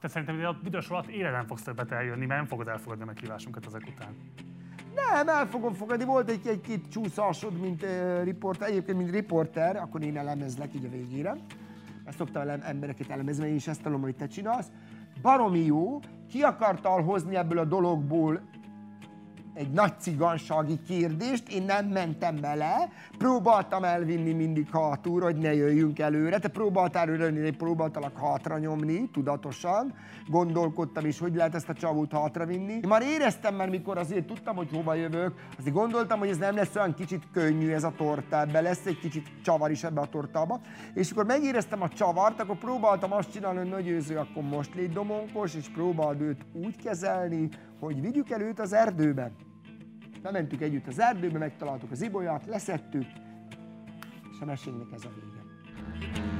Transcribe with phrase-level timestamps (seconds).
[0.00, 3.06] Te szerintem a videós alatt éle nem fogsz többet eljönni, mert nem fogod elfogadni a
[3.06, 4.14] meghívásunkat ezek után.
[4.94, 6.04] Nem, el fogom fogadni.
[6.04, 10.84] Volt egy, egy két csúszásod, mint uh, riporter, egyébként mint riporter, akkor én elemezlek így
[10.84, 11.36] a végére.
[12.04, 14.70] Ezt szoktam ele- embereket elemezni, én is ezt tudom, hogy te csinálsz.
[15.22, 18.40] Baromi jó, ki akartál hozni ebből a dologból
[19.58, 22.88] egy nagy cigansági kérdést, én nem mentem bele,
[23.18, 29.10] próbáltam elvinni mindig hátulra, hogy ne jöjjünk előre, te próbáltál örülni, én próbáltalak hátra nyomni,
[29.12, 29.94] tudatosan,
[30.28, 32.72] gondolkodtam is, hogy lehet ezt a csavót hátra vinni.
[32.72, 36.54] Én már éreztem már, mikor azért tudtam, hogy hova jövök, azért gondoltam, hogy ez nem
[36.54, 40.06] lesz olyan kicsit könnyű ez a torta, ebbe lesz egy kicsit csavar is ebbe a
[40.06, 40.60] tortába,
[40.94, 44.92] és akkor megéreztem a csavart, akkor próbáltam azt csinálni, hogy nagy őző, akkor most légy
[44.92, 47.48] domonkos, és próbáld őt úgy kezelni,
[47.80, 49.32] hogy vigyük el őt az erdőbe.
[50.22, 53.06] Bementük együtt az erdőbe, megtaláltuk az ibolyát, leszettük,
[54.30, 56.37] és a mesénknek ez a vége.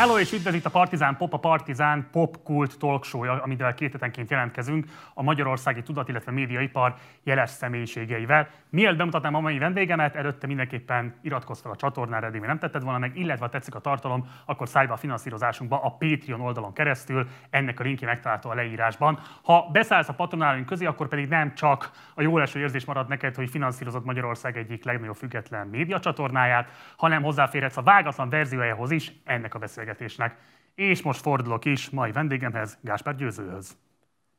[0.00, 3.92] Hello és üdvözlet itt a Partizán Pop, a Partizán Pop Kult Talk show amivel két
[3.92, 8.48] hetenként jelentkezünk a magyarországi tudat, illetve médiaipar jeles személyiségeivel.
[8.70, 12.82] Mielőtt bemutatnám a mai vendégemet, előtte mindenképpen iratkozz fel a csatornára, eddig még nem tetted
[12.82, 16.72] volna meg, illetve ha tetszik a tartalom, akkor szállj be a finanszírozásunkba a Patreon oldalon
[16.72, 19.18] keresztül, ennek a linkje megtalálható a leírásban.
[19.42, 23.34] Ha beszállsz a patronálunk közé, akkor pedig nem csak a jó eső érzés marad neked,
[23.34, 29.58] hogy finanszírozott Magyarország egyik legnagyobb független médiacsatornáját, hanem hozzáférhetsz a vágatlan verziójához is ennek a
[29.58, 29.88] beszélgetésnek.
[30.74, 33.76] És most fordulok is mai vendégemhez, Gáspár Győzőhöz.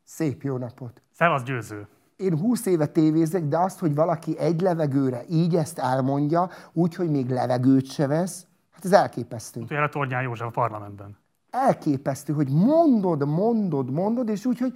[0.03, 1.01] Szép jó napot!
[1.11, 1.87] Szevasz Győző!
[2.15, 7.09] Én 20 éve tévézek, de azt, hogy valaki egy levegőre így ezt elmondja, úgy, hogy
[7.09, 9.63] még levegőt se vesz, hát ez elképesztő.
[9.67, 11.17] Erre Tornyán József a parlamentben.
[11.49, 14.73] Elképesztő, hogy mondod, mondod, mondod, és úgy, hogy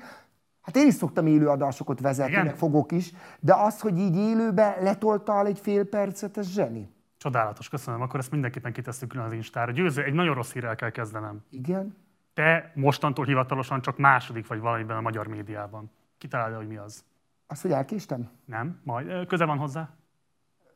[0.62, 2.46] hát én is szoktam élőadásokat vezetni, Igen?
[2.46, 6.95] meg fogok is, de az, hogy így élőbe letoltál egy fél percet, ez zseni.
[7.26, 8.02] Csodálatos, köszönöm.
[8.02, 9.72] Akkor ezt mindenképpen kitesztük külön az Instára.
[9.72, 11.44] Győző, egy nagyon rossz hírrel kell kezdenem.
[11.50, 11.96] Igen?
[12.34, 15.92] Te mostantól hivatalosan csak második vagy valamiben a magyar médiában.
[16.18, 17.04] Kitalálja, hogy mi az.
[17.48, 18.30] Azt, hogy elkéstem?
[18.46, 18.80] Nem?
[18.84, 19.28] Majd.
[19.28, 19.90] Köze van hozzá?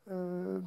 [0.06, 0.58] Ö,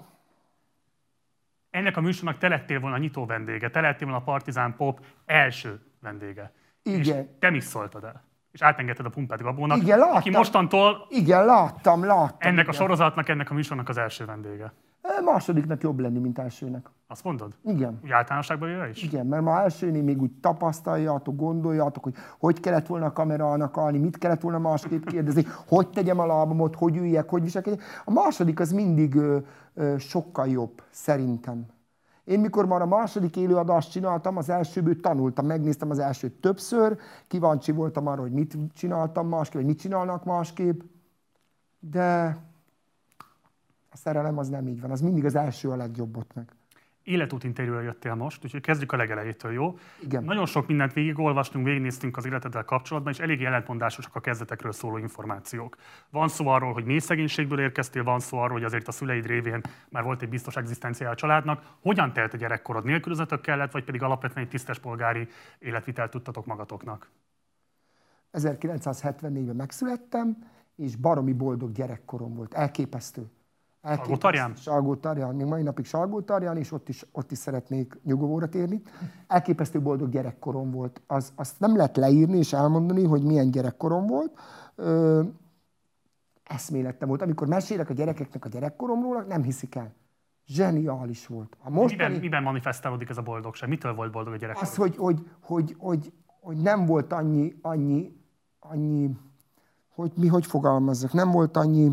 [1.71, 5.04] Ennek a műsornak te lettél volna a nyitó vendége, te lettél volna a Partizán Pop
[5.25, 6.53] első vendége.
[6.82, 7.00] Igen.
[7.00, 8.22] És te misszoltad el.
[8.53, 10.16] És átengedted a pumpát Gabónak, Igen, láttam.
[10.16, 12.37] aki mostantól igen, láttam, láttam.
[12.38, 12.72] ennek a igen.
[12.72, 14.72] sorozatnak, ennek a műsornak az első vendége.
[15.24, 16.90] Másodiknak jobb lenni, mint elsőnek.
[17.06, 17.54] Azt mondod?
[17.64, 18.00] Igen.
[18.04, 19.02] Úgy általánosságban jöjjön is?
[19.02, 23.98] Igen, mert ma elsőnél még úgy tapasztaljátok, gondoljátok, hogy hogy kellett volna a kamerának állni,
[23.98, 27.82] mit kellett volna másképp kérdezni, hogy tegyem a lábamot, hogy üljek, hogy viselkedjek.
[28.04, 29.38] A második az mindig ö,
[29.74, 31.66] ö, sokkal jobb, szerintem.
[32.24, 36.98] Én mikor már a második élőadást csináltam, az elsőből tanultam, megnéztem az elsőt többször,
[37.28, 40.80] kíváncsi voltam arra, hogy mit csináltam másképp, vagy mit csinálnak másképp,
[41.80, 42.36] de
[43.92, 46.53] a szerelem az nem így van, az mindig az első a legjobb ott meg.
[47.03, 49.78] Életút interjúra jöttél most, úgyhogy kezdjük a legelejétől, jó?
[50.03, 50.25] Igen.
[50.25, 55.76] Nagyon sok mindent végigolvastunk, végignéztünk az életeddel kapcsolatban, és elég ellentmondásosak a kezdetekről szóló információk.
[56.10, 59.60] Van szó arról, hogy mély szegénységből érkeztél, van szó arról, hogy azért a szüleid révén
[59.88, 61.62] már volt egy biztos egzisztenciája a családnak.
[61.80, 62.84] Hogyan telt a gyerekkorod?
[62.84, 65.28] Nélkülözöttök kellett, vagy pedig alapvetően egy tisztes polgári
[65.59, 67.10] életvitelt tudtatok magatoknak?
[68.32, 70.36] 1974-ben megszülettem,
[70.76, 72.54] és baromi boldog gyerekkorom volt.
[72.54, 73.30] Elképesztő.
[73.82, 74.16] Elképesztő.
[74.16, 74.54] Tarján?
[74.54, 75.34] Salgó-Tarján.
[75.34, 78.82] Még mai napig Salgó-Tarján, és ott is, ott is szeretnék nyugovóra térni.
[79.26, 81.00] Elképesztő boldog gyerekkorom volt.
[81.06, 84.38] Az, azt nem lehet leírni és elmondani, hogy milyen gyerekkorom volt.
[84.75, 85.22] Ö,
[86.44, 87.22] eszmélettem volt.
[87.22, 89.94] Amikor mesélek a gyerekeknek a gyerekkoromról, nem hiszik el.
[90.47, 91.56] Zseniális volt.
[91.59, 93.69] A Miben, mostani, miben manifestálódik ez a boldogság?
[93.69, 94.60] Mitől volt boldog a gyerek?
[94.60, 98.16] az, hogy, hogy, hogy, hogy, hogy nem volt annyi, annyi,
[98.59, 99.10] annyi,
[99.94, 101.91] hogy mi hogy fogalmazzak, nem volt annyi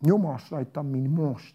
[0.00, 1.54] nyomás rajtam, mint most.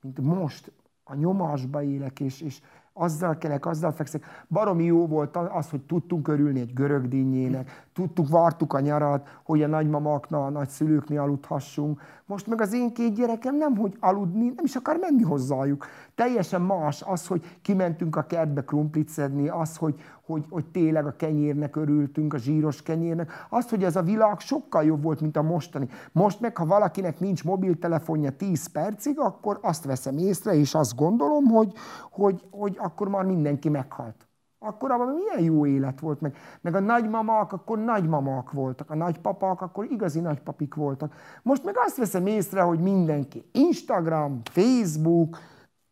[0.00, 0.72] Mint most
[1.04, 2.60] a nyomásba élek, és, és
[2.92, 4.44] azzal kelek, azzal fekszek.
[4.48, 9.62] Baromi jó volt az, hogy tudtunk örülni egy görög dinnyének, tudtuk, vártuk a nyarat, hogy
[9.62, 12.00] a nagymamaknál, a nagyszülőknél aludhassunk.
[12.26, 15.86] Most meg az én két gyerekem nem, hogy aludni, nem is akar menni hozzájuk.
[16.20, 19.94] Teljesen más az, hogy kimentünk a kertbe krumplit szedni, az, hogy,
[20.26, 24.84] hogy, hogy tényleg a kenyérnek örültünk, a zsíros kenyérnek, az, hogy ez a világ sokkal
[24.84, 25.88] jobb volt, mint a mostani.
[26.12, 31.44] Most meg, ha valakinek nincs mobiltelefonja 10 percig, akkor azt veszem észre, és azt gondolom,
[31.44, 31.72] hogy,
[32.10, 34.28] hogy, hogy akkor már mindenki meghalt.
[34.58, 39.60] Akkor abban milyen jó élet volt, meg, meg a nagymamák akkor nagymamák voltak, a nagypapák
[39.60, 41.14] akkor igazi nagypapik voltak.
[41.42, 45.38] Most meg azt veszem észre, hogy mindenki Instagram, Facebook,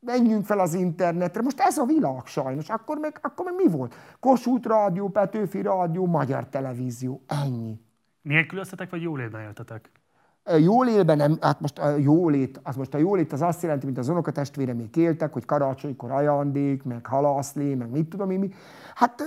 [0.09, 1.43] menjünk fel az internetre.
[1.43, 2.69] Most ez a világ sajnos.
[2.69, 3.95] Akkor meg, akkor meg mi volt?
[4.21, 7.23] Kossuth rádió, Petőfi rádió, magyar televízió.
[7.27, 7.81] Ennyi.
[8.23, 9.91] Nélkülöztetek, vagy jólétben éltetek?
[10.59, 14.09] Jólélben nem, hát most a jólét, az most a jólét az azt jelenti, mint az
[14.09, 18.51] unokatestvére még éltek, hogy karácsonykor ajándék, meg halaszlé, meg mit tudom én mi.
[18.95, 19.23] Hát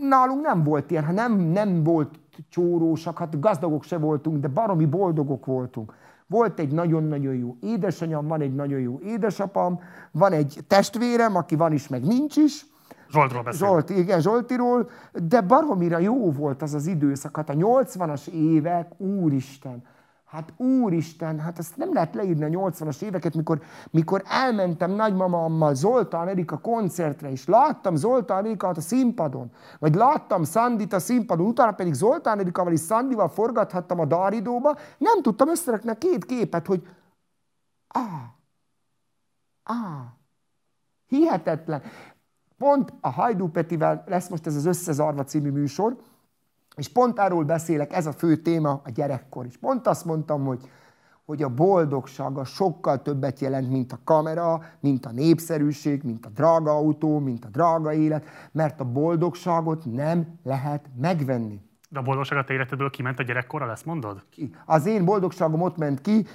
[0.00, 2.18] nálunk nem volt ilyen, hát nem, nem volt
[2.48, 5.94] csórósak, hát gazdagok se voltunk, de baromi boldogok voltunk.
[6.34, 9.78] Volt egy nagyon-nagyon jó édesanyám, van egy nagyon jó édesapám,
[10.10, 12.66] van egy testvérem, aki van is, meg nincs is.
[13.10, 13.66] Zsoltról beszél.
[13.66, 17.36] Zsolt, igen, Zsoltiról, de baromira jó volt az az időszak.
[17.36, 19.82] Hát a 80-as évek, úristen,
[20.34, 26.28] Hát úristen, hát ezt nem lehet leírni a 80-as éveket, mikor, mikor elmentem nagymamammal Zoltán
[26.28, 31.92] Erika koncertre, és láttam Zoltán Erikát a színpadon, vagy láttam Szandit a színpadon, utána pedig
[31.92, 36.88] Zoltán Erikával és Szandival forgathattam a Daridóba, nem tudtam összerakni a két képet, hogy
[37.88, 38.34] á,
[39.62, 40.14] á,
[41.06, 41.82] hihetetlen.
[42.58, 45.96] Pont a Hajdú Petivel lesz most ez az Összezarva című műsor,
[46.76, 49.46] és pont arról beszélek, ez a fő téma a gyerekkor.
[49.46, 50.70] És pont azt mondtam, hogy,
[51.24, 56.28] hogy a boldogság a sokkal többet jelent, mint a kamera, mint a népszerűség, mint a
[56.28, 61.60] drága autó, mint a drága élet, mert a boldogságot nem lehet megvenni.
[61.88, 64.24] De a boldogság a te életedből kiment a gyerekkorra, ezt mondod?
[64.30, 64.54] Ki.
[64.66, 66.26] Az én boldogságom ott ment ki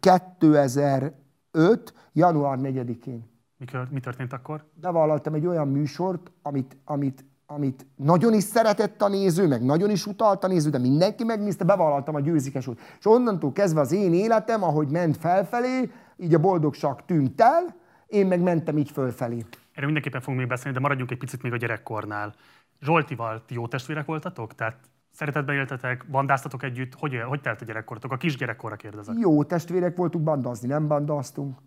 [0.00, 1.94] 2005.
[2.12, 3.34] január 4-én.
[3.58, 4.64] Mikor, mi történt akkor?
[4.74, 10.06] Bevállaltam egy olyan műsort, amit, amit amit nagyon is szeretett a néző, meg nagyon is
[10.06, 12.80] utalt a néző, de mindenki megnézte, bevállaltam a győzikes út.
[12.98, 17.76] És onnantól kezdve az én életem, ahogy ment felfelé, így a boldogság tűnt el,
[18.06, 19.44] én meg mentem így fölfelé.
[19.72, 22.34] Erről mindenképpen fogunk még beszélni, de maradjunk egy picit még a gyerekkornál.
[22.80, 24.54] Zsoltival ti jó testvérek voltatok?
[24.54, 24.76] Tehát
[25.10, 26.94] szeretetben éltetek, bandáztatok együtt?
[26.94, 28.12] Hogy, hogy telt a gyerekkortok?
[28.12, 29.14] A kisgyerekkorra kérdezek.
[29.18, 31.58] Jó testvérek voltunk, bandázni nem bandáztunk.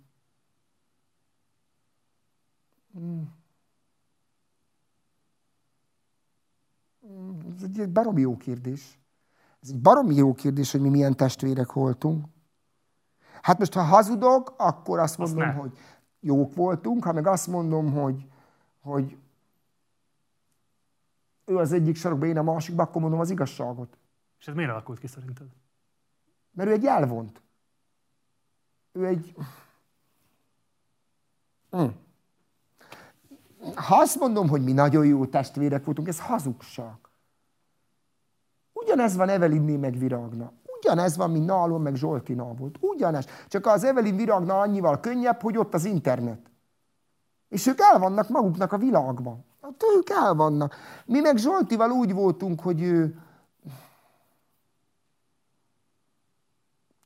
[2.94, 3.39] Hmm.
[7.56, 9.00] Ez egy baromi jó kérdés.
[9.62, 12.26] Ez egy baromi jó kérdés, hogy mi milyen testvérek voltunk.
[13.42, 15.78] Hát most, ha hazudok, akkor azt mondom, azt hogy
[16.20, 18.28] jók voltunk, ha meg azt mondom, hogy,
[18.80, 19.18] hogy
[21.46, 23.98] ő az egyik sarokba, én a másikba, akkor mondom az igazságot.
[24.40, 25.48] És ez miért alakult ki szerinted?
[26.52, 27.42] Mert ő egy elvont.
[28.92, 29.36] Ő egy...
[31.70, 31.86] Hm.
[33.76, 36.98] Ha azt mondom, hogy mi nagyon jó testvérek voltunk, ez hazugság.
[38.74, 40.52] Ugyanez van Evelinné meg Viragna.
[40.82, 42.78] Ugyanez van, mint nálom meg Zsoltinál volt.
[42.80, 43.28] Ugyanez.
[43.48, 46.52] Csak az Evelin Viragna annyival könnyebb, hogy ott az internet.
[47.48, 49.46] És ők el vannak maguknak a világban.
[49.62, 50.76] Hát ők el vannak.
[51.06, 53.20] Mi meg Zsoltival úgy voltunk, hogy ő...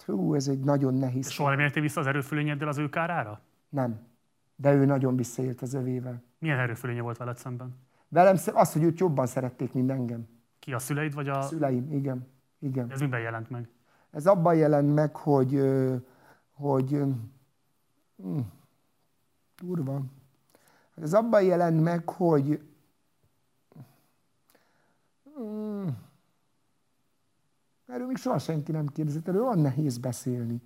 [0.06, 1.30] Hú, ez egy nagyon nehéz.
[1.30, 3.42] Soha nem éltél vissza az erőfölényeddel az ő kárára?
[3.70, 4.00] Nem.
[4.56, 6.24] De ő nagyon visszaélt az övével.
[6.44, 7.76] Milyen erőfölénye volt veled szemben?
[8.08, 10.28] Velem az, hogy őt jobban szerették, mint engem.
[10.60, 11.42] Ki a szüleid, vagy a...
[11.42, 12.28] Szüleim, igen.
[12.60, 12.92] igen.
[12.92, 13.70] Ez miben jelent meg?
[14.12, 15.62] Ez abban jelent meg, hogy,
[16.52, 16.90] hogy
[18.16, 18.40] hm,
[19.56, 20.02] durva.
[20.96, 22.62] Ez abban jelent meg, hogy
[25.36, 25.88] hm,
[27.86, 30.62] erről még soha senki nem kérdezett, erről olyan nehéz beszélni.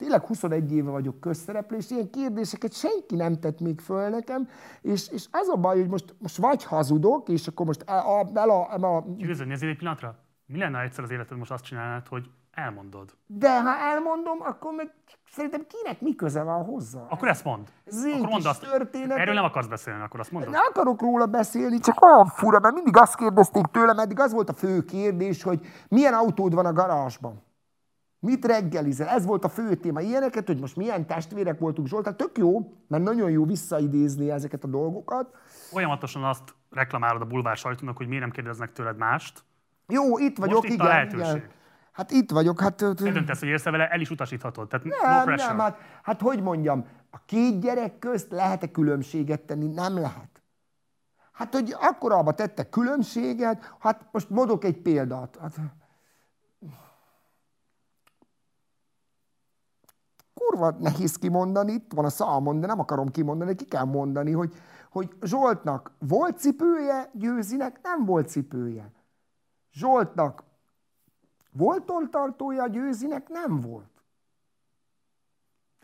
[0.00, 4.48] Tényleg 21 éve vagyok közszereplő, és ilyen kérdéseket senki nem tett még föl nekem,
[4.80, 8.26] és, és az a baj, hogy most, most vagy hazudok, és akkor most el a...
[8.34, 9.04] El a, el a...
[9.18, 10.18] Üdvözölni egy pillanatra?
[10.46, 13.16] Mi lenne egyszer az életed most azt csinálnád, hogy elmondod?
[13.26, 14.92] De ha elmondom, akkor meg
[15.30, 17.00] szerintem kinek mi köze van hozzá?
[17.08, 17.68] Akkor ezt mond.
[17.84, 18.70] Ez akkor mondd azt.
[18.70, 19.18] Történet.
[19.18, 20.50] Erről nem akarsz beszélni, akkor azt mondod.
[20.50, 24.48] Nem akarok róla beszélni, csak olyan fura, mert mindig azt kérdezték tőlem, eddig az volt
[24.48, 27.48] a fő kérdés, hogy milyen autód van a garázsban.
[28.20, 29.08] Mit reggelizel?
[29.08, 30.00] Ez volt a fő téma.
[30.00, 34.68] Ilyeneket, hogy most milyen testvérek voltunk Zsoltán, tök jó, mert nagyon jó visszaidézni ezeket a
[34.68, 35.36] dolgokat.
[35.46, 39.44] Folyamatosan azt reklamálod a bulvár sajtónak, hogy miért nem kérdeznek tőled mást.
[39.86, 40.86] Jó, itt vagyok, most itt igen.
[40.86, 41.36] A lehetőség.
[41.36, 41.50] Igen.
[41.92, 42.60] Hát itt vagyok.
[42.60, 44.68] Hát, döntesz, hogy érsz vele, el is utasíthatod.
[44.68, 49.66] Tehát nem, no nem, hát, hát hogy mondjam, a két gyerek közt lehet-e különbséget tenni?
[49.66, 50.42] Nem lehet.
[51.32, 55.38] Hát, hogy akkor abba tettek különbséget, hát most mondok egy példát.
[55.40, 55.56] Hát,
[60.40, 64.54] kurva nehéz kimondani, itt van a szalmon, de nem akarom kimondani, ki kell mondani, hogy,
[64.90, 68.92] hogy Zsoltnak volt cipője, Győzinek nem volt cipője.
[69.72, 70.42] Zsoltnak
[71.52, 73.88] volt toltartója, Győzinek nem volt.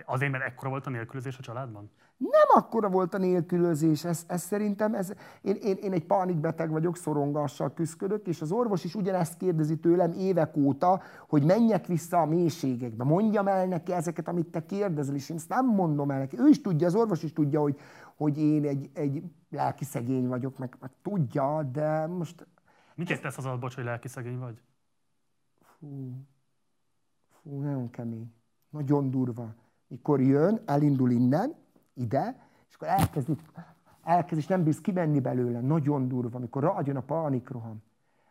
[0.05, 1.91] Azért, mert ekkora volt a nélkülözés a családban?
[2.17, 6.97] Nem akkora volt a nélkülözés, ez, ez szerintem, ez, én, én, én egy pánikbeteg vagyok,
[6.97, 12.27] szorongással küzdök, és az orvos is ugyanezt kérdezi tőlem évek óta, hogy menjek vissza a
[12.27, 16.39] mélységekbe, mondjam el neki ezeket, amit te kérdezel, és én ezt nem mondom el neki.
[16.39, 17.81] Ő is tudja, az orvos is tudja, hogy,
[18.17, 22.47] hogy én egy, egy lelki szegény vagyok, meg, meg tudja, de most...
[22.95, 24.61] Mit tesz az bocs, hogy lelki szegény vagy?
[25.79, 26.13] Fú.
[27.43, 28.33] Fú, nagyon kemény.
[28.71, 29.55] Nagyon durva.
[29.89, 31.55] Mikor jön, elindul innen,
[31.97, 33.31] ide, és akkor elkezd,
[34.03, 35.61] elkezd és nem bíz kimenni belőle.
[35.61, 36.39] Nagyon durva.
[36.39, 37.83] Mikor rájön a pánikroham.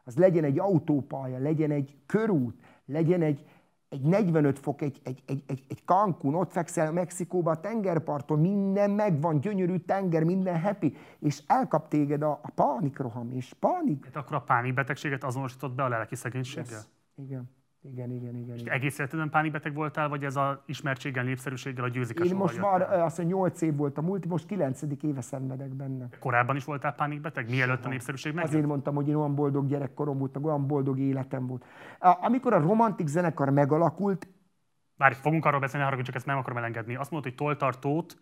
[0.03, 3.45] Az legyen egy autópálya, legyen egy körút, legyen egy,
[3.89, 8.91] egy 45 fok, egy, egy, egy, egy, egy Cancun, ott fekszel Mexikóba a tengerparton, minden
[8.91, 14.05] megvan, gyönyörű tenger, minden happy, és elkap téged a, a pánikroham, és pánik.
[14.05, 16.65] Hát akkor a pánikbetegséget azonosított be a lelki szegénységgel?
[16.69, 16.85] Yes.
[17.15, 17.54] Igen.
[17.91, 18.57] Igen, igen, igen.
[18.57, 18.73] igen.
[18.73, 23.17] egész életedben pánikbeteg voltál, vagy ez a ismertséggel, népszerűséggel a győzik Én most már azt
[23.17, 24.81] mondja, 8 év volt a múlt, most 9.
[25.01, 26.07] éve szenvedek benne.
[26.19, 28.43] Korábban is voltál pánikbeteg, mielőtt a népszerűség meg?
[28.43, 31.65] Azért mondtam, hogy én olyan boldog gyerekkorom volt, olyan boldog életem volt.
[31.99, 34.27] Amikor a romantik zenekar megalakult,
[34.97, 36.95] Várj, fogunk arról beszélni, arra, csak ezt nem akarom elengedni.
[36.95, 38.17] Azt mondod, hogy toltartót,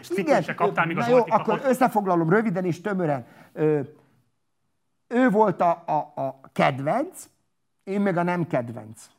[0.00, 1.64] és Igen, kaptál, míg a jó, akkor kapott.
[1.64, 3.26] összefoglalom röviden és tömören.
[3.52, 3.80] Ö,
[5.08, 7.28] ő volt a, a, a kedvenc,
[7.86, 9.10] én meg a nem kedvenc.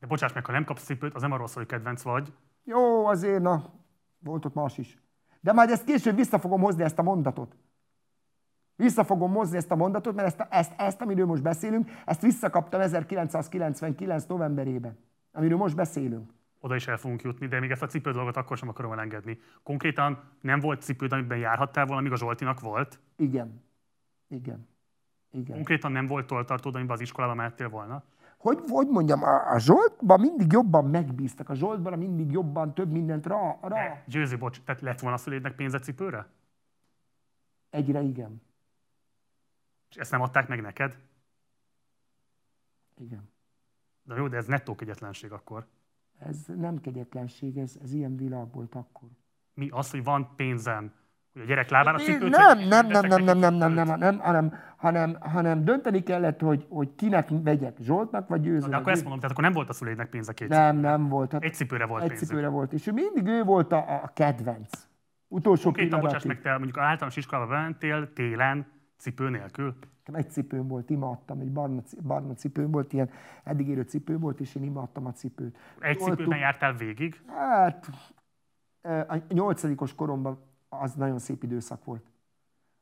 [0.00, 2.32] De bocsáss meg, ha nem kapsz cipőt, az nem arról szól, hogy kedvenc vagy.
[2.64, 3.72] Jó, azért, na,
[4.18, 4.98] volt ott más is.
[5.40, 7.56] De majd ezt később vissza fogom hozni ezt a mondatot.
[8.76, 12.80] Vissza fogom hozni ezt a mondatot, mert ezt, ezt, ezt, amiről most beszélünk, ezt visszakaptam
[12.80, 14.24] 1999.
[14.24, 14.98] novemberében,
[15.32, 16.30] amiről most beszélünk.
[16.60, 19.38] Oda is el fogunk jutni, de még ezt a cipő dolgot akkor sem akarom elengedni.
[19.62, 23.00] Konkrétan nem volt cipőd, amiben járhattál volna, amíg a Zsoltinak volt?
[23.16, 23.62] Igen.
[24.28, 24.68] Igen.
[25.34, 25.54] Igen.
[25.56, 28.02] Konkrétan nem volt toltartód, amiben az iskolába mehettél volna?
[28.36, 31.48] Hogy, hogy mondjam, a, a Zsoltban mindig jobban megbíztak.
[31.48, 33.58] A Zsoltban mindig jobban több mindent rá.
[33.60, 33.68] rá.
[33.68, 36.26] De, Győző, bocs, tehát lett volna a szülédnek pénze cipőre?
[37.70, 38.42] Egyre igen.
[39.90, 40.98] És ezt nem adták meg neked?
[42.98, 43.28] Igen.
[44.02, 45.66] De jó, de ez nettó kegyetlenség akkor.
[46.18, 49.08] Ez nem kegyetlenség, ez, ez ilyen világ volt akkor.
[49.54, 50.92] Mi az, hogy van pénzem,
[51.34, 52.30] hogy a gyerek lábára cipőt?
[52.30, 56.66] Nem, nem, nem, nem, nem, nem, nem, nem, nem, hanem, hanem, hanem dönteni kellett, hogy,
[56.68, 58.70] hogy kinek vegyek, Zsoltnak vagy Győzőnek.
[58.70, 61.32] De akkor ezt mondom, tehát akkor nem volt a szülédnek pénze két Nem, nem volt.
[61.32, 64.88] Hát egy cipőre volt Egy cipőre volt, és mindig ő volt a, a kedvenc.
[65.28, 69.74] Utolsó Konkrétan, bocsáss meg, te mondjuk általános iskolába bementél télen cipő nélkül?
[70.12, 73.10] Egy cipőm volt, imádtam, egy barna, barna cipőm volt, ilyen
[73.44, 75.58] eddig érő cipő volt, és én imádtam a cipőt.
[75.78, 77.20] Egy cipőben jártál végig?
[77.26, 77.90] Hát,
[79.08, 80.38] a nyolcadikos koromban
[80.80, 82.10] az nagyon szép időszak volt.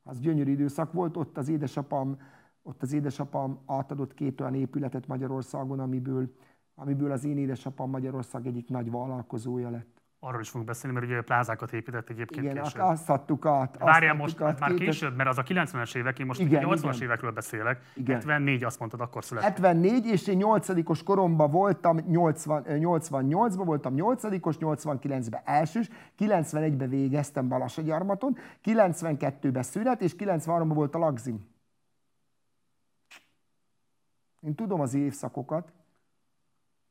[0.03, 2.19] Az gyönyörű időszak volt, ott az édesapám,
[2.63, 6.33] ott az édesapám átadott két olyan épületet Magyarországon, amiből,
[6.75, 11.23] amiből az én édesapám Magyarország egyik nagy vállalkozója lett arról is fogunk beszélni, mert ugye
[11.23, 12.83] plázákat épített egyébként igen, később.
[12.83, 13.79] azt adtuk át.
[13.79, 17.03] Várjál most, át, már később, mert az a 90-es évek, én most igen, 80-as igen.
[17.03, 17.81] évekről beszélek.
[17.95, 18.15] Igen.
[18.15, 19.49] 74 azt mondtad, akkor született.
[19.49, 25.89] 74, és én 8 koromban voltam, 80, 88-ban voltam 8-os, 89-ben elsős,
[26.19, 31.47] 91-ben végeztem Balassagyarmaton, 92-ben szünet, és 93-ban volt a lagzim.
[34.41, 35.73] Én tudom az évszakokat,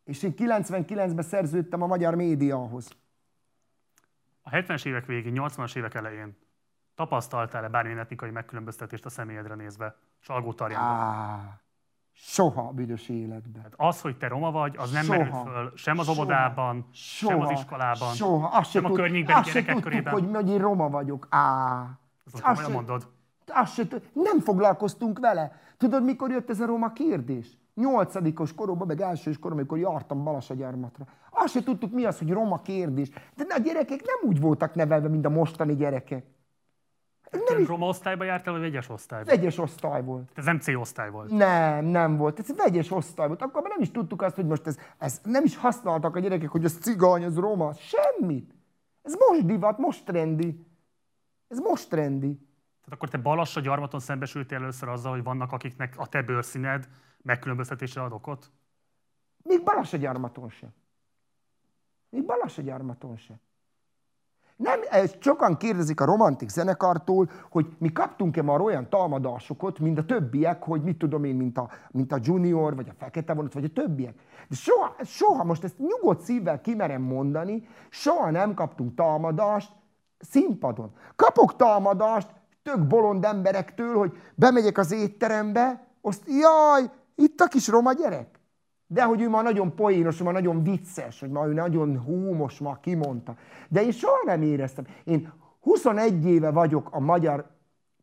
[0.03, 2.99] és én 99-ben szerződtem a magyar médiahoz
[4.51, 6.37] a 70-es évek végén, 80-as évek elején
[6.95, 9.95] tapasztaltál-e bármilyen etnikai megkülönböztetést a személyedre nézve?
[10.19, 10.55] Salgó
[12.13, 13.61] Soha a büdös életben.
[13.61, 17.51] Hát az, hogy te roma vagy, az nem merült föl sem az óvodában, sem az
[17.51, 18.47] iskolában, soha.
[18.47, 20.13] Azt sem tud, a környékbeli gyerekek tudtuk, körében.
[20.33, 21.27] hogy, én roma vagyok.
[21.29, 21.99] Á.
[22.25, 23.07] Azt, azt se, mondod.
[23.47, 25.59] Azt se, nem foglalkoztunk vele.
[25.77, 27.57] Tudod, mikor jött ez a roma kérdés?
[27.75, 31.05] Nyolcadikos koromban, meg elsős korom, amikor jártam Balassagyarmatra.
[31.33, 33.09] Azt se tudtuk, mi az, hogy roma kérdés.
[33.09, 36.25] De a gyerekek nem úgy voltak nevelve, mint a mostani gyerekek.
[37.31, 37.67] Nem is...
[37.67, 39.29] Roma osztályba jártál, vagy vegyes osztályba?
[39.29, 40.31] Vegyes osztály volt.
[40.33, 41.29] Ez nem C osztály volt?
[41.29, 42.39] Nem, nem volt.
[42.39, 43.41] Ez vegyes osztály volt.
[43.41, 46.63] Akkor nem is tudtuk azt, hogy most ez, ez nem is használtak a gyerekek, hogy
[46.63, 47.73] ez cigány, ez roma.
[47.73, 48.55] Semmit.
[49.01, 50.65] Ez most divat, most trendi.
[51.47, 52.35] Ez most trendi.
[52.81, 56.87] Tehát akkor te Balassa gyarmaton szembesültél először azzal, hogy vannak akiknek a te bőrszíned
[57.21, 58.51] megkülönböztetésre ad okot?
[59.43, 60.69] Még Balassa gyarmaton sem.
[62.11, 63.39] Még Balassa gyarmaton sem.
[64.55, 64.79] Nem,
[65.19, 70.83] sokan kérdezik a romantik zenekartól, hogy mi kaptunk-e már olyan talmadásokat, mint a többiek, hogy
[70.83, 74.15] mit tudom én, mint a, mint a Junior, vagy a Fekete vonat, vagy a többiek.
[74.49, 79.71] De soha, soha, most ezt nyugodt szívvel kimerem mondani, soha nem kaptunk talmadást
[80.19, 80.91] színpadon.
[81.15, 82.29] Kapok talmadást
[82.63, 88.39] tök bolond emberektől, hogy bemegyek az étterembe, azt jaj, itt a kis roma gyerek.
[88.91, 92.79] De hogy ő ma nagyon poénos, ma nagyon vicces, hogy ma ő nagyon húmos, ma
[92.79, 93.35] kimondta.
[93.69, 94.85] De én soha nem éreztem.
[95.03, 97.49] Én 21 éve vagyok a magyar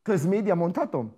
[0.02, 1.14] közmédia, mondhatom?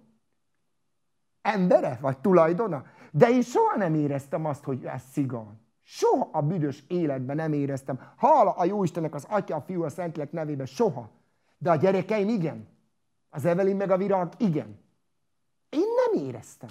[1.42, 2.84] Embere, vagy tulajdona?
[3.12, 5.60] De én soha nem éreztem azt, hogy ez cigan.
[5.82, 8.00] Soha a büdös életben nem éreztem.
[8.16, 11.10] Hála a Jóistennek az Atya, a Fiú, a Szentlélek nevében, soha.
[11.58, 12.68] De a gyerekeim igen.
[13.28, 14.78] Az Evelyn meg a Virág igen.
[15.68, 16.70] Én nem éreztem.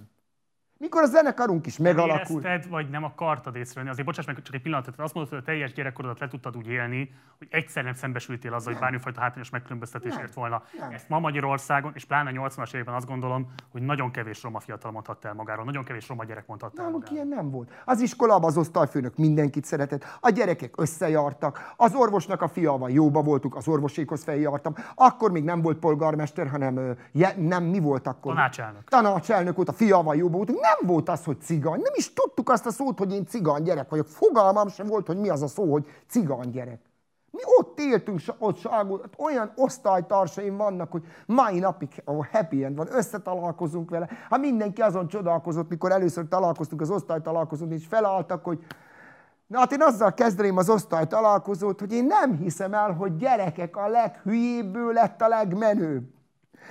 [0.82, 2.44] Mikor a zenekarunk is megalakult.
[2.44, 3.90] Érezted, vagy nem akartad észrevenni?
[3.90, 6.58] Azért bocsáss meg, csak egy pillanat, tehát azt mondod, hogy a teljes gyerekkorodat le tudtad
[6.58, 10.64] úgy élni, hogy egyszer nem szembesültél azzal, hogy bármifajta hátrányos megkülönböztetés ért volna.
[10.80, 10.92] Nem.
[10.92, 15.28] Ezt ma Magyarországon, és pláne 80-as években azt gondolom, hogy nagyon kevés roma fiatal mondhatta
[15.28, 17.16] el magáról, nagyon kevés roma gyerek mondhatta el magáról.
[17.16, 17.72] ilyen nem volt.
[17.86, 23.56] Az iskolában az osztályfőnök mindenkit szeretett, a gyerekek összejártak, az orvosnak a fiával jóba voltunk,
[23.56, 24.74] az orvosékhoz feljártam.
[24.96, 28.34] Akkor még nem volt polgármester, hanem je, nem mi volt akkor?
[28.34, 28.84] Tanácselnök.
[28.90, 30.60] Tanácselnök volt, a fiával jóba voltunk.
[30.60, 31.80] Nem volt az, hogy cigány.
[31.82, 34.08] Nem is tudtuk azt a szót, hogy én cigány gyerek vagyok.
[34.08, 36.80] Fogalmam sem volt, hogy mi az a szó, hogy cigány gyerek.
[37.32, 42.76] Mi ott éltünk, ott ságul, ott olyan osztálytársaim vannak, hogy mai napig a happy end
[42.76, 44.10] van, összetalálkozunk vele.
[44.30, 48.60] Hát mindenki azon csodálkozott, mikor először találkoztunk az osztálytalálkozón, és felálltak, hogy
[49.48, 53.88] Na hát én azzal kezdeném az osztálytalálkozót, hogy én nem hiszem el, hogy gyerekek a
[53.88, 56.04] leghülyébből lett a legmenőbb.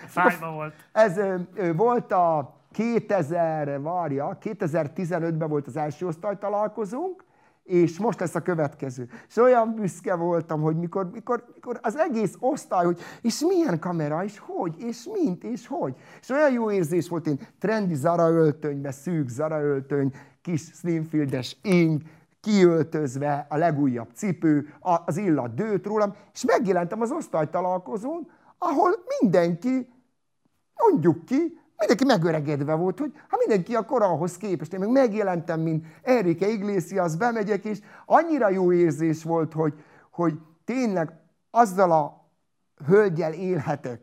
[0.09, 0.75] Szájba volt.
[0.93, 7.25] Ez ö, ö, volt a 2000, várja, 2015-ben volt az első osztálytalálkozónk,
[7.65, 9.09] és most lesz a következő.
[9.29, 14.25] És olyan büszke voltam, hogy mikor, mikor, mikor az egész osztály, hogy és milyen kamera,
[14.25, 15.95] és hogy, és mint, és hogy.
[16.21, 22.03] És olyan jó érzés volt, én trendi Zara öltönybe, szűk Zara öltöny, kis slimfieldes ing,
[22.41, 29.89] kiöltözve, a legújabb cipő, az illat dőt rólam, és megjelentem az osztálytalálkozón, ahol mindenki
[30.77, 35.87] mondjuk ki, mindenki megöregedve volt, hogy ha mindenki a korához képest, én meg megjelentem, mint
[36.03, 39.75] Enrique Iglesias, bemegyek, és annyira jó érzés volt, hogy,
[40.11, 41.13] hogy tényleg
[41.51, 42.31] azzal a
[42.87, 44.01] hölgyel élhetek,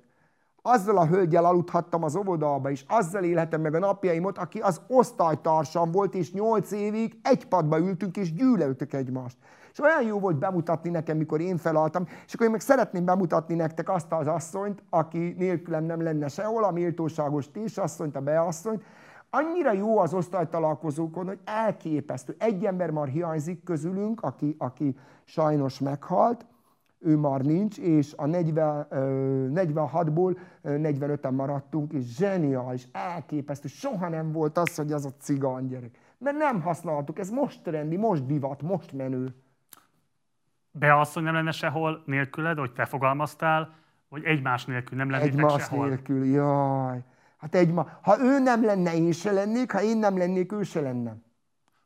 [0.61, 5.91] azzal a hölgyel aludhattam az óvodába, és azzal élhetem meg a napjaimot, aki az osztálytársam
[5.91, 9.37] volt, és nyolc évig egy padba ültünk, és gyűlöltük egymást.
[9.75, 13.55] És olyan jó volt bemutatni nekem, mikor én felaltam, és akkor én meg szeretném bemutatni
[13.55, 18.83] nektek azt az asszonyt, aki nélkülem nem lenne sehol, a méltóságos tésasszonyt, a beasszonyt,
[19.29, 22.35] Annyira jó az osztálytalálkozókon, hogy elképesztő.
[22.39, 26.45] Egy ember már hiányzik közülünk, aki, aki sajnos meghalt,
[26.99, 33.67] ő már nincs, és a 40, ö, 46-ból ö, 45-en maradtunk, és zseniális, elképesztő.
[33.67, 35.97] Soha nem volt az, hogy az a cigány gyerek.
[36.17, 39.35] Mert nem használtuk, ez most trendi, most divat, most menő.
[40.79, 43.75] Be az, hogy nem lenne sehol nélküled, hogy te fogalmaztál,
[44.09, 45.87] hogy egymás nélkül nem lennétek Egymás sehol.
[45.87, 47.03] nélkül, jaj.
[47.37, 50.81] Hát egyma, ha ő nem lenne, én se lennék, ha én nem lennék, ő se
[50.81, 51.15] lenne.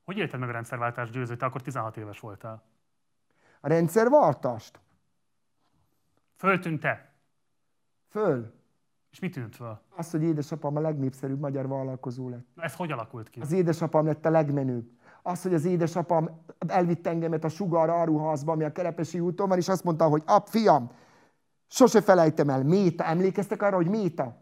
[0.04, 1.36] Hogy élted meg a rendszerváltás győző?
[1.36, 2.64] Te akkor 16 éves voltál.
[3.62, 4.80] A rendszerváltást?
[6.36, 7.14] Föltűnt-e?
[8.10, 8.54] Föl.
[9.12, 9.80] És mi tűnt föl?
[9.90, 12.46] Az, hogy édesapám a legnépszerűbb magyar vállalkozó lett.
[12.56, 13.40] Na, ez hogy alakult ki?
[13.40, 14.90] Az édesapám lett a legmenőbb.
[15.22, 16.30] Az, hogy az édesapám
[16.68, 20.48] elvitt engemet a Sugar áruházba, ami a Kerepesi úton van, és azt mondta, hogy ap,
[20.48, 20.92] fiam,
[21.68, 23.04] sose felejtem el, méta.
[23.04, 24.36] Emlékeztek arra, hogy méta?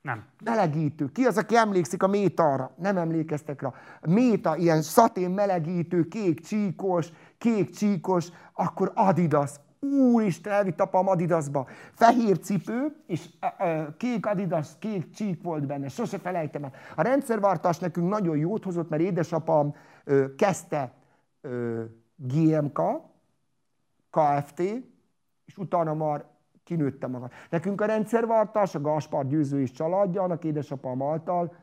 [0.00, 0.24] Nem.
[0.44, 1.12] Melegítő.
[1.12, 2.70] Ki az, aki emlékszik a métára?
[2.76, 3.72] Nem emlékeztek rá.
[4.00, 9.50] Méta, ilyen szatén melegítő, kék csíkos, kék csíkos, akkor Adidas.
[9.80, 11.66] Úristen, elvitt apám Adidasba.
[11.92, 15.88] Fehér cipő, és ö, ö, kék Adidas, kék csík volt benne.
[15.88, 16.72] Sose felejtem el.
[16.94, 19.74] A rendszerváltás nekünk nagyon jót hozott, mert édesapám
[20.36, 20.94] kezdte
[22.16, 22.80] GMK,
[24.10, 24.60] KFT,
[25.44, 26.24] és utána már
[26.64, 27.32] kinőtte magad.
[27.50, 31.56] Nekünk a rendszerváltás, a Gáspár Győző és családja, annak édesapám által,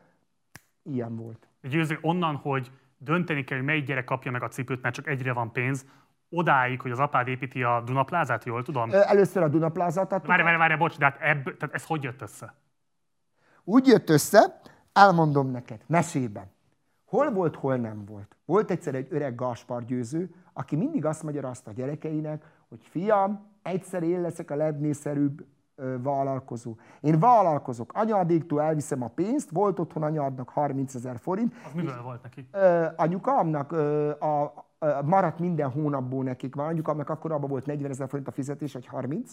[0.82, 1.48] ilyen volt.
[1.62, 5.32] Győző onnan, hogy dönteni kell, hogy melyik gyerek kapja meg a cipőt, mert csak egyre
[5.32, 5.86] van pénz,
[6.28, 8.90] odáig, hogy az apád építi a Dunaplázát, jól tudom?
[8.92, 10.26] Először a Dunaplázát adtuk.
[10.26, 12.54] Várj, várj, várj, bocs, de hát ebb, tehát ez hogy jött össze?
[13.64, 14.60] Úgy jött össze,
[14.92, 16.50] elmondom neked, mesében.
[17.12, 18.36] Hol volt, hol nem volt.
[18.44, 24.02] Volt egyszer egy öreg Gáspár győző, aki mindig azt magyarázta a gyerekeinek, hogy fiam, egyszer
[24.02, 26.76] én leszek a legnépszerűbb ö, vállalkozó.
[27.00, 32.22] Én vállalkozok, anyádéktól elviszem a pénzt, volt otthon anyádnak 30 ezer forint, Az miből volt
[32.22, 32.48] neki?
[32.52, 34.42] Ö, anyukámnak ö, a,
[34.78, 36.66] a, maradt minden hónapból nekik van.
[36.66, 39.32] Anyukámnak akkor abban volt 40 ezer forint a fizetés, vagy 30.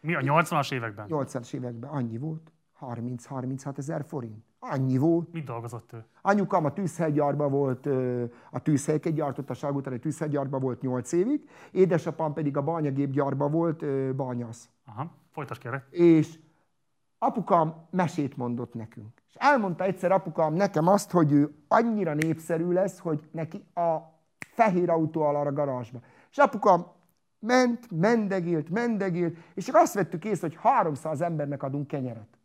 [0.00, 1.06] Mi a 80-as években?
[1.08, 2.52] 80-as években annyi volt.
[2.80, 4.44] 30-36 ezer forint.
[4.64, 5.32] Annyi volt.
[5.32, 6.04] Mit dolgozott ő?
[6.20, 7.86] Anyukám a tűzhegygyárban volt,
[8.50, 13.82] a tűzhelyket gyártott, a Ságután egy tűzhegygyárban volt 8 évig, édesapám pedig a bányagépgyárban volt
[13.82, 14.68] ö, bányasz.
[14.86, 15.86] Aha, folytasd kérlek.
[15.90, 16.38] És
[17.18, 19.22] apukám mesét mondott nekünk.
[19.28, 23.96] És elmondta egyszer apukám nekem azt, hogy ő annyira népszerű lesz, hogy neki a
[24.38, 26.00] fehér autó alá a garázsba.
[26.30, 26.86] És apukám
[27.38, 32.38] ment, mendegélt, mendegélt, és csak azt vettük észre, hogy 300 embernek adunk kenyeret.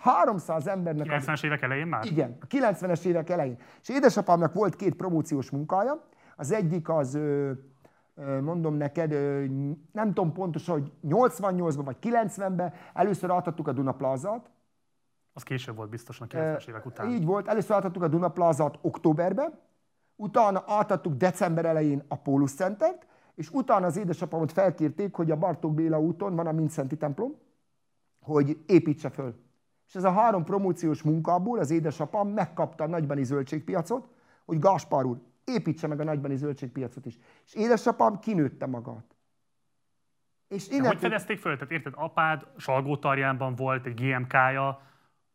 [0.00, 1.22] 300 embernek adunk.
[1.22, 2.04] 90-es évek elején már?
[2.04, 3.58] Igen, a 90-es évek elején.
[3.82, 6.04] És édesapámnak volt két promóciós munkája.
[6.36, 7.18] Az egyik az,
[8.40, 9.10] mondom neked,
[9.92, 14.50] nem tudom pontosan, hogy 88-ban vagy 90-ben először átadtuk a Dunaplázát,
[15.32, 17.10] Az később volt biztosan a 90-es évek után.
[17.10, 19.58] Így volt, először átadtuk a Duna Plázát októberben,
[20.16, 25.74] utána átadtuk december elején a Pólus Centert, és utána az édesapámat felkérték, hogy a Bartók
[25.74, 27.34] Béla úton van a Mincenti templom,
[28.20, 29.34] hogy építse föl.
[29.90, 34.08] És ez a három promóciós munkából az édesapám megkapta a nagybani zöldségpiacot,
[34.44, 37.18] hogy Gáspár úr, építse meg a nagybani zöldségpiacot is.
[37.44, 39.16] És édesapám kinőtte magát.
[40.48, 41.54] És innen hogy fedezték föl?
[41.54, 44.80] Tehát érted, apád Salgótarjánban volt egy GMK-ja,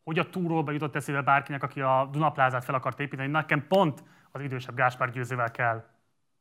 [0.04, 4.42] hogy a túróba jutott eszébe bárkinek, aki a Dunaplázát fel akart építeni, nekem pont az
[4.42, 5.84] idősebb Gáspár Győzővel kell.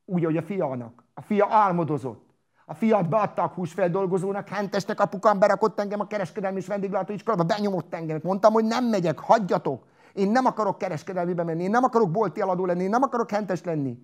[0.04, 1.04] Úgy, hogy a fiának.
[1.14, 2.33] A fia álmodozott.
[2.64, 8.20] A fiat beadták húsfeldolgozónak, hentestek apukám, berakott engem a kereskedelmi és vendéglátóiskolába, benyomott engem.
[8.22, 9.86] Mondtam, hogy nem megyek, hagyjatok.
[10.12, 13.64] Én nem akarok kereskedelmibe menni, én nem akarok bolti eladó lenni, én nem akarok hentes
[13.64, 13.98] lenni.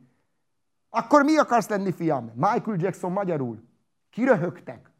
[0.88, 2.32] Akkor mi akarsz lenni, fiam?
[2.34, 3.62] Michael Jackson magyarul.
[4.10, 4.90] Kiröhögtek.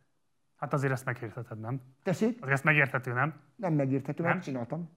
[0.57, 1.81] Hát azért ezt megértheted, nem?
[2.03, 2.37] Tessék?
[2.37, 3.35] Azért ezt megérthető, nem?
[3.57, 4.33] Nem megérthető, nem?
[4.33, 4.90] megcsináltam.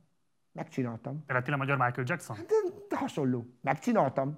[0.52, 1.24] Megcsináltam.
[1.26, 2.36] Te lettél a magyar Michael Jackson?
[2.36, 2.56] De,
[2.90, 3.46] de hasonló.
[3.62, 4.38] Megcsináltam.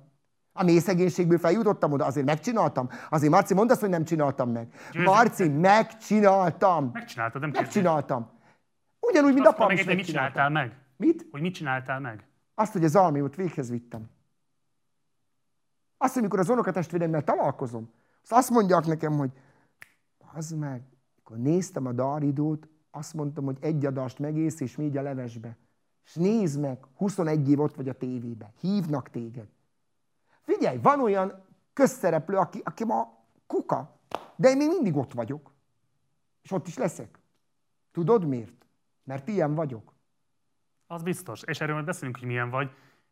[0.58, 2.90] A mély szegénységből feljutottam oda, azért megcsináltam.
[3.10, 4.74] Azért Marci, mondd azt, hogy nem csináltam meg.
[4.92, 5.06] Győző.
[5.06, 6.90] Marci, megcsináltam.
[6.94, 8.30] Megcsináltad, nem Megcsináltam.
[9.00, 10.78] Ugyanúgy, mint apám is mit csináltál meg?
[10.98, 11.28] Mit?
[11.32, 12.28] Hogy mit csináltál meg?
[12.54, 14.10] Azt, hogy az almiót véghez vittem.
[15.98, 17.92] Azt, hogy mikor az unokatestvéremmel találkozom,
[18.28, 19.32] azt mondják nekem, hogy
[20.34, 20.82] az meg,
[21.20, 25.58] akkor néztem a daridót, azt mondtam, hogy egy adást megész, és még a levesbe.
[26.06, 28.54] És nézd meg, 21 év ott vagy a tévébe.
[28.60, 29.48] Hívnak téged.
[30.46, 34.00] Figyelj, van olyan közszereplő, aki, aki ma kuka,
[34.36, 35.52] de én még mindig ott vagyok.
[36.42, 37.20] És ott is leszek.
[37.92, 38.66] Tudod miért?
[39.04, 39.94] Mert ilyen vagyok.
[40.88, 41.42] Az biztos.
[41.44, 42.72] És erről majd beszélünk, hogy milyen vagy.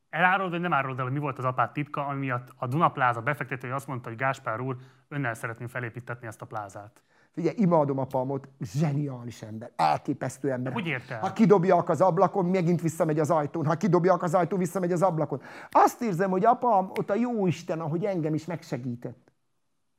[0.10, 3.22] Elárulod, vagy nem árulod el, hogy mi volt az apád titka, ami miatt a Dunapláza
[3.22, 7.02] befektetője azt mondta, hogy Gáspár úr, önnel szeretném felépítetni ezt a plázát.
[7.34, 10.74] Figyelj, imádom apámot, zseniális ember, elképesztő ember.
[10.74, 11.16] Hogy érte?
[11.16, 13.66] Ha kidobják az ablakon, megint visszamegy az ajtón.
[13.66, 15.42] Ha kidobják az ajtón, visszamegy az ablakon.
[15.72, 19.32] Azt érzem, hogy apám ott a jó Isten, ahogy engem is megsegített.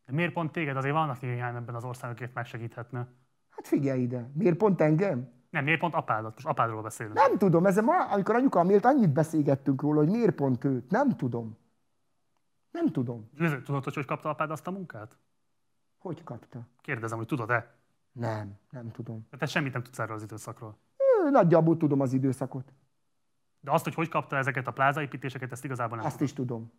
[0.07, 0.77] De miért pont téged?
[0.77, 3.09] Azért vannak néhány ebben az országokért megsegíthetne.
[3.49, 5.33] Hát figyelj ide, miért pont engem?
[5.51, 6.35] Nem, miért pont apádat?
[6.35, 7.15] Most apádról beszélünk.
[7.15, 10.91] Nem tudom, ez ma, amikor anyukám élt, annyit beszélgettünk róla, hogy miért pont őt.
[10.91, 11.59] Nem tudom.
[12.71, 13.31] Nem tudom.
[13.65, 15.19] Tudod, hogy hogy kapta apád azt a munkát?
[16.05, 16.59] Hogy kapta?
[16.81, 17.75] Kérdezem, hogy tudod-e?
[18.13, 19.27] Nem, nem tudom.
[19.31, 20.77] De te semmit nem tudsz erről az időszakról.
[21.31, 22.73] Nagyjából tudom az időszakot.
[23.61, 26.29] De azt, hogy hogy kapta ezeket a plázaépítéseket, ezt igazából nem Azt tudom.
[26.29, 26.73] is tudom.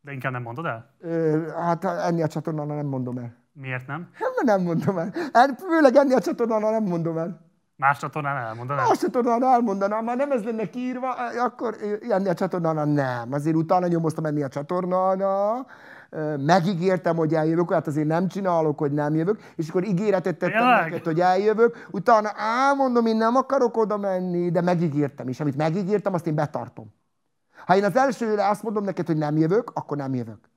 [0.00, 0.94] De inkább nem mondod el?
[0.98, 3.36] Ö, hát enni a csatornán nem mondom el.
[3.52, 4.10] Miért nem?
[4.18, 5.12] Nem, nem mondom el.
[5.32, 7.51] Hát, főleg enni a csatornán nem mondom el.
[7.76, 8.86] Más csatornán elmondanám?
[8.86, 11.10] Más csatornán elmondanám, már nem ez lenne kiírva,
[11.44, 11.76] akkor
[12.08, 13.32] enni a csatornán nem.
[13.32, 15.22] Azért utána nyomoztam enni a csatornán,
[16.38, 20.82] megígértem, hogy eljövök, hát azért nem csinálok, hogy nem jövök, és akkor ígéretet tettem Jelenleg?
[20.90, 26.14] neked, hogy eljövök, utána elmondom, én nem akarok oda menni, de megígértem, és amit megígértem,
[26.14, 26.92] azt én betartom.
[27.66, 30.50] Ha én az elsőre azt mondom neked, hogy nem jövök, akkor nem jövök.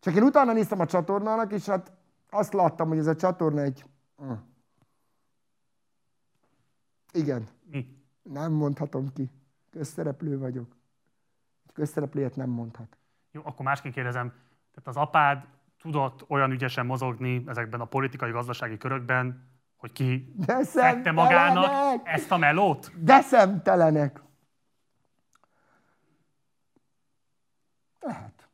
[0.00, 1.92] Csak én utána néztem a csatornának, és hát
[2.30, 3.84] azt láttam, hogy ez a csatorna egy...
[7.18, 7.24] Hm.
[7.24, 7.46] Igen.
[7.70, 7.86] Mi?
[8.22, 9.30] Nem mondhatom ki.
[9.70, 10.76] Közszereplő vagyok.
[11.66, 12.96] Egy közszereplőjét nem mondhat.
[13.30, 14.28] Jó, akkor másként kérdezem.
[14.74, 15.46] Tehát az apád
[15.80, 22.36] tudott olyan ügyesen mozogni ezekben a politikai, gazdasági körökben, hogy ki szedte magának ezt a
[22.36, 22.92] melót?
[23.04, 24.22] De szemtelenek!
[28.00, 28.48] Lehet.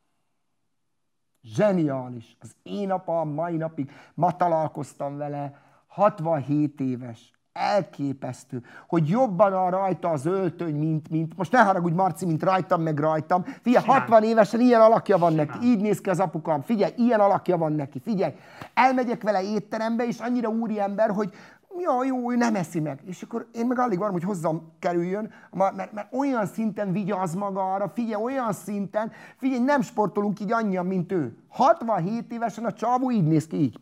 [1.42, 2.36] Zseniális.
[2.40, 10.10] Az én apám mai napig, ma találkoztam vele, 67 éves elképesztő, hogy jobban a rajta
[10.10, 13.42] az öltöny, mint, mint most ne haragudj Marci, mint rajtam, meg rajtam.
[13.42, 14.00] Figyelj, Simán.
[14.00, 15.46] 60 évesen ilyen alakja van Simán.
[15.46, 18.32] neki, így néz ki az apukám, figyelj, ilyen alakja van neki, figyelj.
[18.74, 21.32] Elmegyek vele étterembe, és annyira úri ember, hogy
[21.78, 23.00] ja, jó, ő nem eszi meg.
[23.06, 27.88] És akkor én meg alig várom, hogy hozzám kerüljön, mert, mert olyan szinten vigyaz magára,
[27.88, 31.36] figyelj, olyan szinten, figyelj, nem sportolunk így annyian, mint ő.
[31.48, 33.78] 67 évesen a csávó így néz ki, így.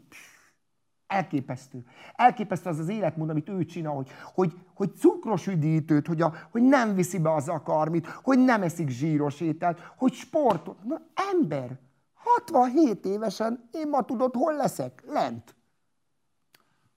[1.13, 1.85] Elképesztő.
[2.15, 6.63] Elképesztő az az életmód, amit ő csinál, hogy, hogy, hogy cukros üdítőt, hogy, a, hogy
[6.63, 10.77] nem viszi be az akarmit, hogy nem eszik zsíros ételt, hogy sportol.
[10.85, 11.01] Na,
[11.33, 11.79] ember,
[12.15, 15.03] 67 évesen én ma tudod, hol leszek?
[15.07, 15.55] Lent.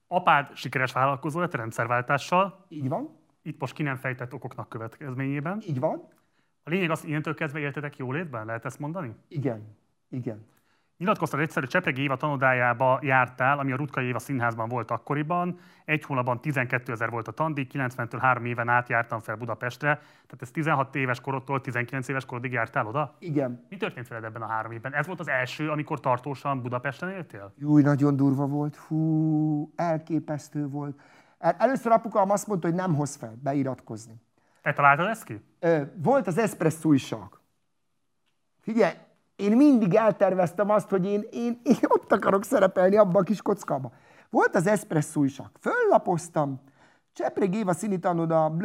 [0.08, 2.66] Apád sikeres vállalkozó lett rendszerváltással.
[2.70, 3.10] Így van.
[3.42, 5.62] Itt most ki nem fejtett okoknak következményében.
[5.68, 6.08] Így van.
[6.64, 9.16] A lényeg az, hogy ilyentől kezdve éltetek jólétben, lehet ezt mondani?
[9.28, 9.78] Igen.
[10.10, 10.46] Igen.
[10.98, 15.60] Nyilatkoztad egyszer, hogy Csepregi Éva tanodájába jártál, ami a Rutkai Éva színházban volt akkoriban.
[15.86, 19.94] Egy hónapban 12 ezer volt a tandíj, 90-től 3 éven át jártam fel Budapestre.
[19.96, 23.16] Tehát ez 16 éves korodtól 19 éves korodig jártál oda?
[23.20, 23.66] Igen.
[23.70, 24.94] Mi történt veled ebben a három évben?
[24.94, 27.54] Ez volt az első, amikor tartósan Budapesten éltél?
[27.58, 28.76] Júj, nagyon durva volt.
[28.76, 31.00] Hú, elképesztő volt.
[31.38, 34.22] El- Először apukám azt mondta, hogy nem hoz fel beiratkozni.
[34.62, 35.42] Te találtad ezt ki?
[35.60, 37.28] Ö, Volt az Espresso újság.
[38.62, 38.94] Figyelj,
[39.36, 43.92] én mindig elterveztem azt, hogy én, én, én ott akarok szerepelni abban a kis kockába.
[44.30, 46.62] Volt az espresszó isak, föllapoztam,
[47.14, 48.56] Csepreg Éva színitanod a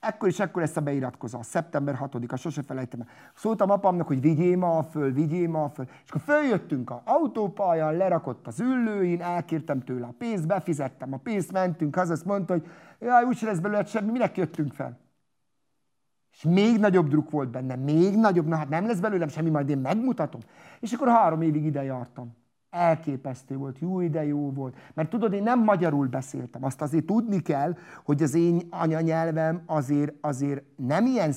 [0.00, 3.06] Ekkor is ekkor lesz a beiratkozó, szeptember 6-a, sose felejtem el.
[3.34, 5.84] Szóltam apámnak, hogy vigyél ma föl, vigyél ma föl.
[6.04, 11.52] És akkor följöttünk a autópályán, lerakott az üllőin, elkértem tőle a pénzt, befizettem a pénzt,
[11.52, 12.66] mentünk haza, azt mondta, hogy
[12.98, 14.98] jaj, úgy lesz belőle semmi, minek jöttünk fel?
[16.38, 19.68] És még nagyobb druk volt benne, még nagyobb, na hát nem lesz belőlem semmi, majd
[19.68, 20.40] én megmutatom.
[20.80, 22.36] És akkor három évig ide jártam.
[22.70, 24.76] Elképesztő volt, jó de jó volt.
[24.94, 26.64] Mert tudod, én nem magyarul beszéltem.
[26.64, 31.32] Azt azért tudni kell, hogy az én anyanyelvem azért, azért nem ilyen,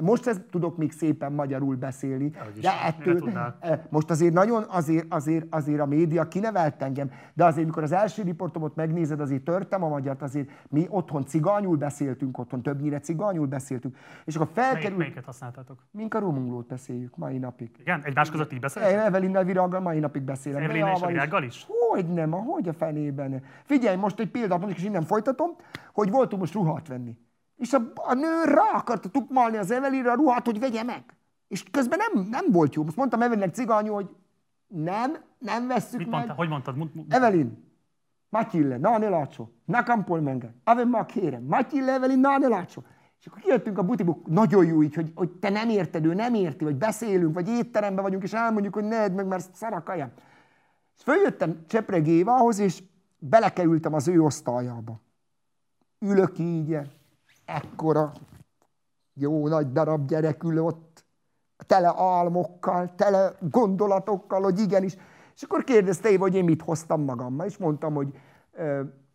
[0.00, 3.54] most ezt tudok még szépen magyarul beszélni, Dehogy is, de ettől?
[3.60, 7.92] Eh, most azért nagyon, azért, azért, azért a média kinevelt engem, de azért, mikor az
[7.92, 13.46] első riportomot megnézed, azért törtem a magyart, azért mi otthon cigányul beszéltünk, otthon többnyire cigányul
[13.46, 13.96] beszéltünk.
[14.24, 15.84] És akkor Melyik, felkerült, melyiket használtátok?
[15.90, 17.70] mink a romulót beszéljük mai napig.
[17.78, 18.00] Igen?
[18.04, 19.04] Egymás között így beszéltek?
[19.04, 20.74] Evelinnel Viraggal mai napig beszélek.
[20.80, 21.66] Evelyn és a Virággal is?
[21.90, 23.42] Hogy nem, a- hogy a fenében.
[23.64, 25.50] Figyelj, most egy példát mondjuk, és innen folytatom,
[25.92, 27.16] hogy voltunk most ruhát venni.
[27.56, 31.02] És a, a nő rá akarta tukmálni az Evelinre a ruhát, hogy vegye meg.
[31.48, 32.82] És közben nem, nem volt jó.
[32.84, 34.08] Most mondtam Evelinnek cigányú, hogy
[34.66, 36.14] nem, nem vesszük Mit meg.
[36.16, 36.36] mondtál?
[36.36, 36.76] Hogy mondtad?
[36.76, 37.64] Mut- mut- Evelin,
[38.28, 42.82] Matilde, na ne látsó, nakam pol menge, ave ma kérem, Matilde, Evelin, na ne látsó.
[43.20, 46.34] És akkor kijöttünk a butiból, nagyon jó így, hogy, hogy te nem érted, ő nem
[46.34, 49.82] érti, vagy beszélünk, vagy étteremben vagyunk, és elmondjuk, hogy ne edd meg, mert szar a
[49.82, 50.10] kaja.
[50.96, 52.82] És följöttem Csepreg Évához, és
[53.18, 55.00] belekerültem az ő osztályába.
[55.98, 56.78] Ülök így,
[57.44, 58.12] ekkora,
[59.14, 61.04] jó nagy darab gyerek ül ott,
[61.66, 64.96] tele álmokkal, tele gondolatokkal, hogy igenis.
[65.34, 68.18] És akkor kérdezte Éva, hogy én mit hoztam magammal, és mondtam, hogy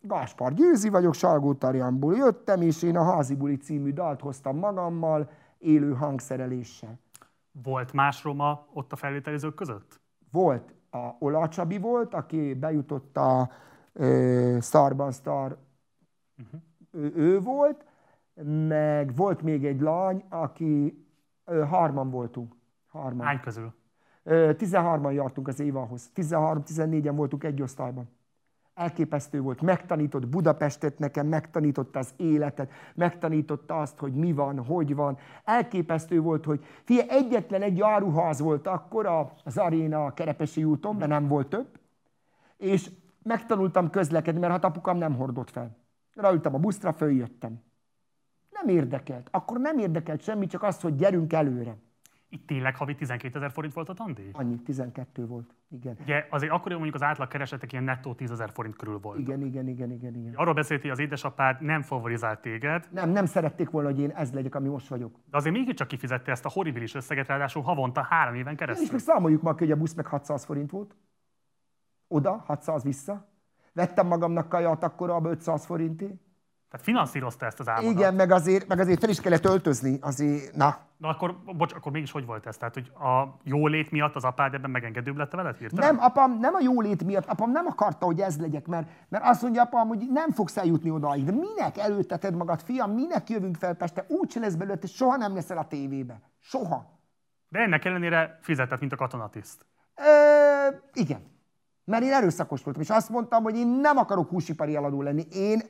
[0.01, 5.29] Gáspár Győzi vagyok, Salgó Tarjanból jöttem, és én a Házi Buli című dalt hoztam magammal,
[5.57, 6.99] élő hangszereléssel.
[7.63, 9.99] Volt más roma ott a felvételizők között?
[10.31, 13.49] Volt a Ola Csabi volt, aki bejutott a
[13.93, 15.57] ö, Starban Star,
[16.91, 17.85] ő, ő volt,
[18.67, 21.05] meg volt még egy lány, aki
[21.45, 22.55] ö, harman voltunk.
[22.87, 23.25] Harman.
[23.25, 23.73] Hány közül?
[24.23, 26.11] Ö, 13-an jártunk az Évahoz.
[26.15, 28.09] 13-14-en voltunk egy osztályban.
[28.73, 29.61] Elképesztő volt.
[29.61, 35.17] Megtanított Budapestet nekem, megtanította az életet, megtanította azt, hogy mi van, hogy van.
[35.43, 39.05] Elképesztő volt, hogy fia, egyetlen egy áruház volt akkor
[39.43, 41.79] az aréna a Kerepesi úton, de nem volt több.
[42.57, 42.91] És
[43.23, 45.77] megtanultam közlekedni, mert hát apukám nem hordott fel.
[46.13, 47.61] Ráültem a buszra, följöttem.
[48.49, 49.27] Nem érdekelt.
[49.31, 51.77] Akkor nem érdekelt semmi, csak az, hogy gyerünk előre.
[52.33, 54.29] Itt tényleg havi 12 ezer forint volt a tandíj?
[54.33, 55.55] Annyi, 12 volt.
[55.69, 55.97] Igen.
[56.01, 59.19] Ugye azért akkoriban mondjuk az átlag keresetek ilyen nettó 10 ezer forint körül volt.
[59.19, 60.33] Igen, igen, igen, igen, igen.
[60.35, 64.33] Arról beszélt, hogy az édesapád nem favorizált téged, Nem, nem szerették volna, hogy én ez
[64.33, 65.15] legyek, ami most vagyok.
[65.31, 68.87] de azért mégiscsak kifizette ezt a horribilis összeget, ráadásul havonta három éven És keresztül.
[68.91, 70.95] meg számoljuk meg, hogy a busz meg 600 forint volt.
[72.07, 73.29] Oda, 600 vissza.
[73.73, 76.19] Vettem magamnak kaját akkor abba 500 forinté.
[76.71, 77.99] Tehát finanszírozta ezt az álmodat.
[77.99, 79.97] Igen, meg azért, meg azért fel is kellett öltözni.
[80.01, 82.57] Azért, na, Na akkor, bocs, akkor mégis hogy volt ez?
[82.57, 85.95] Tehát, hogy a jólét miatt az apád ebben megengedőbb lett veled hirtelen?
[85.95, 89.41] Nem, apám nem a jólét miatt, apám nem akarta, hogy ez legyek, mert, mert azt
[89.41, 91.23] mondja apám, hogy nem fogsz eljutni odaig.
[91.23, 94.05] De minek előtteted magad, fiam, minek jövünk fel Pestre?
[94.07, 96.21] Úgy lesz belőle, te soha nem leszel a tévébe.
[96.39, 96.99] Soha.
[97.47, 99.65] De ennek ellenére fizetett, mint a katonatiszt.
[99.95, 101.21] Ö, igen.
[101.83, 105.23] Mert én erőszakos voltam, és azt mondtam, hogy én nem akarok húsipari eladó lenni.
[105.31, 105.61] Én,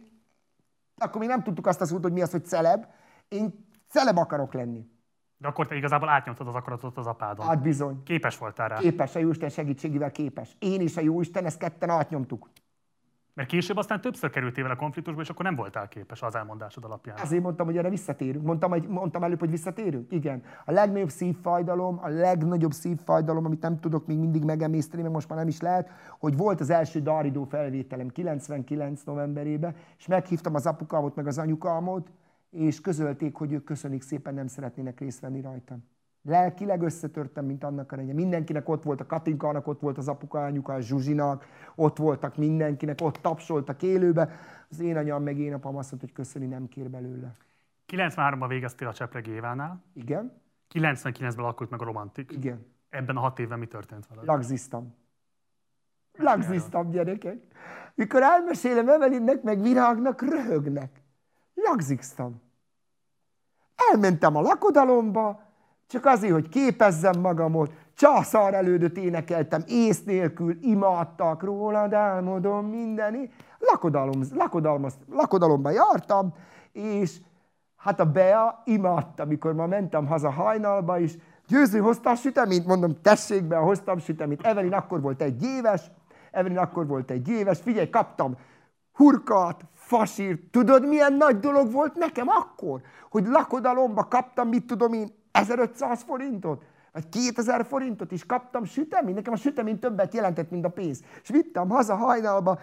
[1.02, 2.86] akkor még nem tudtuk azt a szót, hogy mi az, hogy celeb.
[3.28, 4.90] Én celeb akarok lenni.
[5.38, 7.46] De akkor te igazából átnyomtad az akaratot az apádon.
[7.46, 8.04] Hát bizony.
[8.04, 8.78] Képes voltál rá.
[8.78, 10.56] Képes, a Jóisten segítségével képes.
[10.60, 12.50] Én és a Jóisten, ezt ketten átnyomtuk.
[13.34, 17.18] Mert később aztán többször kerültél vele konfliktusba, és akkor nem voltál képes az elmondásod alapján.
[17.18, 18.46] Azért mondtam, hogy erre visszatérünk.
[18.46, 20.12] Mondtam, hogy, mondtam előbb, hogy visszatérünk?
[20.12, 20.44] Igen.
[20.66, 25.38] A legnagyobb szívfájdalom, a legnagyobb szívfájdalom, amit nem tudok még mindig megemészteni, meg most már
[25.38, 25.90] nem is lehet,
[26.20, 32.12] hogy volt az első Daridó felvételem 99 novemberében, és meghívtam az apukámot, meg az anyukámot,
[32.50, 35.84] és közölték, hogy ők köszönik szépen, nem szeretnének részt venni rajtam.
[36.24, 38.14] Lelkileg összetörtem, mint annak a regye.
[38.14, 42.98] Mindenkinek ott volt, a Katinkának ott volt az apuka, anyuka, a Zsuzsinak, ott voltak mindenkinek,
[43.02, 44.30] ott tapsoltak élőbe.
[44.70, 47.36] Az én anyám meg én apám azt mondta, hogy köszöni nem kér belőle.
[47.88, 50.42] 93-ban végeztél a Csepreg Évánál, Igen?
[50.74, 52.32] 99-ben alakult meg a Romantik.
[52.32, 52.66] Igen.
[52.90, 54.26] Ebben a hat évben mi történt veled?
[54.26, 54.96] Lagziztam.
[56.18, 57.38] Lagziztam, gyerekek.
[57.96, 61.02] Mikor elmesélem Evelinnek, meg Virágnak, röhögnek.
[61.54, 62.42] Lagziztam.
[63.92, 65.51] Elmentem a lakodalomba,
[65.92, 73.32] Csak azért, hogy képezzem magamot, császár elődöt énekeltem, ész nélkül, imádtak rólad, álmodom mindeni.
[73.60, 76.34] Lakodalom, lakodalom, lakodalomban jártam,
[76.72, 77.18] és
[77.76, 83.44] hát a Bea imádta, amikor ma mentem haza hajnalba is, győző hoztál süteményt, mondom, tessék
[83.44, 84.46] be, hoztam süteményt.
[84.46, 85.82] Evelyn akkor volt egy éves,
[86.32, 88.38] Evelyn akkor volt egy éves, figyelj, kaptam
[88.94, 90.42] hurkat, fasírt.
[90.52, 96.66] Tudod, milyen nagy dolog volt nekem akkor, hogy lakodalomba kaptam, mit tudom én, 1500 forintot?
[96.92, 99.14] Vagy 2000 forintot is kaptam sütemény.
[99.16, 101.04] Nekem a sütemény többet jelentett, mint a pénz.
[101.22, 102.60] És vittem haza hajnalba.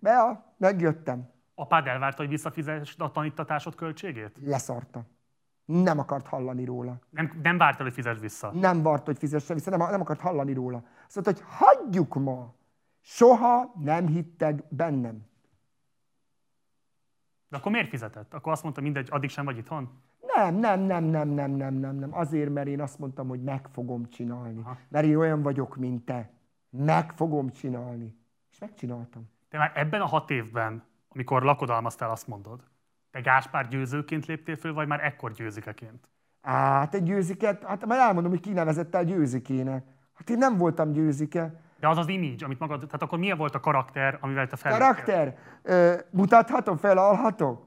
[0.00, 1.32] Bea, megjöttem.
[1.54, 4.38] Apád elvárta, hogy visszafizesd a tanítatásod költségét?
[4.44, 5.04] Leszarta.
[5.64, 6.98] Nem akart hallani róla.
[7.10, 8.50] Nem, nem várta, hogy fizesd vissza.
[8.52, 10.82] Nem vart, hogy fizesse vissza, nem, nem akart hallani róla.
[11.06, 12.54] Azt mondta, hogy hagyjuk ma.
[13.00, 15.26] Soha nem hittek bennem.
[17.48, 18.34] De akkor miért fizetett?
[18.34, 20.02] Akkor azt mondta, mindegy, addig sem vagy itthon?
[20.34, 22.14] Nem, nem, nem, nem, nem, nem, nem, nem.
[22.14, 24.60] Azért, mert én azt mondtam, hogy meg fogom csinálni.
[24.60, 24.76] Aha.
[24.88, 26.30] Mert én olyan vagyok, mint te.
[26.70, 28.16] Meg fogom csinálni.
[28.50, 29.30] És megcsináltam.
[29.50, 32.60] De már ebben a hat évben, amikor lakodalmaztál, azt mondod,
[33.10, 36.08] te Gáspár győzőként léptél föl, vagy már ekkor győzikeként?
[36.42, 39.86] Hát egy győziket, hát már elmondom, hogy kinevezett el győzikének.
[40.14, 41.60] Hát én nem voltam győzike.
[41.80, 44.72] De az az image, amit magad, tehát akkor milyen volt a karakter, amivel te fel?
[44.72, 45.38] Karakter?
[45.62, 47.58] Ö, mutathatom, felalhatom?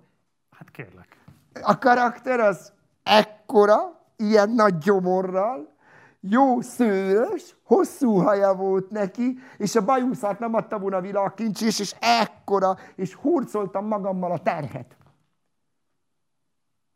[0.57, 1.16] Hát kérlek.
[1.63, 3.75] A karakter az ekkora,
[4.15, 5.75] ilyen nagy gyomorral,
[6.19, 11.95] jó szőrös, hosszú haja volt neki, és a bajuszát nem adta volna világkincs, és, és
[11.99, 14.97] ekkora, és hurcoltam magammal a terhet.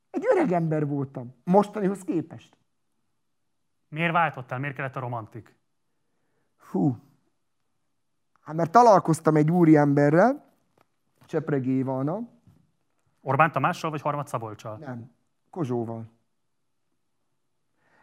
[0.10, 2.58] Egy öreg ember voltam, mostanihoz képest.
[3.88, 4.60] Miért váltottál?
[4.60, 5.56] Miért kellett a romantik?
[6.72, 6.98] Hú.
[8.42, 10.46] Hát mert találkoztam egy úriemberrel,
[11.26, 12.20] Csepregi Ivana.
[13.22, 14.78] Orbán Tamással vagy Harmad Szabolcsal?
[14.78, 15.12] Nem,
[15.50, 16.10] Kozsóval.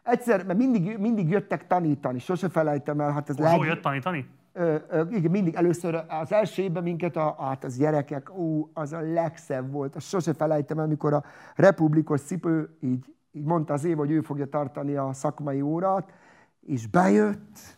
[0.03, 3.13] Egyszer, mert mindig, mindig jöttek tanítani, sose felejtem el.
[3.13, 3.69] Hát ez Kozsó leg...
[3.69, 4.29] jött tanítani?
[4.53, 8.93] Ö, ö, igen, mindig először az első évben minket, a, hát az gyerekek, ú, az
[8.93, 9.97] a legszebb volt.
[9.97, 14.21] Azt sose felejtem el, amikor a republikos cipő így, így mondta az év, hogy ő
[14.21, 16.13] fogja tartani a szakmai órát,
[16.61, 17.77] és bejött,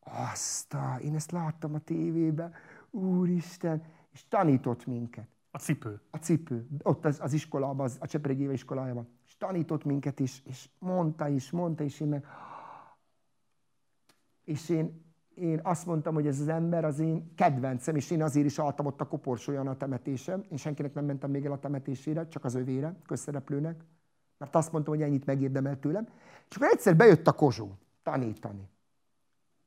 [0.00, 2.54] azt én ezt láttam a tévében,
[2.90, 5.28] úristen, és tanított minket.
[5.50, 6.00] A cipő.
[6.10, 6.66] A cipő.
[6.82, 9.08] Ott az, az iskolában, az, a Csepregi iskolájában.
[9.26, 12.24] És tanított minket is, és mondta is, mondta is, én meg...
[14.44, 18.46] És én, én azt mondtam, hogy ez az ember az én kedvencem, és én azért
[18.46, 20.44] is álltam ott a koporsóján a temetésem.
[20.50, 23.84] Én senkinek nem mentem még el a temetésére, csak az övére, közszereplőnek.
[24.38, 26.08] Mert azt mondtam, hogy ennyit megérdemel tőlem.
[26.48, 28.68] És akkor egyszer bejött a Kozsó tanítani.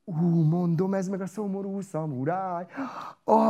[0.04, 2.66] Ú, mondom, ez meg a szomorú szamuráj.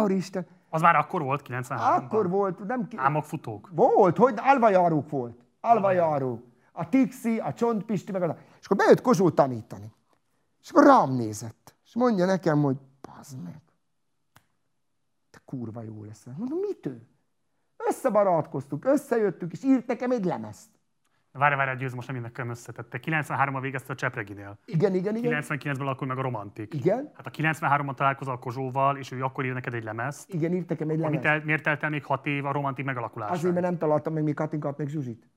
[0.07, 0.47] Isten.
[0.71, 2.97] Az már akkor volt, 93 Akkor volt, nem ki...
[2.97, 3.69] Álmokfutók.
[3.73, 5.45] Volt, hogy alvajárók volt.
[5.61, 6.43] Alvajárók.
[6.73, 8.37] A Tixi, a Csontpisti, meg a...
[8.61, 9.93] És akkor bejött Kozsó tanítani.
[10.63, 11.75] És akkor rám nézett.
[11.85, 13.63] És mondja nekem, hogy bazd meg.
[15.31, 16.35] Te kurva jó leszel.
[16.39, 17.07] Mondom, mit ő?
[17.77, 20.69] Összebarátkoztunk, összejöttünk, és írt nekem egy lemezt.
[21.39, 23.01] Várj, várj, győz, most nem mindenkem összetette.
[23.05, 24.59] 93-ban végezte a Csepreginél.
[24.65, 25.43] Igen, igen, igen.
[25.43, 26.75] 99-ben akkor meg a romantik.
[26.75, 27.13] Igen.
[27.17, 30.33] Hát a 93-ban találkozol a Kozsóval, és ő akkor ír neked egy lemezt.
[30.35, 31.25] Igen, írt nekem egy lemezt.
[31.25, 33.39] El, miért telt el még hat év a romantik megalakulására?
[33.39, 35.29] Azért, mert nem találtam meg még Katinkát, meg Zsuzsit.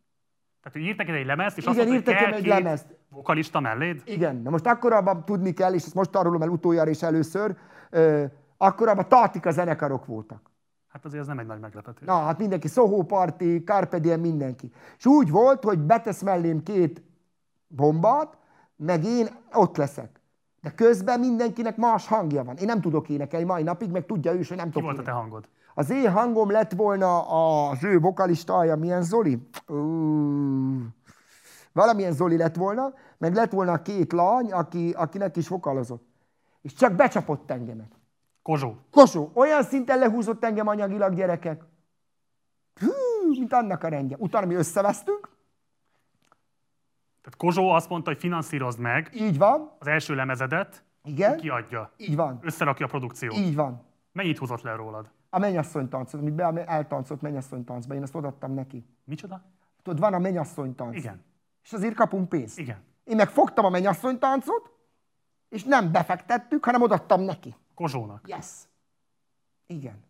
[0.62, 2.96] Tehát ő írt neked egy lemezt, és Igen, azt mondta, nekem egy lemezt.
[3.10, 4.02] vokalista melléd?
[4.06, 4.36] Igen.
[4.36, 7.56] Na most akkorában tudni kell, és ezt most arról el utoljára és először,
[7.90, 8.24] ö,
[8.58, 10.42] akkorában Tátika zenekarok voltak.
[10.98, 12.08] Hát azért ez nem egy nagy meglepetés.
[12.08, 14.72] Na, hát mindenki, Soho Party, Carpe Diem, mindenki.
[14.98, 17.02] És úgy volt, hogy betesz mellém két
[17.68, 18.38] bombát,
[18.76, 20.22] meg én ott leszek.
[20.62, 22.56] De közben mindenkinek más hangja van.
[22.56, 25.00] Én nem tudok énekelni mai napig, meg tudja ő is, hogy nem Ki tudok volt
[25.00, 25.50] a te hangod?
[25.74, 27.22] Az én hangom lett volna
[27.70, 29.48] az ő vokalistája, milyen Zoli?
[29.68, 30.82] Uh,
[31.74, 36.08] valamilyen Zoli lett volna, meg lett volna két lány, aki, akinek is vokalozott.
[36.62, 37.97] És csak becsapott engemet.
[38.48, 38.76] Kozsó.
[38.92, 39.32] Kozsó.
[39.34, 41.64] Olyan szinten lehúzott engem anyagilag gyerekek.
[42.80, 42.88] Hű,
[43.30, 44.16] mint annak a rendje.
[44.20, 45.30] Utána mi összevesztünk.
[47.22, 49.72] Tehát Kozsó azt mondta, hogy finanszírozd meg Így van.
[49.80, 51.38] az első lemezedet, Igen.
[51.38, 52.40] kiadja, Így van.
[52.42, 53.38] összerakja a produkciót.
[53.38, 53.84] Így van.
[54.12, 55.10] Mennyit húzott le rólad?
[55.30, 58.86] A mennyasszony táncot, amit be eltáncolt mennyasszony táncba, én azt odaadtam neki.
[59.04, 59.42] Micsoda?
[59.84, 60.96] Tudod, van a mennyasszony tánc.
[60.96, 61.24] Igen.
[61.64, 62.60] És azért kapunk pénzt.
[62.60, 62.84] Igen.
[63.04, 64.72] Én meg fogtam a mennyasszony táncot,
[65.50, 67.56] és nem befektettük, hanem odaadtam neki.
[67.78, 68.28] Kozsónak.
[68.28, 68.46] Yes.
[69.68, 70.04] Igen.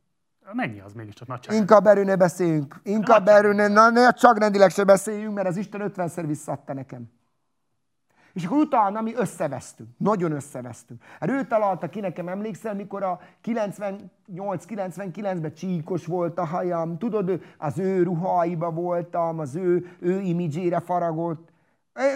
[0.53, 2.79] Mennyi az mégiscsak nagy Inkább erről ne beszéljünk.
[2.83, 7.09] Inkább erről ne, na, ne csak rendileg se beszéljünk, mert az Isten 50-szer visszaadta nekem.
[8.33, 9.89] És akkor utána mi összevesztünk.
[9.97, 11.03] Nagyon összevesztünk.
[11.19, 17.79] Hát ő találta ki nekem, emlékszel, mikor a 98-99-ben csíkos volt a hajam, tudod, az
[17.79, 21.49] ő ruháiba voltam, az ő, ő imidzsére faragott.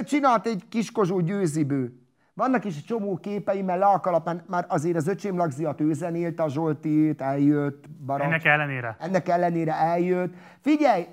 [0.04, 2.01] Csinált egy kis kozsó győzibő.
[2.34, 7.22] Vannak is csomó képei, mert Laakalapán már azért az öcsém Lagziat ő zenélte, a Zsoltit,
[7.22, 7.90] eljött.
[7.90, 8.26] Barak.
[8.26, 8.96] Ennek ellenére?
[9.00, 10.34] Ennek ellenére eljött.
[10.60, 11.08] Figyelj,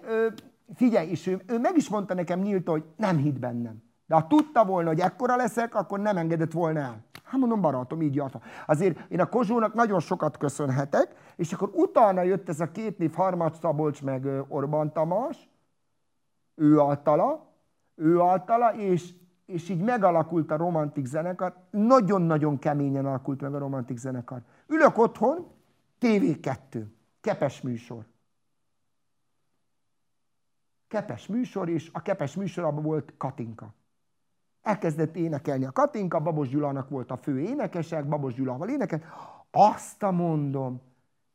[0.75, 3.83] figyelj, és ő, ő meg is mondta nekem nyílt, hogy nem hitt bennem.
[4.07, 7.07] De ha tudta volna, hogy ekkora leszek, akkor nem engedett volna el.
[7.25, 8.41] Hát mondom, barátom, így jártam.
[8.67, 13.15] Azért én a Kozsónak nagyon sokat köszönhetek, és akkor utána jött ez a két név,
[13.15, 15.49] Harmac Szabolcs meg Orbán Tamás,
[16.55, 17.53] ő általa,
[17.95, 19.11] ő általa, és,
[19.49, 21.55] és így megalakult a romantik zenekar.
[21.71, 24.43] Nagyon-nagyon keményen alakult meg a romantik zenekar.
[24.67, 25.47] Ülök otthon,
[26.01, 26.85] TV2,
[27.21, 28.07] kepes műsor.
[30.89, 33.75] Kepes műsor, és a kepes műsorában volt Katinka.
[34.63, 39.03] Elkezdett énekelni a Katinka, Babos Gyulának volt a fő énekesek, Babos Gyulával énekel.
[39.51, 40.81] Azt a mondom,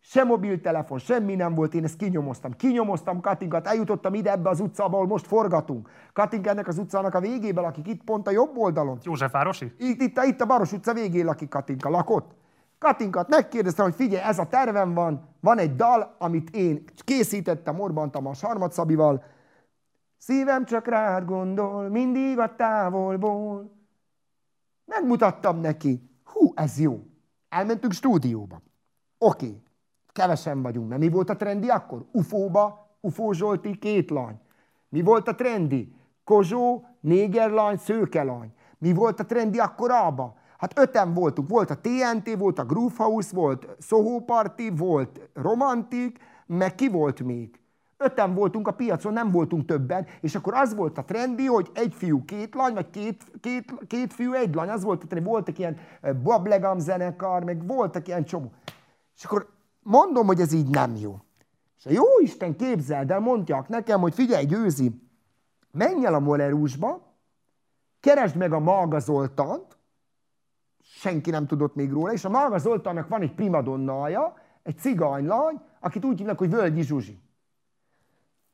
[0.06, 2.52] se mobiltelefon, semmi nem volt, én ezt kinyomoztam.
[2.52, 5.90] Kinyomoztam Katinkát, eljutottam ide ebbe az utcába, ahol most forgatunk.
[6.14, 8.98] Katinka ennek az utcának a végében lakik, itt pont a jobb oldalon.
[9.04, 9.74] Józsefvárosi?
[9.78, 12.32] Itt, itt, itt a Baros utca végén lakik Katinka, lakott.
[12.78, 18.12] Katinkat megkérdeztem, hogy figyelj, ez a tervem van, van egy dal, amit én készítettem Orbán
[18.12, 19.24] Tamás Harmadszabival,
[20.18, 23.72] Szívem csak rád gondol, mindig a távolból.
[24.86, 26.10] Megmutattam neki.
[26.24, 27.04] Hú, ez jó.
[27.50, 28.62] Elmentünk stúdióba.
[29.18, 29.63] Oké, okay.
[30.14, 30.90] Kevesen vagyunk.
[30.90, 32.06] Nem mi volt a trendi akkor?
[32.12, 34.40] Ufóba, Ufó Zsolti, két lány.
[34.90, 35.96] Mi volt a trendi?
[36.24, 38.54] Kozsó, négerlány, szőkelány.
[38.78, 40.36] Mi volt a trendi akkor abba?
[40.58, 41.50] Hát öten voltunk.
[41.50, 47.24] Volt a TNT, volt a Groove House, volt Soho Party, volt Romantik, meg ki volt
[47.24, 47.60] még?
[47.98, 51.94] Öten voltunk a piacon, nem voltunk többen, és akkor az volt a trendi, hogy egy
[51.94, 55.30] fiú, két lány, vagy két, két, két fiú, egy lány, az volt a trendi.
[55.30, 58.52] Voltak ilyen eh, Bob zenekar, meg voltak ilyen csomó.
[59.16, 59.48] És akkor
[59.84, 61.20] mondom, hogy ez így nem jó.
[61.78, 65.02] És a jó Isten képzeld el, mondják nekem, hogy figyelj, Győzi,
[65.72, 67.18] menj el a Molerusba,
[68.00, 69.78] keresd meg a Malga Zoltant,
[70.80, 76.06] senki nem tudott még róla, és a Malga Zoltannak van egy primadonnája, egy cigánylány, akit
[76.06, 77.22] úgy hívnak, hogy Völgyi Zsuzsi.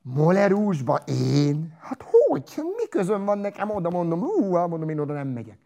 [0.02, 1.78] Molerúsba én?
[1.80, 2.54] Hát hogy?
[2.56, 4.22] Mi közön van nekem oda, mondom,
[4.54, 5.60] hát mondom, én oda nem megyek.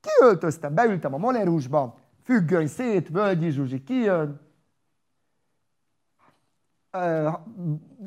[0.00, 4.45] Kiöltöztem, beültem a Molerúsba, függöny szét, Völgyi Zsuzsi kijön,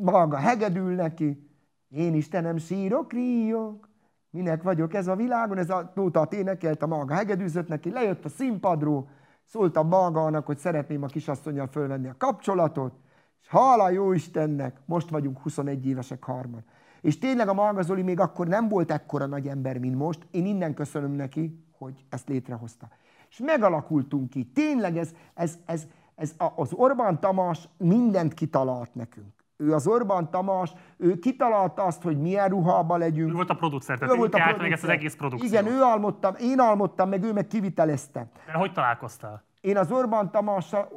[0.02, 1.50] maga hegedül neki,
[1.90, 3.90] én Istenem sírok, ríjok,
[4.30, 8.30] minek vagyok ez a világon, ez a nótát énekelt, a maga hegedűzött neki, lejött a
[8.30, 9.10] színpadról,
[9.44, 12.94] szóltam magának, hogy szeretném a kisasszonyjal fölvenni a kapcsolatot,
[13.42, 16.64] és hála jó Istennek, most vagyunk 21 évesek harmad.
[17.02, 20.28] És tényleg a Marga Zoli még akkor nem volt ekkora nagy ember, mint most.
[20.32, 22.88] Én innen köszönöm neki, hogy ezt létrehozta.
[23.30, 24.52] És megalakultunk ki.
[24.54, 25.88] Tényleg ez, ez, ez,
[26.20, 29.34] ez az Orbán Tamás mindent kitalált nekünk.
[29.58, 33.30] Ő az Orbán Tamás, ő kitalálta azt, hogy milyen ruhába legyünk.
[33.30, 34.62] Ő volt a producer, tehát ő volt a producer.
[34.62, 35.52] meg ezt az egész produkciót.
[35.52, 38.28] Igen, ő álmodtam, én álmodtam, meg ő meg kivitelezte.
[38.46, 39.44] De hogy találkoztál?
[39.62, 40.88] Én az Orbán Tamással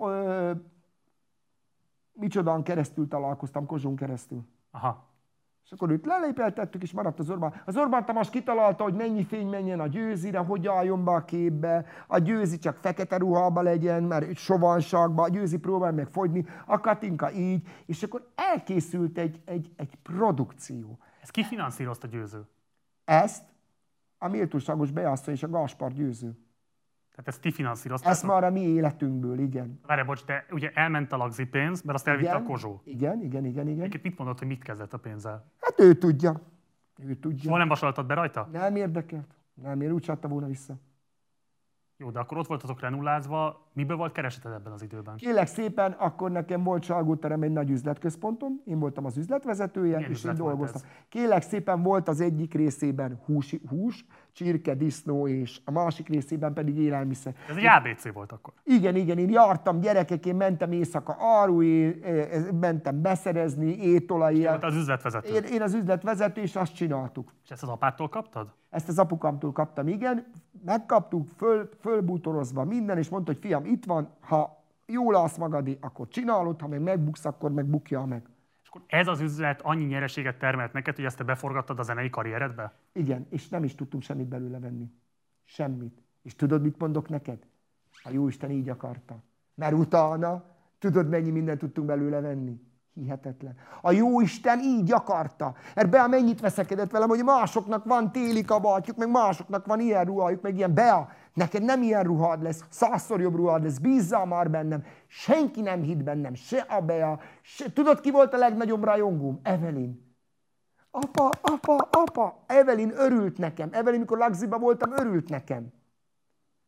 [2.13, 4.45] micsodán keresztül találkoztam, Kozsón keresztül.
[4.71, 5.05] Aha.
[5.65, 7.63] És akkor őt lelépeltettük, és maradt az Orbán.
[7.65, 11.85] Az Orbán Tamás kitalálta, hogy mennyi fény menjen a győzire, hogy álljon be a képbe,
[12.07, 17.33] a győzi csak fekete ruhába legyen, mert sovanságba, a győzi próbál meg fogyni, a Katinka
[17.33, 20.99] így, és akkor elkészült egy, egy, egy produkció.
[21.23, 22.49] Ez ki finanszírozta győző?
[23.05, 23.45] Ezt
[24.19, 26.37] a méltóságos beasszony és a Gaspar győző.
[27.13, 28.15] Tehát ezt ti finanszíroztátok?
[28.15, 29.81] Ezt már a mi életünkből, igen.
[29.87, 32.81] Várj, bocs, de ugye elment a lagzi pénz, mert azt elvitte igen, a Kozsó.
[32.85, 33.79] Igen, igen, igen, igen.
[33.79, 35.53] Egyébként mit mondott, hogy mit kezdett a pénzzel?
[35.61, 36.41] Hát ő tudja.
[37.07, 37.43] Ő tudja.
[37.43, 38.49] Soha nem vasaltad be rajta?
[38.53, 39.35] Nem érdekelt.
[39.55, 40.75] Nem, én úgy volna vissza.
[42.03, 45.17] Jó, de akkor ott voltatok renullázva, miből volt kereseted ebben az időben?
[45.17, 50.17] Kélek szépen, akkor nekem volt Salgóterem egy nagy üzletközpontom, én voltam az üzletvezetője, Milyen és
[50.17, 50.81] üzlet én dolgoztam.
[51.09, 56.79] Kélek szépen volt az egyik részében hús, hús, csirke, disznó, és a másik részében pedig
[56.79, 57.35] élelmiszer.
[57.49, 58.53] Ez egy ABC volt akkor?
[58.65, 62.03] Igen, igen, én jártam gyerekek, én mentem éjszaka áru, én
[62.61, 64.45] mentem beszerezni, étolai.
[64.45, 65.35] Volt az üzletvezető?
[65.35, 67.33] Én, én az üzletvezető, és azt csináltuk.
[67.45, 68.61] És ezt az apától kaptad?
[68.73, 70.27] Ezt az apukámtól kaptam, igen.
[70.65, 76.09] Megkaptuk, föl, fölbútorozva minden, és mondta, hogy fiam, itt van, ha jól állsz magadi, akkor
[76.09, 78.23] csinálod, ha meg megbuksz, akkor meg bukja meg.
[78.63, 82.11] És akkor ez az üzlet annyi nyereséget termelt neked, hogy ezt te beforgattad a zenei
[82.11, 82.73] karrieredbe?
[82.93, 84.91] Igen, és nem is tudtunk semmit belőle venni.
[85.45, 86.03] Semmit.
[86.23, 87.47] És tudod, mit mondok neked?
[88.03, 89.23] A Jóisten így akarta.
[89.55, 90.45] Mert utána,
[90.79, 92.61] tudod, mennyi mindent tudtunk belőle venni?
[92.95, 93.57] Hihetetlen.
[93.81, 95.55] A jó Isten így akarta.
[95.91, 100.57] Bea mennyit veszekedett velem, hogy másoknak van téli kabátjuk, meg másoknak van ilyen ruhájuk, meg
[100.57, 104.85] ilyen Bea, neked nem ilyen ruhád lesz, százszor jobb ruhád lesz, bízzál már bennem.
[105.07, 107.73] Senki nem hitt bennem, se a Bea, se...
[107.73, 109.41] Tudod, ki volt a legnagyobb rajongóm?
[109.43, 110.11] Evelyn.
[110.91, 112.45] Apa, apa, apa.
[112.47, 113.69] Evelyn örült nekem.
[113.73, 115.73] Evelyn, mikor Lagziba voltam, örült nekem.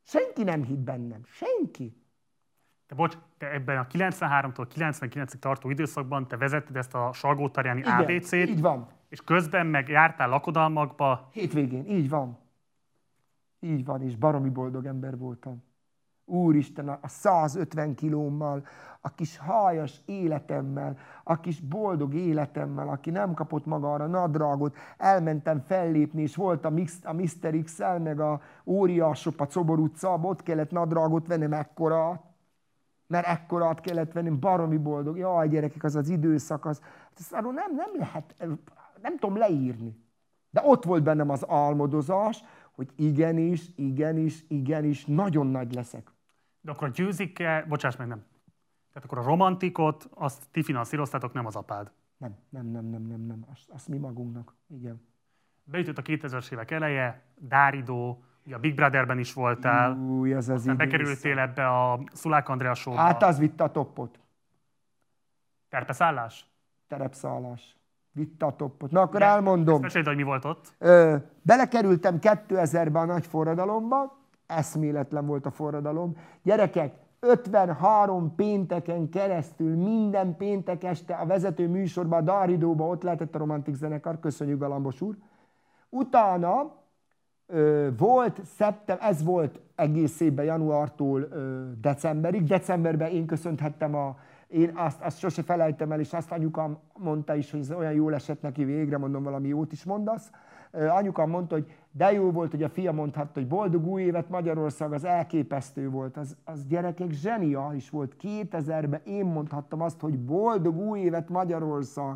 [0.02, 1.20] Senki nem hitt bennem.
[1.24, 2.02] Senki.
[2.88, 3.16] De bocs,
[3.52, 8.86] ebben a 93-tól 99-ig tartó időszakban te vezetted ezt a Salgótarjáni ABC-t, így van.
[9.08, 12.38] és közben meg jártál lakodalmakba, Hétvégén, így van.
[13.60, 15.62] Így van, és baromi boldog ember voltam.
[16.26, 18.66] Úristen, a 150 kilómmal,
[19.00, 26.22] a kis hájas életemmel, a kis boldog életemmel, aki nem kapott magára nadrágot, elmentem fellépni,
[26.22, 27.62] és volt a, Mix, a Mr.
[27.64, 32.22] x meg a óriások a Cobor utcában, ott kellett nadrágot vennem ekkorát,
[33.14, 35.18] mert ekkorát kellett venni, baromi boldog.
[35.18, 36.80] Jaj, gyerekek, az az időszak, az,
[37.16, 38.34] az arról nem, nem lehet,
[39.02, 39.96] nem tudom leírni.
[40.50, 46.12] De ott volt bennem az álmodozás, hogy igenis, igenis, igenis, nagyon nagy leszek.
[46.60, 48.24] de akkor a győzike, bocsáss meg, nem.
[48.92, 51.92] Tehát akkor a romantikot, azt ti finanszíroztátok, nem az apád.
[52.16, 53.44] Nem, nem, nem, nem, nem, nem.
[53.50, 54.54] Azt, azt mi magunknak.
[54.68, 55.02] Igen.
[55.64, 60.76] Beütött a 2000-es évek eleje, Dáridó, a Big Brotherben is voltál, Új, az aztán időszak.
[60.76, 64.18] bekerültél ebbe a Szulák Andrea show Hát az vitte a toppot.
[65.68, 66.46] Terpeszállás?
[66.88, 67.76] Terepszállás.
[68.12, 68.90] Vitte a toppot.
[68.90, 69.80] Na akkor elmondom.
[69.80, 70.74] Meséld, hogy mi volt ott.
[70.78, 74.16] Ö, belekerültem 2000-ben a nagy forradalomba,
[74.46, 76.16] eszméletlen volt a forradalom.
[76.42, 83.38] Gyerekek, 53 pénteken keresztül, minden péntek este a vezető műsorban, a Daridóban ott lehetett a
[83.38, 85.16] romantik zenekar, köszönjük Galambos úr.
[85.88, 86.72] Utána
[87.96, 91.28] volt szeptember, ez volt egész évben, januártól
[91.80, 92.44] decemberig.
[92.44, 94.16] Decemberben én köszönhettem a,
[94.46, 98.14] én azt, azt sose felejtem el, és azt anyukám mondta is, hogy ez olyan jól
[98.14, 100.30] esett neki végre, mondom, valami jót is mondasz.
[100.72, 104.92] Anyukám mondta, hogy de jó volt, hogy a fia mondhatta, hogy boldog új évet Magyarország,
[104.92, 106.16] az elképesztő volt.
[106.16, 108.16] Az, az gyerekek zseniális volt.
[108.22, 112.14] 2000-ben én mondhattam azt, hogy boldog új évet Magyarország.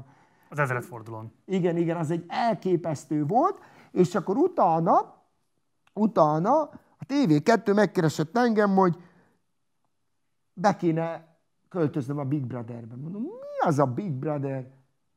[0.49, 1.33] Az ezredfordulón.
[1.45, 3.59] Igen, igen, az egy elképesztő volt,
[3.93, 5.18] és akkor utána,
[5.93, 6.61] utána
[6.99, 8.97] a TV2 megkeresett engem, hogy
[10.53, 11.37] be kéne
[11.69, 12.95] költöznöm a Big Brotherbe.
[12.97, 14.71] Mondom, mi az a Big Brother?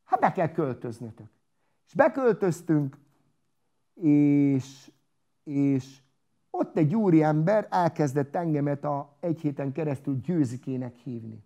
[0.04, 1.28] Hát be kell költöznötök.
[1.88, 2.98] És beköltöztünk,
[3.94, 4.92] és,
[5.44, 6.02] és
[6.50, 11.44] ott egy úri ember elkezdett engemet a egy héten keresztül győzikének hívni.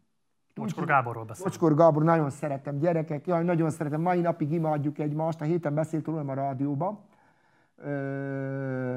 [0.54, 1.52] Bocskor Gáborról beszélünk.
[1.52, 6.06] Bocskor Gábor, nagyon szeretem, gyerekek, jaj, nagyon szeretem, mai napig imádjuk egymást, a héten beszélt
[6.06, 7.00] rólam a rádióban.
[7.76, 8.96] Ö,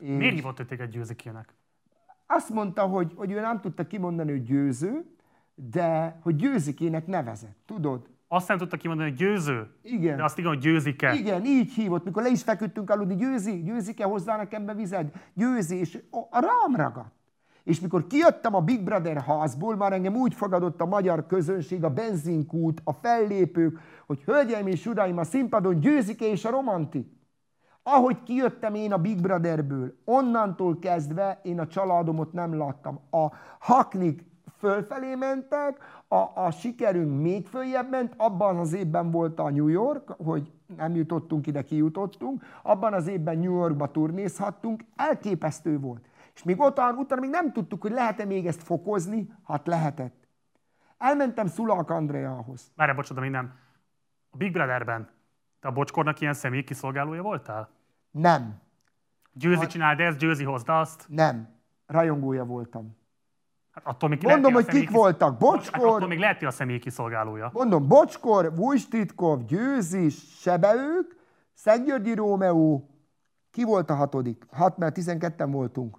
[0.00, 1.54] és Miért hívott téged győzikének?
[2.32, 5.04] azt mondta, hogy, hogy ő nem tudta kimondani, hogy győző,
[5.54, 8.08] de hogy győzikének nevezett, tudod?
[8.28, 10.16] Azt nem tudta kimondani, hogy győző, Igen.
[10.16, 11.14] de azt igen, hogy győzike.
[11.14, 15.76] Igen, így hívott, mikor le is feküdtünk aludni, győzi, győzike hozzá nekem be vized, győzi,
[15.76, 17.14] és a rám ragadt.
[17.64, 21.90] És mikor kijöttem a Big Brother házból, már engem úgy fogadott a magyar közönség, a
[21.90, 27.06] benzinkút, a fellépők, hogy hölgyeim és uraim, a színpadon győzike és a romantik.
[27.82, 33.00] Ahogy kijöttem én a Big Brotherből, onnantól kezdve én a családomot nem láttam.
[33.10, 33.26] A
[33.58, 34.24] haknik
[34.58, 35.78] fölfelé mentek,
[36.08, 40.94] a, a sikerünk még följebb ment, abban az évben volt a New York, hogy nem
[40.94, 46.08] jutottunk ide, kijutottunk, abban az évben New Yorkba turnézhattunk, elképesztő volt.
[46.34, 50.28] És még utána, utána még nem tudtuk, hogy lehet-e még ezt fokozni, hát lehetett.
[50.98, 52.72] Elmentem Szulák Andreához.
[52.76, 53.54] Várj, bocsánat, minden.
[54.30, 55.08] A Big Brotherben
[55.60, 57.68] te a bocskornak ilyen személyi kiszolgálója voltál?
[58.10, 58.60] Nem,
[59.32, 61.06] Győzi csináld ezt, Győzi hozd azt.
[61.08, 61.48] nem.
[61.86, 62.96] Rajongója voltam.
[63.70, 65.30] Hát attól még Mondom, hogy kik kisz- voltak.
[65.30, 67.50] Hát Bocskor, attól még lehetél a személyi kiszolgálója.
[67.52, 71.16] Mondom, Bocskor, Vujstitkov, Győzi, Sebeők,
[71.52, 72.90] Szentgyörgyi Rómeó,
[73.50, 74.44] ki volt a hatodik?
[74.50, 75.98] Hat, mert 12 voltunk.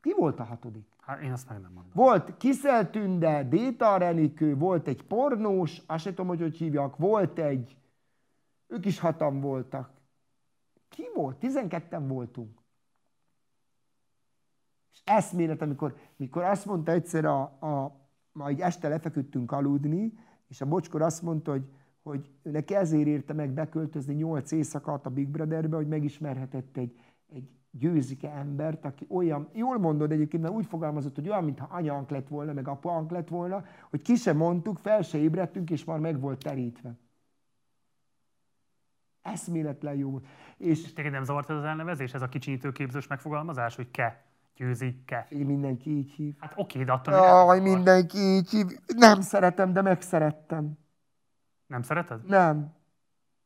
[0.00, 0.87] Ki volt a hatodik?
[1.08, 1.92] Hát én azt meg nem mondom.
[1.94, 7.38] Volt Kiszel Tünde, Déta Renikő, volt egy pornós, azt sem tudom, hogy hogy hívják, volt
[7.38, 7.76] egy,
[8.66, 9.90] ők is hatan voltak.
[10.88, 11.36] Ki volt?
[11.36, 12.58] 12 voltunk.
[14.92, 17.96] És eszmélet, amikor mikor azt mondta egyszer, a, a,
[18.32, 20.12] majd este lefeküdtünk aludni,
[20.48, 21.68] és a bocskor azt mondta, hogy,
[22.02, 27.00] hogy neki ezért érte meg beköltözni nyolc éjszakát a Big Brotherbe, hogy megismerhetett egy,
[27.32, 32.10] egy győzike embert, aki olyan, jól mondod egyébként, mert úgy fogalmazott, hogy olyan, mintha anyánk
[32.10, 35.98] lett volna, meg apánk lett volna, hogy ki sem mondtuk, fel se ébredtünk, és már
[35.98, 36.94] meg volt terítve.
[39.22, 40.20] Eszméletlen jó.
[40.56, 44.24] És És téged nem zavart ez az elnevezés, ez a kicsinyítő képzős megfogalmazás, hogy ke,
[44.56, 45.26] győzi, ke.
[45.30, 46.34] én mindenki így hív.
[46.38, 48.66] Hát oké, de attól Jaj, mindenki így hív.
[48.86, 50.78] Nem szeretem, de megszerettem.
[51.66, 52.24] Nem szereted?
[52.26, 52.76] Nem,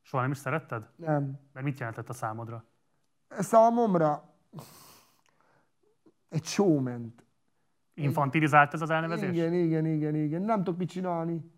[0.02, 0.88] Soha nem is szeretted?
[0.96, 1.40] nem.
[1.52, 2.64] Mert mit jelentett a számodra?
[3.38, 4.34] Számomra
[6.28, 7.24] egy showment.
[7.94, 9.30] Infantilizált ez az elnevezés?
[9.30, 10.42] Igen, igen, igen, igen.
[10.42, 11.50] Nem tudok mit csinálni.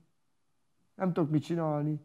[0.95, 2.01] Nem tudok mit csinálni.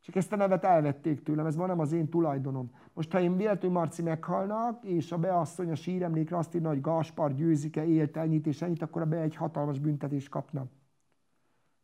[0.00, 2.70] Csak ezt a nevet elvették tőlem, ez ma nem az én tulajdonom.
[2.92, 7.34] Most, ha én véletlenül Marci meghalnak, és a beasszony a síremlékre azt írna, hogy Gaspar
[7.34, 10.66] győzike élt ennyit és ennyit, akkor a be egy hatalmas büntetést kapna.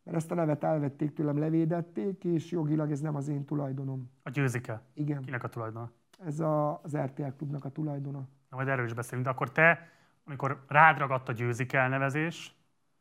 [0.03, 4.11] Mert ezt a nevet elvették tőlem, levédették, és jogilag ez nem az én tulajdonom.
[4.23, 4.83] A győzike?
[4.95, 5.23] Igen.
[5.23, 5.91] Kinek a tulajdona?
[6.27, 8.19] Ez a, az RTL klubnak a tulajdona.
[8.51, 9.89] Na, majd erről is beszélünk, de akkor te,
[10.25, 12.57] amikor rád ragadt a győzike elnevezés,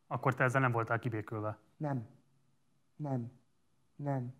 [0.07, 1.57] akkor te ezzel nem voltál kibékülve.
[1.77, 2.05] Nem.
[2.95, 3.31] Nem.
[3.95, 4.33] Nem.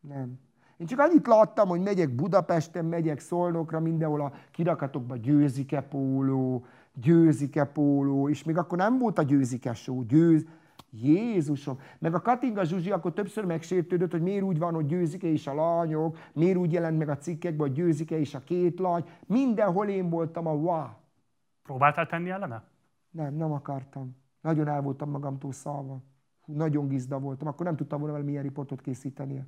[0.00, 0.40] Nem.
[0.76, 7.64] Én csak annyit láttam, hogy megyek Budapesten, megyek Szolnokra, mindenhol a kirakatokban győzike póló, győzike
[7.64, 10.46] póló, és még akkor nem volt a győzike só, győz,
[10.94, 11.78] Jézusom!
[11.98, 15.54] Meg a Katinga Zsuzsi akkor többször megsértődött, hogy miért úgy van, hogy győzike is a
[15.54, 19.04] lányok, miért úgy jelent meg a cikkekben, hogy győzike is a két lány.
[19.26, 20.86] Mindenhol én voltam a wow.
[21.62, 22.64] Próbáltál tenni ellene?
[23.10, 24.16] Nem, nem akartam.
[24.40, 26.02] Nagyon el voltam magamtól szalva.
[26.40, 27.48] Hú, nagyon gizda voltam.
[27.48, 29.44] Akkor nem tudtam volna milyen riportot készíteni.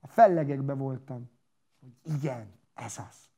[0.00, 1.30] A fellegekbe voltam.
[1.80, 3.30] Hogy igen, ez az.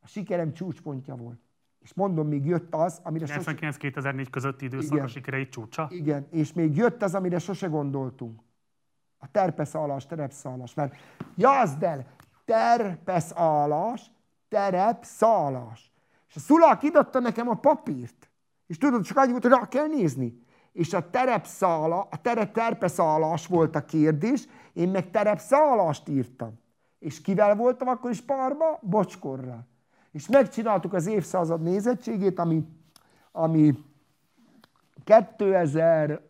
[0.00, 1.40] A sikerem csúcspontja volt.
[1.86, 5.86] És mondom, még jött az, amire 99-2004 közötti időszak a sikerei csúcsa?
[5.90, 8.40] Igen, és még jött az, amire sose gondoltunk.
[9.18, 10.74] A terpeszállas, terepszállas.
[10.74, 10.96] Mert
[11.36, 12.06] jazd el,
[12.44, 14.10] terpeszállas,
[14.48, 15.92] terepszállas.
[16.28, 18.30] És a Szulák kidatta nekem a papírt.
[18.66, 20.42] És tudod, csak annyi volt, hogy rá kell nézni.
[20.72, 26.58] És a terepszála, a tere terpeszállas volt a kérdés, én meg terepszállast írtam.
[26.98, 28.78] És kivel voltam akkor is párba?
[28.82, 29.74] Bocskorral.
[30.16, 32.64] És megcsináltuk az évszázad nézettségét, ami,
[33.32, 33.78] ami
[35.04, 36.20] 2000,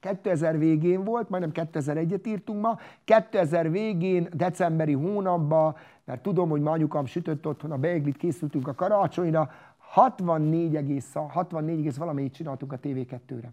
[0.00, 6.70] 2000 végén volt, majdnem 2001-et írtunk ma, 2000 végén, decemberi hónapban, mert tudom, hogy ma
[6.70, 12.78] anyukám sütött otthon a beiglit, készültünk a karácsonyra, 64 egész, 64 egész valamelyik csináltunk a
[12.78, 13.52] TV2-re.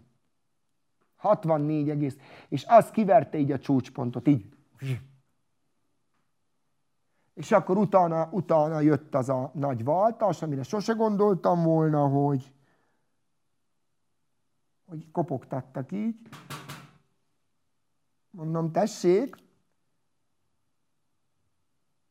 [1.16, 2.16] 64 egész.
[2.48, 4.44] És az kiverte így a csúcspontot, így.
[7.38, 12.52] És akkor utána, utána jött az a nagy váltás, amire sose gondoltam volna, hogy,
[14.86, 16.28] hogy kopogtattak így.
[18.30, 19.36] Mondom, tessék,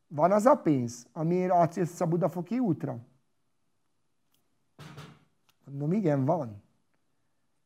[0.07, 2.97] van az a pénz, amiért átjössz a Budafoki útra?
[5.65, 6.61] Mondom, igen, van.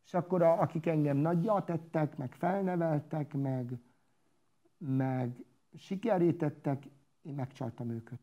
[0.05, 3.79] És akkor a, akik engem nagyjá tettek, meg felneveltek, meg,
[4.77, 5.45] meg
[5.75, 6.83] sikerítettek,
[7.21, 8.19] én megcsaltam őket.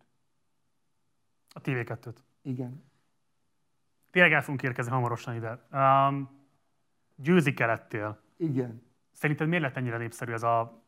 [1.49, 2.17] A TV2-t?
[2.43, 2.85] Igen.
[4.11, 5.67] Tényleg el fogunk érkezni hamarosan ide.
[5.73, 6.31] Um,
[7.17, 8.21] győzi kelettél.
[8.37, 8.83] Igen.
[9.13, 10.83] Szerinted miért lett ennyire népszerű ez a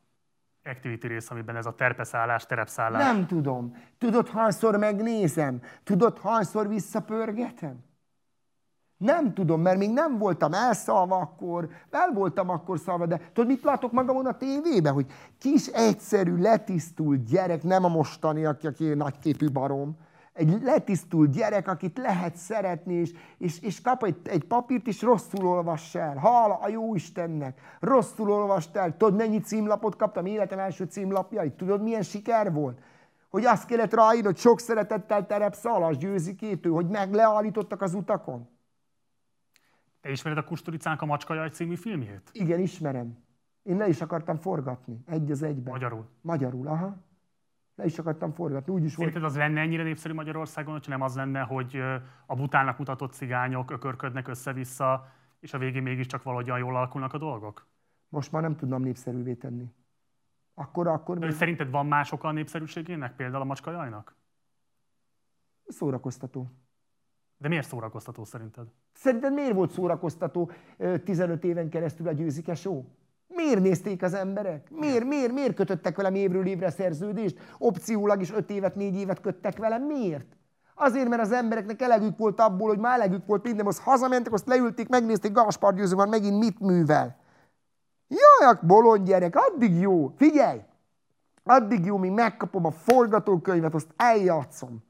[0.65, 3.03] activity rész, amiben ez a terpeszállás, terepszállás?
[3.03, 3.77] Nem tudom.
[3.99, 5.63] Tudod, hányszor megnézem?
[5.83, 7.85] Tudod, hányszor visszapörgetem?
[9.01, 13.63] Nem tudom, mert még nem voltam elszalva akkor, el voltam akkor szalva, de tudod, mit
[13.63, 14.93] látok magamon a tévében?
[14.93, 15.07] Hogy
[15.39, 19.97] kis, egyszerű, letisztult gyerek, nem a mostani, aki, aki nagyképű barom,
[20.33, 25.47] egy letisztult gyerek, akit lehet szeretni, és, és, és kap egy, egy papírt, és rosszul
[25.47, 26.17] olvass el.
[26.17, 27.61] Hála a jó Istennek.
[27.81, 28.97] Rosszul olvast el.
[28.97, 30.27] Tudod, mennyi címlapot kaptam?
[30.27, 31.53] Életem első címlapjait.
[31.53, 32.79] Tudod, milyen siker volt?
[33.31, 38.49] Hogy azt kellett ráírni, hogy sok szeretettel terep szalas győzikétő, hogy meg leállítottak az utakon.
[40.01, 42.31] Te ismered a Kusturicánk a Macskajaj című filmjét?
[42.33, 43.19] Igen, ismerem.
[43.63, 45.73] Én le is akartam forgatni, egy az egyben.
[45.73, 46.09] Magyarul?
[46.21, 46.97] Magyarul, aha.
[47.75, 49.33] Le is akartam forgatni, úgy is Szerinted volt.
[49.33, 51.77] az lenne ennyire népszerű Magyarországon, hogy nem az lenne, hogy
[52.27, 55.09] a butának mutatott cigányok ökörködnek össze-vissza,
[55.41, 57.67] és a végén mégiscsak valahogyan jól alakulnak a dolgok?
[58.09, 59.73] Most már nem tudnám népszerűvé tenni.
[60.55, 61.19] Akkor, akkor...
[61.19, 61.35] De még...
[61.35, 64.17] szerinted van más oka a népszerűségének, például a macskajajnak?
[65.67, 66.51] Szórakoztató.
[67.41, 68.67] De miért szórakoztató szerinted?
[68.93, 70.51] Szerinted miért volt szórakoztató
[71.05, 72.83] 15 éven keresztül a győzike show?
[73.29, 74.71] Miért nézték az emberek?
[74.71, 77.39] Miért, miért, miért kötöttek velem évről évre szerződést?
[77.59, 79.83] Opciólag is 5 évet, 4 évet köttek velem.
[79.83, 80.37] Miért?
[80.75, 84.47] Azért, mert az embereknek elegük volt abból, hogy már elegük volt minden, most hazamentek, azt
[84.47, 87.17] leülték, megnézték, Gaspar Győző van megint mit művel.
[88.09, 90.13] Jaj, bolond gyerek, addig jó.
[90.17, 90.61] Figyelj!
[91.45, 94.89] Addig jó, míg megkapom a forgatókönyvet, azt eljátszom.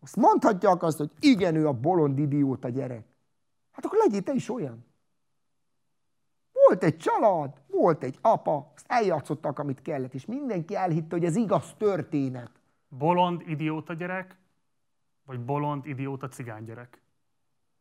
[0.00, 3.06] Azt mondhatják azt, hogy igen, ő a bolond idióta gyerek.
[3.70, 4.86] Hát akkor legyél te is olyan.
[6.52, 11.36] Volt egy család, volt egy apa, azt eljátszottak, amit kellett, és mindenki elhitte, hogy ez
[11.36, 12.50] igaz történet.
[12.88, 14.36] Bolond idióta gyerek,
[15.24, 17.02] vagy bolond idióta cigány gyerek?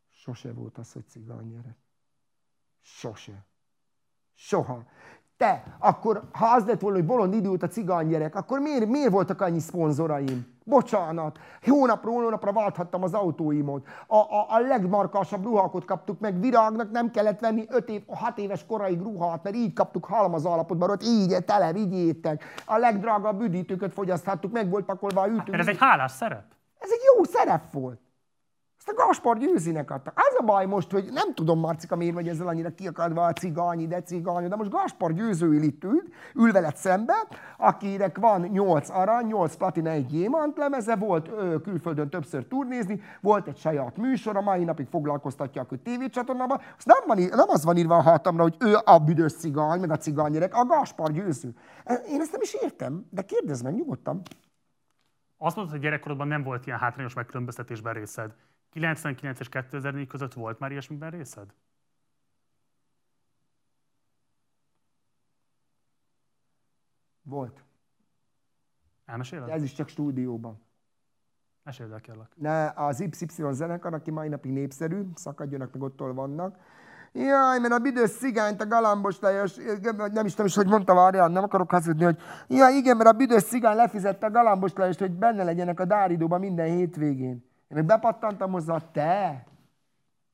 [0.09, 1.77] Sose volt az, hogy cigány gyerek.
[2.81, 3.45] Sose.
[4.33, 4.83] Soha.
[5.37, 9.11] Te, akkor ha az lett volna, hogy bolond időt a cigány gyerek, akkor miért, miért
[9.11, 10.56] voltak annyi szponzoraim?
[10.67, 13.87] Bocsánat, hónapról hónapra válthattam az autóimot.
[14.07, 18.65] A, a, a legmarkásabb ruhákat kaptuk meg, virágnak nem kellett venni 5 év, 6 éves
[18.65, 22.43] koraig ruhát, mert így kaptuk halmaz alapotban, ott így tele, vigyétek.
[22.65, 25.51] A legdrágább üdítőket fogyaszthattuk, meg volt pakolva a ütő.
[25.51, 26.45] Hát, ez egy hálás szerep.
[26.79, 27.99] Ez egy jó szerep volt.
[28.87, 30.11] Ezt a Gaspar Győzinek adta.
[30.15, 33.87] Az a baj most, hogy nem tudom, Marcika, miért vagy ezzel annyira kiakadva a cigány,
[33.87, 36.03] de cigány, de most Gaspar Győző itt ül,
[36.35, 37.13] ül veled szembe,
[37.57, 43.47] akinek van 8 arany, 8 platina, egy gyémant lemeze, volt ő, külföldön többször turnézni, volt
[43.47, 46.61] egy saját műsor, a mai napig foglalkoztatják a tévécsatornában.
[46.77, 49.91] Azt nem, van, nem az van írva a hátamra, hogy ő a büdös cigány, meg
[49.91, 51.53] a cigánygyerek, a Gaspar Győző.
[52.09, 54.21] Én ezt nem is értem, de kérdezz meg nyugodtan.
[55.37, 58.31] Azt mondod, hogy gyerekkorodban nem volt ilyen hátrányos megkülönböztetésben részed.
[58.69, 61.53] 99 és 2004 között volt már ilyesmiben részed?
[67.21, 67.63] Volt.
[69.05, 69.49] Elmeséled?
[69.49, 70.65] Ez is csak stúdióban.
[71.63, 72.27] Meséld el, kérlek.
[72.35, 73.11] Ne, az YY
[73.51, 76.57] zenekar, aki mai napig népszerű, szakadjanak meg ottól vannak.
[77.11, 79.55] Jaj, mert a büdös szigányt, a galambos Lajos,
[80.11, 83.13] nem is tudom is, hogy mondta, várjál, nem akarok hazudni, hogy ja, igen, mert a
[83.13, 87.46] büdös szigány lefizette a galambos Lajos, hogy benne legyenek a Dáridóban minden hétvégén.
[87.67, 89.45] Én meg bepattantam hozzá, te,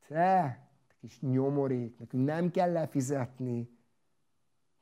[0.08, 0.60] te,
[1.00, 3.70] kis nyomorék, nekünk nem kell lefizetni.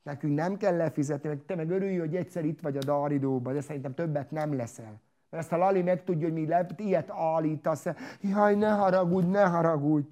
[0.02, 3.60] Nekünk nem kell lefizetni, meg te meg örülj, hogy egyszer itt vagy a Daridóban, de
[3.60, 5.00] szerintem többet nem leszel.
[5.30, 7.86] Mert ezt a Lali megtudja, hogy mi le, ilyet állítasz.
[8.20, 10.06] Jaj, ne haragudj, ne haragudj.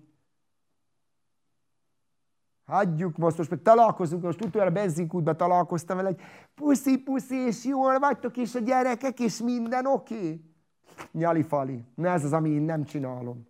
[2.65, 6.21] Hagyjuk most, most meg találkozunk, most utoljára benzinkútban találkoztam vele, hogy
[6.55, 10.15] puszi, puszi, és jól vagytok, és a gyerekek, és minden oké.
[10.15, 10.50] Okay.
[11.13, 11.85] Nyali-fali.
[11.97, 13.49] Ez az, ami én nem csinálom.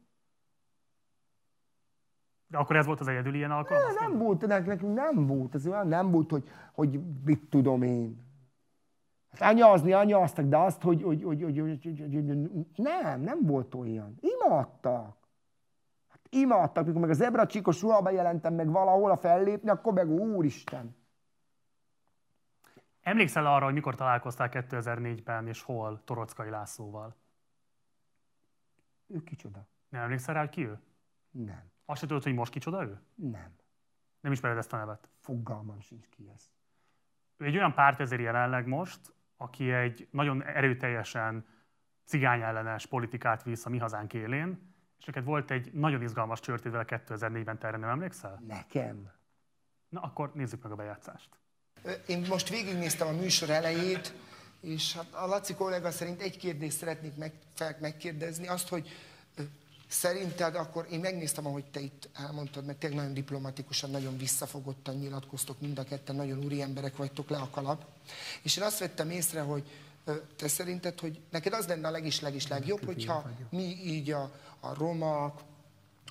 [2.46, 3.82] De akkor ez volt az egyedül ilyen alkalom?
[3.82, 5.54] Ne, nem volt, nekünk nem volt.
[5.54, 8.28] Ez olyan nem volt, hogy, hogy mit tudom én.
[9.30, 13.38] Hát anyázni anyáztak, de azt, hogy, hogy, hogy, hogy, hogy, hogy, hogy, hogy nem, nem
[13.42, 14.18] volt olyan.
[14.20, 15.16] Imádtak.
[16.08, 20.08] Hát imádtak, mikor meg a zebra csíkos ruhába jelentem meg valahol a fellépni, akkor meg
[20.10, 20.96] úristen.
[23.00, 27.16] Emlékszel arra, hogy mikor találkoztál 2004-ben és hol Torockai Lászlóval?
[29.10, 29.66] Ő kicsoda?
[29.88, 30.78] Nem emlékszel rá, hogy ki ő?
[31.30, 31.70] Nem.
[31.84, 33.00] Azt se tudod, hogy most kicsoda ő?
[33.14, 33.54] Nem.
[34.20, 35.08] Nem ismered ezt a nevet?
[35.18, 36.50] Fogalmam sincs ki ez.
[37.36, 41.46] Ő egy olyan pártezér jelenleg most, aki egy nagyon erőteljesen
[42.04, 47.58] cigányellenes politikát visz a mi hazánk élén, és neked volt egy nagyon izgalmas csörtédvel 2004-ben,
[47.58, 48.42] te erre nem emlékszel?
[48.46, 49.10] Nekem?
[49.88, 51.38] Na, akkor nézzük meg a bejátszást.
[52.06, 54.14] Én most végignéztem a műsor elejét,
[54.60, 58.88] és hát a Laci kollega szerint egy kérdést szeretnék meg, fel, megkérdezni, azt, hogy
[59.88, 65.60] szerinted akkor én megnéztem, ahogy te itt elmondtad, mert tényleg nagyon diplomatikusan, nagyon visszafogottan nyilatkoztok,
[65.60, 67.84] mind a ketten nagyon úri emberek vagytok, le a kalap.
[68.42, 69.62] És én azt vettem észre, hogy
[70.36, 74.74] te szerinted, hogy neked az lenne a legis, legis legjobb, hogyha mi így a, a
[74.74, 75.34] romák,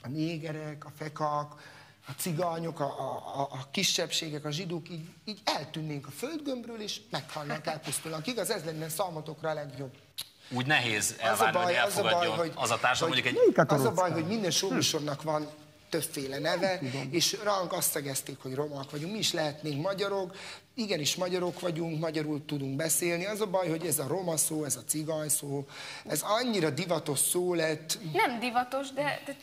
[0.01, 1.61] a négerek, a fekak,
[2.09, 7.65] a cigányok, a, a, a kisebbségek, a zsidók így, így eltűnnénk a földgömbről, és meghalnánk,
[7.65, 8.27] elpusztulnak.
[8.27, 9.93] Igaz, ez lenne számotokra a legjobb.
[10.51, 13.13] Úgy nehéz elvárni, az a baj, hogy elfogadjon az a, baj, hogy, az a társadalom,
[13.15, 13.65] mondjuk egy...
[13.67, 15.47] Az a baj, hogy minden showműsornak van
[15.89, 16.79] többféle neve,
[17.09, 19.11] és ránk azt szegezték, hogy romák vagyunk.
[19.11, 20.35] Mi is lehetnénk magyarok,
[20.73, 23.25] igenis magyarok vagyunk, magyarul tudunk beszélni.
[23.25, 25.67] Az a baj, hogy ez a roma szó, ez a cigány szó,
[26.05, 27.97] ez annyira divatos szó lett.
[28.13, 29.35] Nem divatos, de, de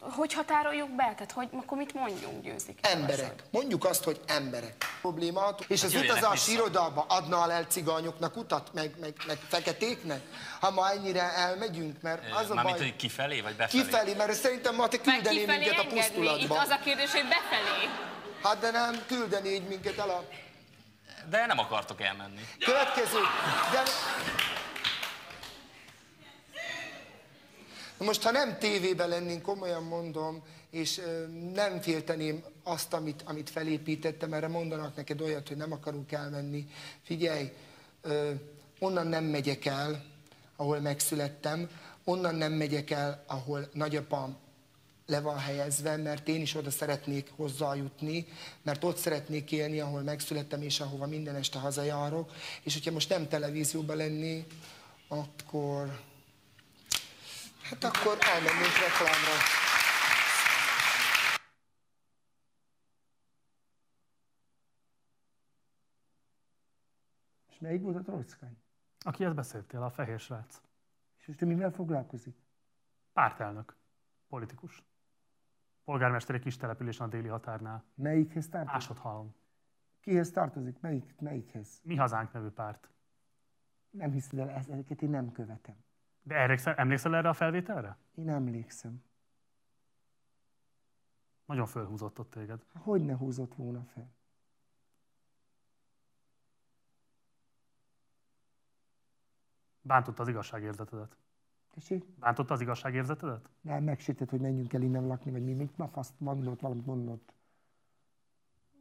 [0.00, 1.02] hogy határoljuk be?
[1.02, 2.78] Tehát hogy, akkor mit mondjunk, győzik?
[2.82, 3.32] Emberek.
[3.50, 4.74] Mondjuk azt, hogy emberek.
[5.00, 5.64] Problémát.
[5.68, 10.20] És az utazási irodába adnál el cigányoknak utat, meg, meg, meg feketéknek?
[10.60, 12.86] Ha ma ennyire elmegyünk, mert az a Mármint, baj...
[12.86, 13.82] hogy kifelé, vagy befelé?
[13.82, 16.54] Kifelé, mert szerintem ma te küldené minket a pusztulatba.
[16.54, 17.88] Itt az a kérdés, hogy befelé.
[18.42, 20.24] Hát de nem, küldeni így minket el a...
[21.30, 22.40] De nem akartok elmenni.
[22.58, 23.18] Következő.
[23.72, 23.82] De...
[28.00, 31.00] Most, ha nem tévében lennénk, komolyan mondom, és
[31.54, 36.66] nem félteném azt, amit, amit felépítettem, erre mondanak neked olyat, hogy nem akarunk elmenni.
[37.02, 37.52] Figyelj,
[38.78, 40.04] onnan nem megyek el,
[40.56, 41.70] ahol megszülettem,
[42.04, 44.36] onnan nem megyek el, ahol nagyapám
[45.06, 48.26] le van helyezve, mert én is oda szeretnék hozzájutni,
[48.62, 52.32] mert ott szeretnék élni, ahol megszülettem, és ahova minden este hazajárok.
[52.62, 54.46] És hogyha most nem televízióban lenni,
[55.08, 56.00] akkor
[57.70, 59.36] Hát akkor elmennénk reklámra.
[67.48, 68.56] És melyik volt a Trockány?
[69.00, 70.60] Akihez beszéltél, a fehér srác.
[71.18, 72.36] És most mivel foglalkozik?
[73.12, 73.76] Pártelnök.
[74.28, 74.84] Politikus.
[75.84, 77.84] Polgármester egy kis településen a déli határnál.
[77.94, 78.74] Melyikhez tartozik?
[78.74, 79.34] Ásodhalom.
[80.00, 80.80] Kihez tartozik?
[80.80, 81.80] Melyik, melyikhez?
[81.82, 82.90] Mi hazánk nevű párt.
[83.90, 85.88] Nem hiszed el, ezeket én nem követem.
[86.22, 87.96] De emlékszel, emlékszel erre a felvételre?
[88.14, 89.02] Én emlékszem.
[91.44, 92.64] Nagyon fölhúzott ott téged.
[92.74, 94.12] Hogy ne húzott volna fel?
[99.82, 101.16] Bántotta az igazságérzetedet.
[101.70, 102.04] Tessék?
[102.06, 103.48] Bántotta az igazságérzetedet?
[103.60, 107.32] Nem, megsített, hogy menjünk el innen lakni, vagy mi, mit ma faszt mondott, valamit mondott.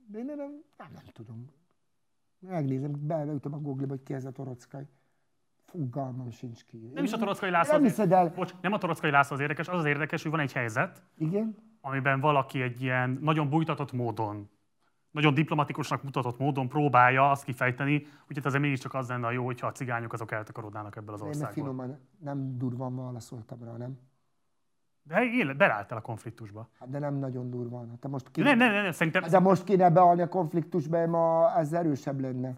[0.07, 1.51] De én nem, nem, nem, nem tudom.
[2.39, 4.87] Megnézem, beütöm a google hogy ki ez a Torockaj.
[5.71, 6.91] Fogalmam sincs ki.
[6.93, 7.73] Nem is a Torockai László.
[7.73, 8.29] Nem hiszed el.
[8.35, 11.55] Bocs, nem a Torockai László az érdekes, az az érdekes, hogy van egy helyzet, Igen?
[11.81, 14.49] amiben valaki egy ilyen nagyon bújtatott módon,
[15.11, 19.45] nagyon diplomatikusnak mutatott módon próbálja azt kifejteni, hogy itt azért mégiscsak az lenne a jó,
[19.45, 21.53] hogyha a cigányok azok eltakarodnának ebből az Én országból.
[21.53, 23.97] finoman, nem durvan válaszoltam rá, nem?
[25.03, 26.69] De éle, belálltál a konfliktusba.
[26.79, 27.89] Hát de nem nagyon durvan.
[27.89, 28.41] Hát Te most ki...
[28.41, 32.57] Nem, nem, nem, szerintem De most kéne beállni a konfliktusba, ma ez erősebb lenne.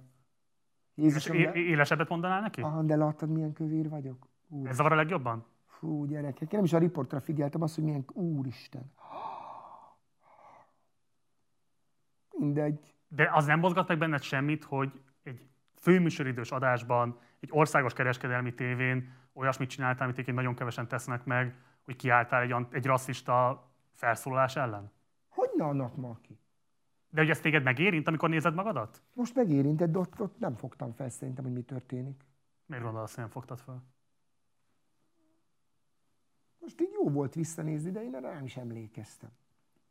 [1.02, 1.60] Jézusom, é- de...
[1.60, 2.62] élesebbet mondanál neki?
[2.62, 4.28] Aha, de láttad, milyen kövér vagyok?
[4.48, 4.68] Úr.
[4.68, 5.46] Ez zavar a legjobban?
[5.66, 8.92] Fú, gyerekek, én nem is a riportra figyeltem, azt, hogy milyen úristen.
[12.38, 12.94] Mindegy.
[13.08, 19.14] De az nem mozgat meg benned semmit, hogy egy főműsoridős adásban, egy országos kereskedelmi tévén
[19.34, 24.92] olyasmit csináltál, amit egyébként nagyon kevesen tesznek meg, hogy kiálltál egy, egy rasszista felszólalás ellen?
[25.30, 26.40] Hogy ne annak ma ki?
[27.12, 29.02] De hogy ez téged megérint, amikor nézed magadat?
[29.14, 32.26] Most megérintett, de ott, ott nem fogtam fel szerintem, hogy mi történik.
[32.66, 33.84] Miért gondolsz, hogy nem fogtad fel?
[36.60, 39.30] Most így jó volt visszanézni, de én erre nem is emlékeztem.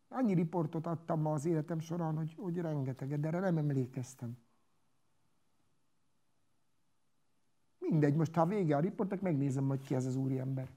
[0.09, 4.39] Annyi riportot adtam ma az életem során, hogy, hogy rengeteget, de erre nem emlékeztem.
[7.79, 10.69] Mindegy, most ha vége a riportnak, megnézem, hogy ki ez az úriember.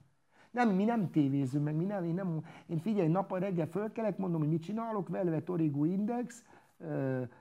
[0.54, 4.40] Nem, mi nem tévézünk meg, mi nem, én nem, én figyelj, nap reggel fölkelek, mondom,
[4.40, 6.42] hogy mit csinálok, Velvet Origo Index,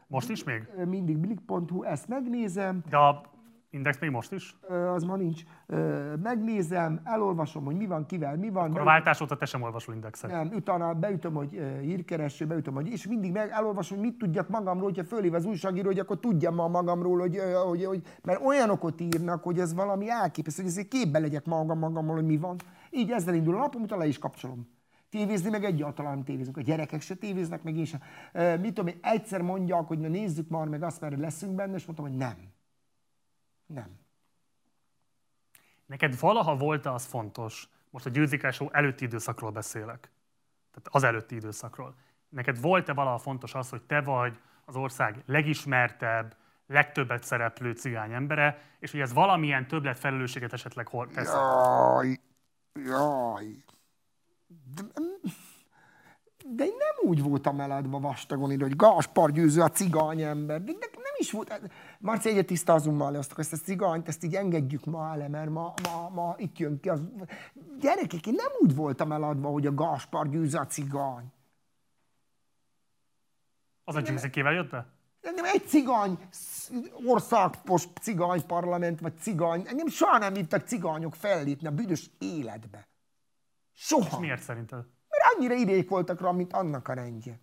[0.07, 0.67] Most is még?
[0.85, 3.21] mindig blik.hu, ezt megnézem, De a
[3.69, 4.55] Index még most is?
[4.93, 5.43] az ma nincs,
[6.23, 8.69] megnézem, elolvasom, hogy mi van, kivel, mi van.
[8.69, 10.31] Akkor a váltás óta te sem olvasol Indexet.
[10.31, 14.83] Nem, utána beütöm, hogy hírkereső, beütöm, hogy, és mindig meg elolvasom, hogy mit tudjak magamról,
[14.85, 19.43] hogyha fölhív az újságíró, hogy akkor tudjam ma magamról, hogy, hogy, hogy, mert olyanokat írnak,
[19.43, 22.55] hogy ez valami elképesztő, hogy ezért képbe legyek magam magamról, hogy mi van.
[22.93, 24.67] Így ezzel indul a napom, utána le is kapcsolom.
[25.09, 26.57] Tévézni meg egyáltalán nem tévézünk.
[26.57, 28.01] A gyerekek se tévéznek, meg én sem.
[28.31, 31.75] Ö, Mit tudom én, egyszer mondják, hogy na nézzük már meg azt, mert leszünk benne,
[31.75, 32.37] és mondtam, hogy nem.
[33.65, 33.99] Nem.
[35.85, 40.11] Neked valaha volt az fontos, most a győzikásó előtti időszakról beszélek,
[40.71, 41.95] tehát az előtti időszakról.
[42.29, 46.35] Neked volt-e valaha fontos az, hogy te vagy az ország legismertebb,
[46.67, 51.33] legtöbbet szereplő cigány embere, és hogy ez valamilyen többlet felelősséget esetleg hol tesz?
[51.33, 52.19] Jaj,
[52.73, 53.63] jaj.
[54.75, 54.83] De,
[56.45, 60.63] de én nem úgy voltam eladva vastagon ide, hogy Gáspar győző a cigány ember.
[60.63, 61.71] De, de nem is volt.
[61.99, 65.49] Marci, egyet tisztázunk már le azt, ezt a cigányt, ezt így engedjük ma le, mert
[65.49, 67.01] ma, ma, ma itt jön ki az...
[67.79, 71.31] Gyerekek, én nem úgy voltam eladva, hogy a Gáspar győző a cigány.
[73.83, 74.92] Az a győzikével jött be?
[75.23, 76.71] Engem egy cigány, sz-
[77.05, 82.87] országos cigány parlament, vagy cigány, engem soha nem hívtak cigányok fellépni a büdös életbe.
[83.71, 84.19] Soha.
[84.19, 84.85] Miért szerinted?
[85.09, 87.39] Mert annyira idék voltak rá, mint annak a rendje.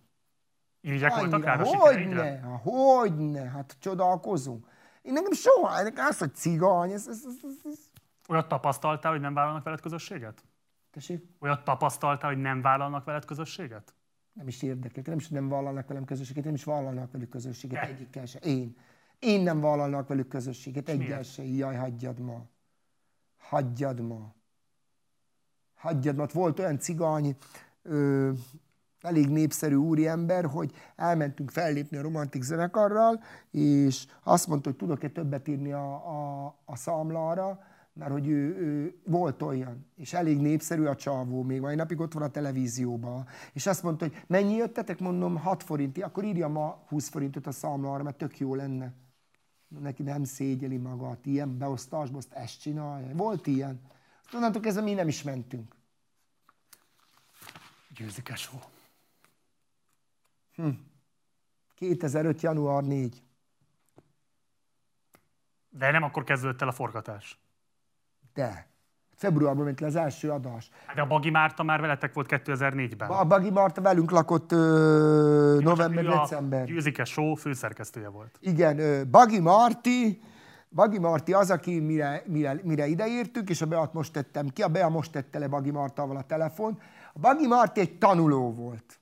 [0.81, 4.67] Irigyek voltak rá Hogyne, hogyne, hát csodálkozunk.
[5.01, 7.79] Én nekem soha, nekem az, hogy cigány, ez, ez, ez, ez, ez.
[8.27, 10.43] Olyat tapasztaltál, hogy nem vállalnak veled közösséget?
[10.91, 13.93] Tessék, Olyat tapasztaltál, hogy nem vállalnak veled közösséget?
[14.33, 18.25] Nem is érdekel, nem is nem vállalnak velem közösséget, nem is vállalnak velük közösséget, egyikkel
[18.25, 18.39] se.
[18.39, 18.75] Én.
[19.19, 21.45] Én nem vállalnak velük közösséget, egyel se.
[21.45, 22.45] Jaj, hagyjad ma.
[23.37, 24.35] Hagyjad ma.
[25.75, 26.25] Hagyjad ma.
[26.33, 27.35] Volt olyan cigány,
[27.81, 28.31] ö,
[29.01, 35.47] elég népszerű úriember, hogy elmentünk fellépni a romantik zenekarral, és azt mondta, hogy tudok-e többet
[35.47, 37.63] írni a, a, a számlára,
[38.01, 42.13] mert hogy ő, ő, volt olyan, és elég népszerű a csávó, még mai napig ott
[42.13, 46.83] van a televízióban, és azt mondta, hogy mennyi jöttetek, mondom, 6 forinti, akkor írja ma
[46.87, 48.93] 20 forintot a számlára, mert tök jó lenne.
[49.67, 53.15] Neki nem szégyeli magát, ilyen beosztásban, azt ezt csinálja.
[53.15, 53.81] Volt ilyen.
[54.23, 55.75] Azt onnantól kezdve mi nem is mentünk.
[57.95, 58.61] Győzikesó.
[61.75, 62.41] 2005.
[62.41, 63.23] január 4.
[65.69, 67.39] De nem akkor kezdődött el a forgatás.
[68.33, 68.69] De.
[69.15, 70.69] Februárban ment le az első adás.
[70.95, 73.09] De a Bagi Márta már veletek volt 2004-ben.
[73.09, 76.65] A Bagi Marta velünk lakott ö, Ő a november-december.
[76.65, 78.37] Győzike Show főszerkesztője volt.
[78.39, 80.21] Igen, ö, Bagi Marti,
[80.69, 84.67] Bagi Marti az, aki mire, mire, mire ideértünk, és a Beat most tettem ki, a
[84.67, 86.79] Bea most tette le Bagi Martával a telefon.
[87.13, 88.99] A Bagi Marti egy tanuló volt.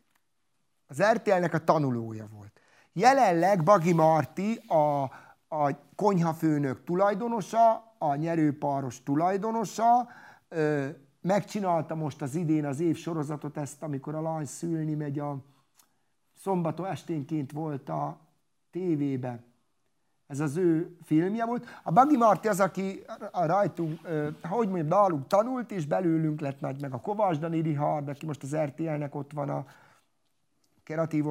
[0.88, 2.62] Az RTL-nek a tanulója volt.
[2.94, 5.04] Jelenleg Bagi Marti a,
[5.50, 10.10] a konyhafőnök tulajdonosa, a nyerőpáros tulajdonosa,
[10.48, 10.88] ö,
[11.22, 15.38] megcsinálta most az idén az év sorozatot ezt, amikor a lány szülni megy a
[16.36, 18.20] szombaton esténként volt a
[18.72, 19.48] tévében.
[20.28, 21.66] Ez az ő filmje volt.
[21.84, 24.00] A Bagi Marti az, aki a rajtunk,
[24.42, 28.44] hogy mondjam, nálunk tanult, és belőlünk lett nagy, meg a Kovács Dani Richard, aki most
[28.44, 29.66] az RTL-nek ott van a
[30.84, 31.28] kreatív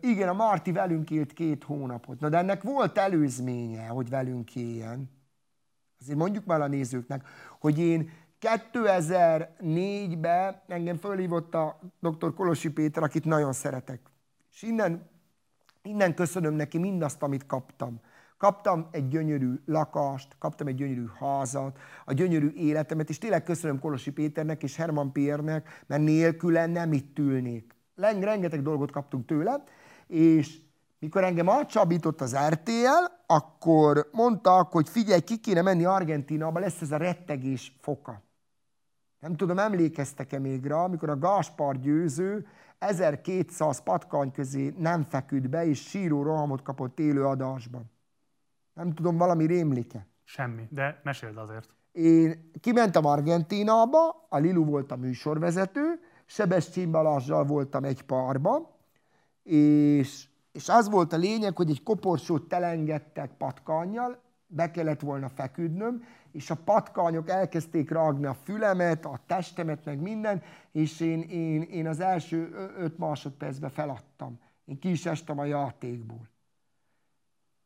[0.00, 2.20] Igen, a Marti velünk élt két hónapot.
[2.20, 5.10] Na de ennek volt előzménye, hogy velünk éljen.
[6.00, 7.28] Azért mondjuk már a nézőknek,
[7.60, 12.34] hogy én 2004-ben engem fölhívott a dr.
[12.34, 14.00] Kolosi Péter, akit nagyon szeretek.
[14.52, 15.08] És innen,
[15.82, 18.00] innen köszönöm neki mindazt, amit kaptam.
[18.38, 24.10] Kaptam egy gyönyörű lakást, kaptam egy gyönyörű házat, a gyönyörű életemet, és tényleg köszönöm Kolosi
[24.10, 27.75] Péternek és Herman Pérnek, mert nélküle nem itt ülnék.
[27.96, 29.62] Rengeteg dolgot kaptunk tőle,
[30.06, 30.58] és
[30.98, 36.90] mikor engem átcsábított az RTL, akkor mondtak, hogy figyelj, ki kéne menni Argentinába, lesz ez
[36.90, 38.22] a rettegés foka.
[39.20, 42.46] Nem tudom, emlékeztek-e még rá, amikor a Gáspár győző
[42.78, 47.90] 1200 patkány közé nem feküdt be, és síró rohamot kapott élő adásban.
[48.72, 50.06] Nem tudom, valami rémlike.
[50.24, 51.74] Semmi, de meséld azért.
[51.92, 58.76] Én kimentem Argentinába, a Lilu volt a műsorvezető, Sebestyén Balázsral voltam egy parba,
[59.42, 66.04] és, és az volt a lényeg, hogy egy koporsót telengedtek patkányjal, be kellett volna feküdnöm,
[66.32, 71.86] és a patkányok elkezdték rágni a fülemet, a testemet, meg minden, és én, én, én
[71.86, 74.38] az első öt másodpercben feladtam.
[74.64, 76.28] Én ki is estem a játékból.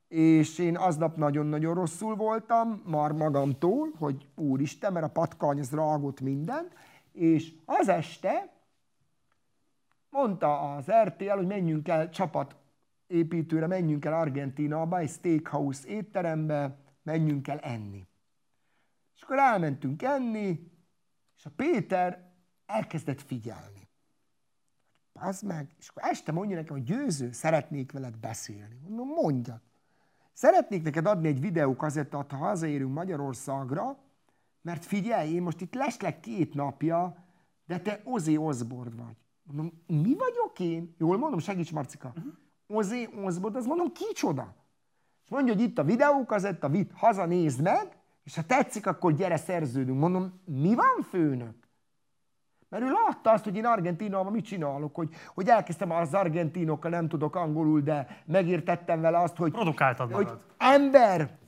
[0.09, 6.21] És én aznap nagyon-nagyon rosszul voltam, már magamtól, hogy úristen, mert a patkány az rágott
[6.21, 6.75] mindent,
[7.21, 8.53] és az este
[10.11, 12.57] mondta az RTL, hogy menjünk el csapat
[13.07, 18.07] építőre, menjünk el Argentinába, egy steakhouse étterembe, menjünk el enni.
[19.15, 20.73] És akkor elmentünk enni,
[21.37, 22.33] és a Péter
[22.67, 23.89] elkezdett figyelni.
[25.13, 28.81] Az meg, és akkor este mondja nekem, hogy győző, szeretnék veled beszélni.
[28.83, 29.61] Mondom, mondjad.
[30.33, 33.99] Szeretnék neked adni egy videókazettát, ha hazaérünk Magyarországra,
[34.63, 37.17] mert figyelj, én most itt leslek két napja,
[37.65, 39.17] de te Ozzy Osbourne vagy.
[39.43, 40.95] Mondom, mi vagyok én?
[40.99, 42.13] Jól mondom, segíts Marcika.
[42.17, 42.33] Uh-huh.
[42.67, 44.55] Ozzy Osbourne, az mondom, kicsoda?
[45.25, 49.37] És mondja, hogy itt a videókazetta, vitt, haza nézd meg, és ha tetszik, akkor gyere,
[49.37, 49.99] szerződünk.
[49.99, 51.55] Mondom, mi van főnök?
[52.69, 57.09] Mert ő látta azt, hogy én Argentinában mit csinálok, hogy, hogy elkezdtem az argentinokkal, nem
[57.09, 59.51] tudok angolul, de megértettem vele azt, hogy...
[59.51, 61.39] Produkáltad hogy ember,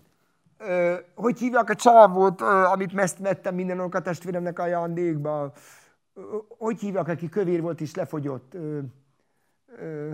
[0.66, 5.52] ö, hogy hívják a csávót, ö, amit meszt vettem minden a testvéremnek a ajándékba,
[6.14, 6.20] ö,
[6.58, 8.54] hogy hívják, aki kövér volt és lefogyott.
[8.54, 8.78] Ö,
[9.76, 10.10] ö,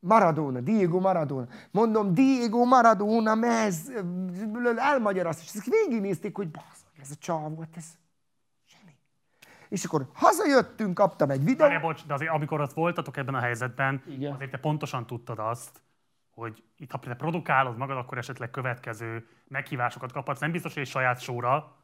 [0.00, 1.46] Maradona, Diego Maradona.
[1.70, 3.92] Mondom, Diego Maradona, mez,
[4.76, 7.84] elmagyarázta, és ezek végignézték, hogy basz, ez a csávó, ez
[8.64, 8.96] semmi.
[9.68, 11.58] És akkor hazajöttünk, kaptam egy videót.
[11.58, 14.32] Várja, bocs, de azért amikor ott voltatok ebben a helyzetben, Igen.
[14.32, 15.82] azért te pontosan tudtad azt,
[16.38, 20.40] hogy itt ha te produkálod magad, akkor esetleg következő meghívásokat kaphatsz.
[20.40, 21.76] Nem biztos, hogy egy saját sóra,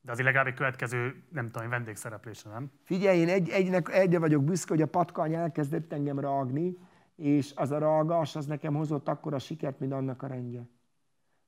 [0.00, 2.70] de azért legalább egy következő, nem tudom, vendégszereplésre, nem?
[2.82, 6.76] Figyelj, én egy, egynek, egyre vagyok büszke, hogy a patkány elkezdett engem rágni,
[7.16, 10.68] és az a ragás, az nekem hozott akkor a sikert, mint annak a rendje.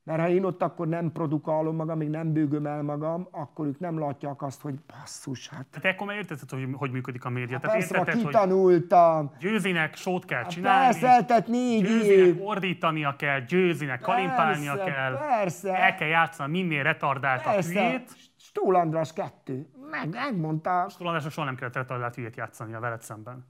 [0.04, 3.78] Mert ha én ott akkor nem produkálom magam, még nem bőgöm el magam, akkor ők
[3.78, 5.66] nem látják azt, hogy basszus, hát...
[5.70, 7.58] Tehát akkor már értetted, hogy hogy működik a média.
[7.62, 9.26] Hát persze, értetted, kitanultam.
[9.26, 10.84] Hogy győzinek sót kell csinálni.
[10.84, 12.42] Persze, tehát négy győzinek év.
[12.42, 15.16] ordítania kell, győzinek kalimpálnia persze, kell.
[15.18, 15.76] Persze.
[15.76, 18.10] El kell játszani minél retardált a hülyét.
[18.36, 19.66] Stól András kettő.
[19.90, 20.86] Meg, megmondta.
[20.88, 23.46] Stól András soha nem kellett retardált hülyét játszani a veled szemben.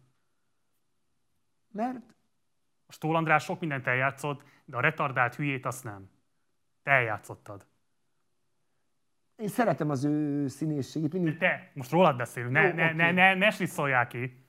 [1.73, 2.15] Mert?
[2.87, 6.11] A Stól András sok mindent eljátszott, de a retardált hülyét azt nem.
[6.83, 7.67] Te eljátszottad.
[9.37, 11.13] Én szeretem az ő színészségét.
[11.13, 11.37] Mindig...
[11.37, 12.97] te, most rólad beszélünk, ne, Jó, ne, okay.
[12.97, 14.47] ne, ne, ne slisszolják ki.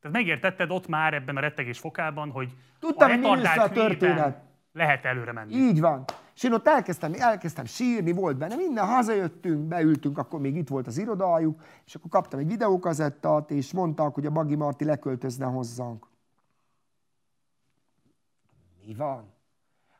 [0.00, 4.42] Tehát megértetted ott már ebben a rettegés fokában, hogy Tudtam, a retardált a történet.
[4.72, 5.54] lehet előre menni.
[5.54, 6.04] Így van.
[6.34, 10.86] És én ott elkezdtem, elkezdtem sírni, volt benne minden, hazajöttünk, beültünk, akkor még itt volt
[10.86, 16.06] az irodájuk, és akkor kaptam egy videókazettát, és mondták, hogy a Bagi Marti leköltözne hozzánk.
[18.86, 19.36] Mi van?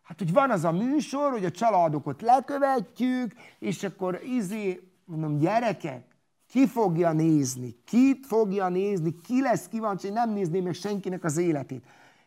[0.08, 6.04] Hát, hogy van az a műsor, hogy a családokat lekövetjük, és akkor izé, mondom, gyerekek,
[6.46, 7.76] ki fogja nézni?
[7.84, 9.20] Kit fogja nézni?
[9.20, 11.84] Ki lesz kíváncsi, nem nézni meg senkinek az életét?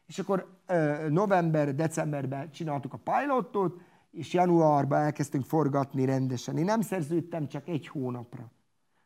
[0.07, 0.59] És akkor
[1.09, 6.57] november, decemberben csináltuk a pilotot, és januárban elkezdtünk forgatni rendesen.
[6.57, 8.51] Én nem szerződtem csak egy hónapra.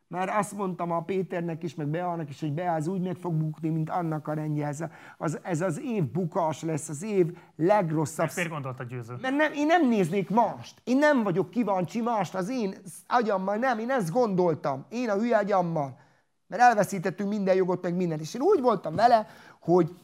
[0.08, 3.68] Már azt mondtam a Péternek is, meg Beának is, hogy Beáz úgy meg fog bukni,
[3.68, 4.66] mint annak a rendje.
[4.66, 4.84] Ez,
[5.18, 8.30] az, ez az év bukás lesz, az év legrosszabb.
[8.34, 9.16] Miért gondolt a győző?
[9.20, 10.80] Mert nem, én nem néznék mást.
[10.84, 12.74] Én nem vagyok kíváncsi mást az én
[13.06, 13.78] agyammal, nem.
[13.78, 14.84] Én ezt gondoltam.
[14.88, 15.98] Én a hülye agyammal.
[16.46, 18.20] Mert elveszítettünk minden jogot, meg mindent.
[18.20, 19.26] És én úgy voltam vele,
[19.60, 19.96] hogy,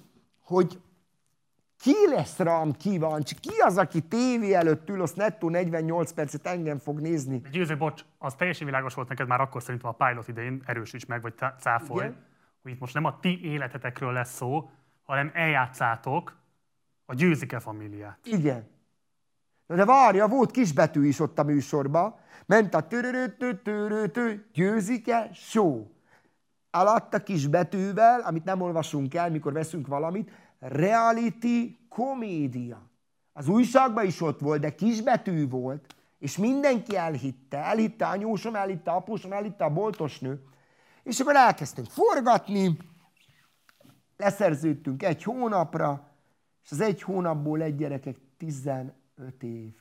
[0.45, 0.81] hogy
[1.83, 3.35] ki lesz rám kíváncsi?
[3.35, 7.43] Ki az, aki tévé előtt ül, azt nettó 48 percet engem fog nézni?
[7.51, 11.23] Győző, bocs, az teljesen világos volt neked már akkor szerintem a pilot idején, erősíts meg,
[11.23, 12.17] vagy cáfolj, Igen?
[12.63, 14.71] hogy itt most nem a ti életetekről lesz szó,
[15.03, 16.37] hanem eljátszátok
[17.07, 18.19] a Győzike familiát.
[18.25, 18.67] Igen.
[19.67, 22.15] Na de várja, volt kisbetű is ott a műsorban.
[22.47, 25.87] Ment a törörötő, győzike, show.
[26.71, 30.31] Alatta kisbetűvel, amit nem olvasunk el, mikor veszünk valamit,
[30.69, 32.91] reality komédia.
[33.33, 37.59] Az újságban is ott volt, de kisbetű volt, és mindenki elhitte.
[37.59, 40.45] Elhitte anyósom, elhitte apósom, elhitte a boltosnő.
[41.03, 42.77] És akkor elkezdtünk forgatni,
[44.17, 46.09] leszerződtünk egy hónapra,
[46.65, 48.93] és az egy hónapból egy gyerekek 15
[49.41, 49.75] év.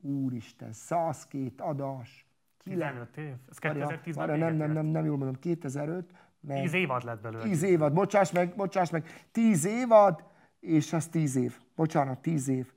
[0.00, 2.26] Úristen, 102 adás.
[2.62, 3.34] 15 év?
[3.48, 7.42] Ez 2010-ben nem, nem, nem, nem jól mondom, 2005, meg tíz évad lett belőle.
[7.42, 9.28] Tíz évad, bocsáss meg, bocsáss meg.
[9.32, 10.24] Tíz évad,
[10.60, 11.58] és az tíz év.
[11.74, 12.72] Bocsánat, tíz év.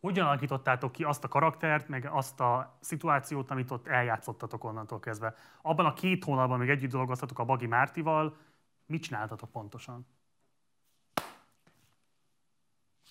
[0.00, 5.34] Hogyan alakítottátok ki azt a karaktert, meg azt a szituációt, amit ott eljátszottatok onnantól kezdve?
[5.62, 8.36] Abban a két hónapban, még együtt dolgoztatok a Bagi Mártival,
[8.86, 10.06] mit csináltatok pontosan?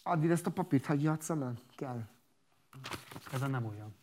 [0.03, 1.53] Addig ezt a papírt, hogy játszam el?
[1.75, 2.01] Kell.
[3.31, 3.95] Ezen nem olyan.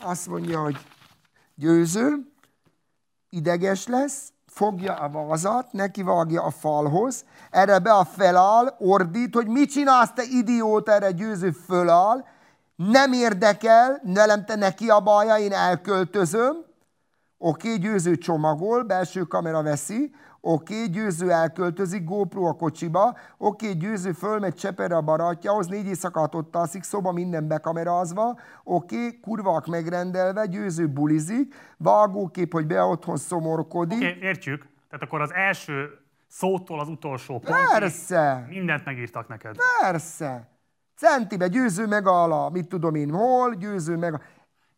[0.00, 0.76] Azt mondja, hogy
[1.54, 2.32] győző,
[3.30, 9.46] ideges lesz, fogja a vazat, neki vágja a falhoz, erre be a feláll, ordít, hogy
[9.46, 12.24] mit csinálsz te idiót, erre győző föláll,
[12.76, 16.56] nem érdekel, velem te neki a baja, én elköltözöm,
[17.38, 20.14] oké, okay, győző csomagol, belső kamera veszi,
[20.50, 25.86] Oké, okay, győző elköltözik, GoPro a kocsiba, oké, okay, győző fölmegy Cseperre a barátjához, négy
[25.86, 32.82] éjszakát ott alszik, szoba minden bekamerázva, oké, okay, kurvák megrendelve, győző bulizik, vágókép, hogy be
[32.82, 33.98] otthon szomorkodik.
[33.98, 34.66] Oké, okay, értjük.
[34.90, 35.90] Tehát akkor az első
[36.28, 38.46] szótól az utolsó pontig Persze.
[38.48, 39.56] mindent megírtak neked.
[39.80, 40.48] Persze.
[40.96, 44.20] Centibe győző meg a, mit tudom én, hol, győző meg a...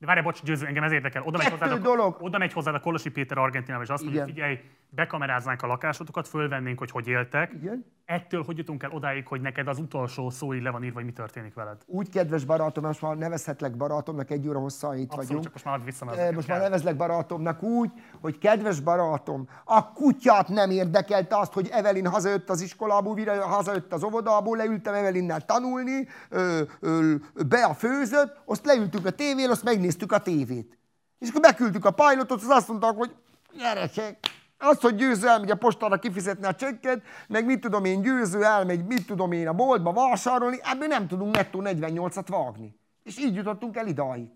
[0.00, 1.22] De várj, bocs, győző, engem ez érdekel.
[1.22, 2.16] Oda megy, hozzád a, dolog.
[2.20, 4.58] oda megy hozzád a Kolosi Péter Argentinában, és azt mondja, figyelj,
[4.90, 7.52] bekameráznánk a lakásotokat, fölvennénk, hogy hogy éltek.
[7.52, 7.84] Igen.
[8.04, 11.04] Ettől hogy jutunk el odáig, hogy neked az utolsó szó így le van írva, hogy
[11.04, 11.76] mi történik veled?
[11.86, 15.44] Úgy, kedves barátom, most már nevezhetlek barátomnak, egy óra hosszan itt Abszolút, vagyunk.
[15.44, 17.90] Csak most már vissza, e, Most már nevezlek barátomnak úgy,
[18.20, 23.92] hogy kedves barátom, a kutyát nem érdekelte azt, hogy Evelyn hazajött az iskolából, vire, hazajött
[23.92, 27.14] az óvodából, leültem Evelynnel tanulni, ö, ö,
[27.48, 30.78] be a főzött, azt leültünk a tévén, azt megnéztük a tévét.
[31.18, 33.14] És akkor beküldtük a pilotot, az azt mondták, hogy
[33.56, 34.18] gyerekek,
[34.58, 38.84] az, hogy győző elmegy a postára kifizetni a csekket, meg mit tudom én, győző elmegy,
[38.84, 42.78] mit tudom én, a boltba vásárolni, ebből nem tudunk nettó 48-at vágni.
[43.02, 44.28] És így jutottunk el idáig.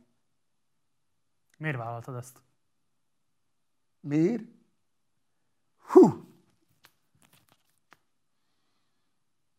[1.59, 2.43] Miért vállaltad ezt?
[4.01, 4.43] Miért?
[5.79, 6.25] Hú!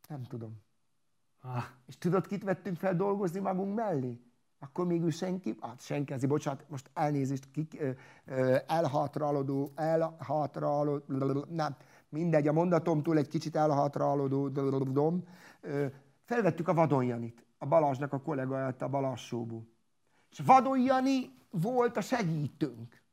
[0.08, 0.64] Nem tudom.
[1.42, 1.64] Ah.
[1.88, 4.20] És tudod, kit vettünk fel dolgozni magunk mellé?
[4.66, 7.82] Akkor mégis senki, hát senki, azért bocsánat, most elnézést, kik,
[8.68, 11.76] elhátrálódó, elhátrálódó, nem,
[12.10, 14.52] mindegy, a mondatomtól egy kicsit elhátrálódó,
[16.24, 19.34] felvettük a Vadonjanit, a Balázsnak a kollégáját a Balázs.
[20.30, 23.04] És Vadonjani volt a segítőnk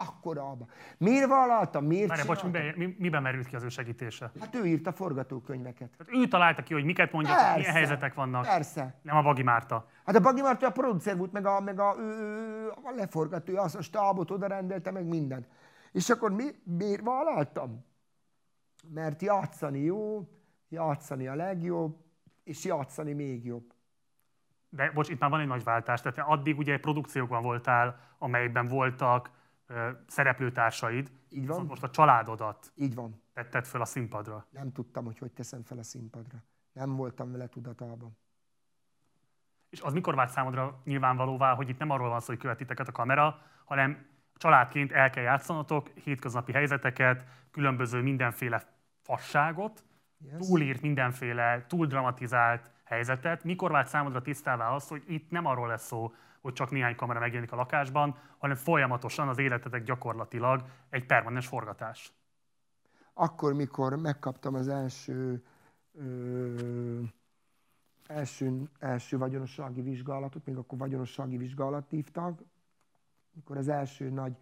[0.00, 0.68] akkorában.
[0.98, 1.80] Miért vállalta?
[1.80, 4.30] Miért Várj, bocs, miben, mi, miben merült ki az ő segítése?
[4.40, 5.94] Hát ő írta forgatókönyveket.
[5.98, 8.44] Hát ő találta ki, hogy miket mondja, persze, milyen helyzetek vannak.
[8.44, 8.94] Persze.
[9.02, 9.88] Nem a Bagi Márta.
[10.04, 13.74] Hát a Bagi Márta a producer volt, meg a, meg a, ő, a leforgató, az
[13.74, 15.48] a stábot oda rendelte, meg mindent.
[15.92, 17.84] És akkor mi, miért vállaltam?
[18.94, 20.28] Mert játszani jó,
[20.68, 21.96] játszani a legjobb,
[22.44, 23.72] és játszani még jobb.
[24.68, 26.00] De bocs, itt már van egy nagy váltás.
[26.00, 29.30] Tehát addig ugye produkciókban voltál, amelyben voltak
[30.06, 31.10] szereplőtársaid.
[31.30, 31.66] Így van.
[31.66, 33.22] most a családodat Így van.
[33.32, 34.46] tetted fel a színpadra.
[34.50, 36.38] Nem tudtam, hogy hogy teszem fel a színpadra.
[36.72, 38.16] Nem voltam vele tudatában.
[39.70, 42.92] És az mikor vált számodra nyilvánvalóvá, hogy itt nem arról van szó, hogy követiteket a
[42.92, 48.62] kamera, hanem családként el kell játszanotok hétköznapi helyzeteket, különböző mindenféle
[49.02, 49.84] fasságot,
[50.18, 50.46] yes.
[50.46, 53.44] túlírt mindenféle, túl dramatizált helyzetet.
[53.44, 57.20] Mikor vált számodra tisztává az, hogy itt nem arról lesz szó, hogy csak néhány kamera
[57.20, 62.12] megjelenik a lakásban, hanem folyamatosan az életetek gyakorlatilag egy permanens forgatás.
[63.14, 65.44] Akkor, mikor megkaptam az első,
[65.92, 67.00] ö,
[68.06, 72.40] első, első vagyonossági vizsgálatot, még akkor vagyonossági vizsgálat hívtak,
[73.34, 74.36] mikor az első nagy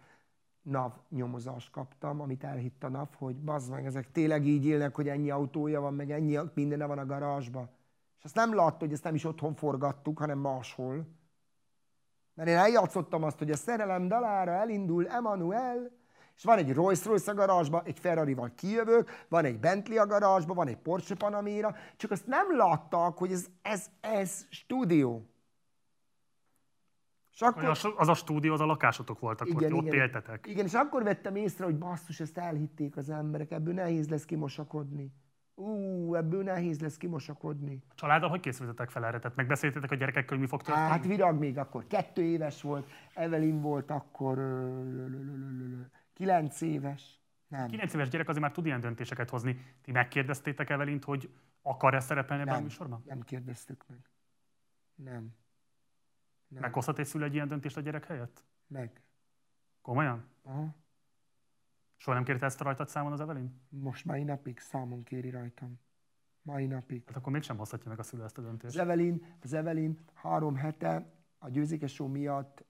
[0.61, 5.07] NAV nyomozást kaptam, amit elhitt a NAV, hogy bazd meg, ezek tényleg így élnek, hogy
[5.07, 7.69] ennyi autója van, meg ennyi minden van a garázsba.
[8.17, 11.07] És azt nem látta, hogy ezt nem is otthon forgattuk, hanem máshol.
[12.33, 15.91] Mert én eljátszottam azt, hogy a szerelem dalára elindul Emanuel,
[16.35, 20.53] és van egy Rolls Royce a garázsba, egy Ferrari-val kijövök, van egy Bentley a garázsba,
[20.53, 25.29] van egy Porsche Panamera, csak azt nem láttak, hogy ez, ez, ez stúdió.
[27.33, 27.77] És akkor...
[27.95, 30.47] Az a stúdió, az a lakásotok voltak, igen, ott, igen, ott éltetek.
[30.47, 35.13] Igen, és akkor vettem észre, hogy basszus, ezt elhitték az emberek, ebből nehéz lesz kimosakodni.
[35.59, 37.83] Ú, ebből nehéz lesz kimosakodni.
[37.89, 39.19] A családdal hogy készültetek fel erre?
[39.19, 40.87] Tehát megbeszéltetek a gyerekekkel, hogy mi fog történni?
[40.87, 44.37] Hát Virag még akkor kettő éves volt, Evelyn volt akkor
[46.13, 47.21] kilenc éves.
[47.47, 47.67] Nem.
[47.67, 49.65] Kilenc éves gyerek azért már tud ilyen döntéseket hozni.
[49.81, 51.29] Ti megkérdeztétek Evelint, hogy
[51.61, 53.03] akar-e szerepelni ebben a műsorban?
[53.05, 54.09] Nem kérdeztük meg.
[54.95, 55.35] Nem.
[56.47, 56.61] Nem.
[56.61, 58.43] Meghozhat egy szülő egy ilyen döntést a gyerek helyett?
[58.67, 59.01] Meg.
[59.81, 60.25] Komolyan?
[60.43, 60.75] Aha.
[61.97, 63.61] Soha nem kérte ezt a rajtad számon az Evelyn?
[63.69, 65.79] Most mai napig számon kéri rajtam.
[66.41, 67.03] Mai napig.
[67.05, 68.75] Hát akkor mégsem hozhatja meg a szülő ezt a döntést.
[68.75, 72.65] Az Evelyn, az Evelyn három hete a győzékes miatt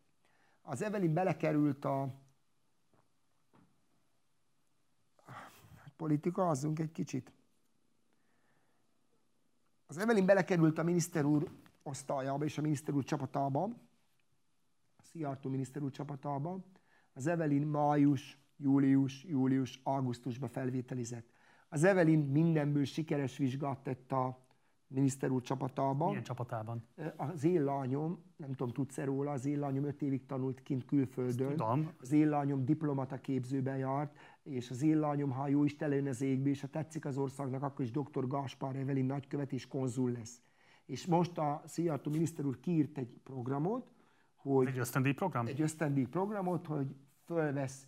[0.62, 2.14] az Evelyn belekerült a
[5.96, 7.32] politika, azzunk egy kicsit.
[9.86, 11.52] Az Evelyn belekerült a miniszter úr
[11.84, 13.64] osztályába és a miniszter úr csapatába,
[14.98, 16.60] a Szijjártó miniszter úr csapatába.
[17.14, 21.30] Az Evelyn május, július, július, augusztusban felvételizett.
[21.70, 24.46] Az Evelyn mindenből sikeres vizsgát tett a
[24.88, 26.08] miniszter úr csapatában.
[26.08, 26.88] Milyen csapatában?
[27.16, 31.48] Az én lányom, nem tudom, tudsz-e róla, az én lányom öt évig tanult kint külföldön.
[31.48, 31.92] Ezt tudom.
[32.00, 36.22] Az én lányom diplomata képzőbe járt, és az én lányom, ha jó Isten lőn az
[36.22, 38.28] égbe, és ha tetszik az országnak, akkor is dr.
[38.28, 40.42] Gaspar Evelyn nagykövet és konzul lesz.
[40.86, 43.92] És most a Szijjártó miniszter úr kiírt egy programot,
[44.36, 44.68] hogy...
[44.68, 45.46] Egy ösztöndíj program?
[45.48, 47.88] Egy ösztöndíj programot, hogy fölvesz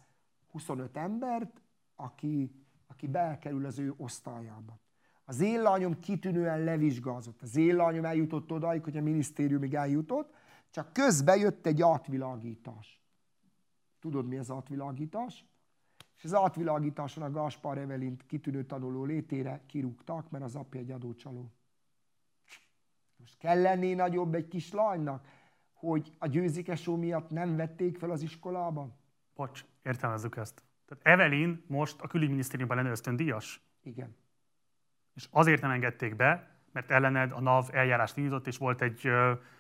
[0.52, 1.62] 25 embert,
[1.96, 2.52] aki,
[2.88, 4.80] aki belkerül az ő osztályába.
[5.26, 7.42] Az én lányom kitűnően levizsgázott.
[7.42, 10.34] Az én lányom eljutott odaig, hogy a minisztériumig eljutott,
[10.70, 13.02] csak közbe jött egy átvilágítás.
[14.00, 15.46] Tudod, mi az átvilágítás?
[16.18, 21.52] És az átvilágításon a Gaspar Evelint kitűnő tanuló létére kirúgtak, mert az apja egy adócsaló.
[23.18, 25.28] Most kell lenni nagyobb egy kis lánynak,
[25.74, 28.98] hogy a győzikesó miatt nem vették fel az iskolába?
[29.36, 30.64] Bocs, értelmezzük ezt.
[30.86, 33.62] Tehát Evelyn most a külügyminisztériumban lenne ösztöndíjas?
[33.82, 34.16] Igen.
[35.16, 39.10] És azért nem engedték be, mert ellened a NAV eljárást indított, és volt egy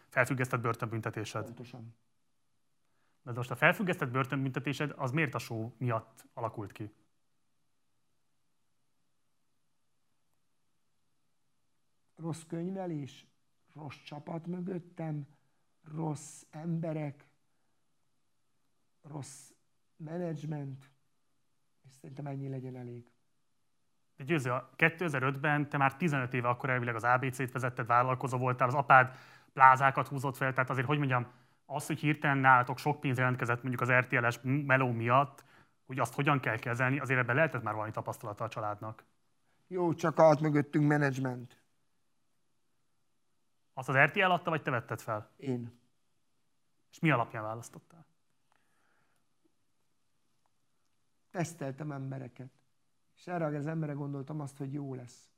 [0.07, 1.43] felfüggesztett börtönbüntetésed.
[1.43, 1.95] Pontosan.
[3.21, 6.93] De most a felfüggesztett börtönbüntetésed az miért a show miatt alakult ki?
[12.15, 13.25] Rossz könyvelés,
[13.73, 15.27] rossz csapat mögöttem,
[15.95, 17.27] rossz emberek,
[19.01, 19.51] rossz
[19.99, 20.91] menedzsment,
[21.87, 23.11] és szerintem ennyi legyen elég.
[24.15, 28.73] De Győző, 2005-ben te már 15 éve akkor elvileg az ABC-t vezetted, vállalkozó voltál, az
[28.73, 29.15] apád
[29.53, 31.27] plázákat húzott fel, tehát azért, hogy mondjam,
[31.65, 35.43] az, hogy hirtelen nálatok sok pénz jelentkezett mondjuk az RTL-es meló miatt,
[35.85, 39.03] hogy azt hogyan kell kezelni, azért ebben lehetett már valami tapasztalata a családnak.
[39.67, 41.61] Jó, csak állt mögöttünk menedzsment.
[43.73, 45.31] Azt az RTL adta, vagy te vetted fel?
[45.37, 45.79] Én.
[46.91, 48.05] És mi alapján választottál?
[51.29, 52.49] Teszteltem embereket.
[53.15, 55.29] És erre az emberre gondoltam azt, hogy jó lesz.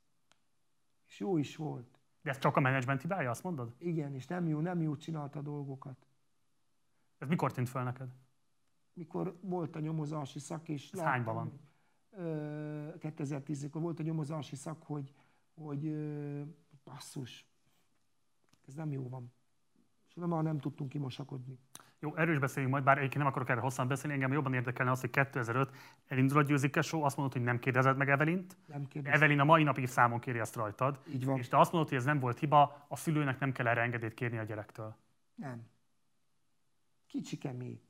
[1.06, 2.00] És jó is volt.
[2.22, 3.74] De ez csak a menedzsment hibája, azt mondod?
[3.78, 6.06] Igen, és nem jó, nem jó csinálta a dolgokat.
[7.18, 8.08] Ez mikor tűnt fel neked?
[8.92, 10.90] Mikor volt a nyomozási szak, és...
[10.92, 11.60] Ez láttam, hányban van?
[12.98, 15.14] 2010-kor volt a nyomozási szak, hogy,
[15.54, 15.94] hogy
[16.84, 17.46] basszus,
[18.66, 19.32] ez nem jó van.
[20.08, 21.58] És nem, nem tudtunk kimosakodni.
[22.02, 25.00] Jó, erős beszéljünk majd, bár egyébként nem akarok erre hosszan beszélni, engem jobban érdekelne az,
[25.00, 25.70] hogy 2005
[26.06, 28.56] elindul a győzike show, azt mondod, hogy nem kérdezed meg Evelint.
[28.66, 29.16] Nem kérdezed.
[29.16, 31.00] Evelin a mai napig számon kéri ezt rajtad.
[31.12, 31.38] Így van.
[31.38, 34.14] És te azt mondod, hogy ez nem volt hiba, a szülőnek nem kell erre engedélyt
[34.14, 34.96] kérni a gyerektől.
[35.34, 35.62] Nem.
[37.06, 37.80] Kicsike még.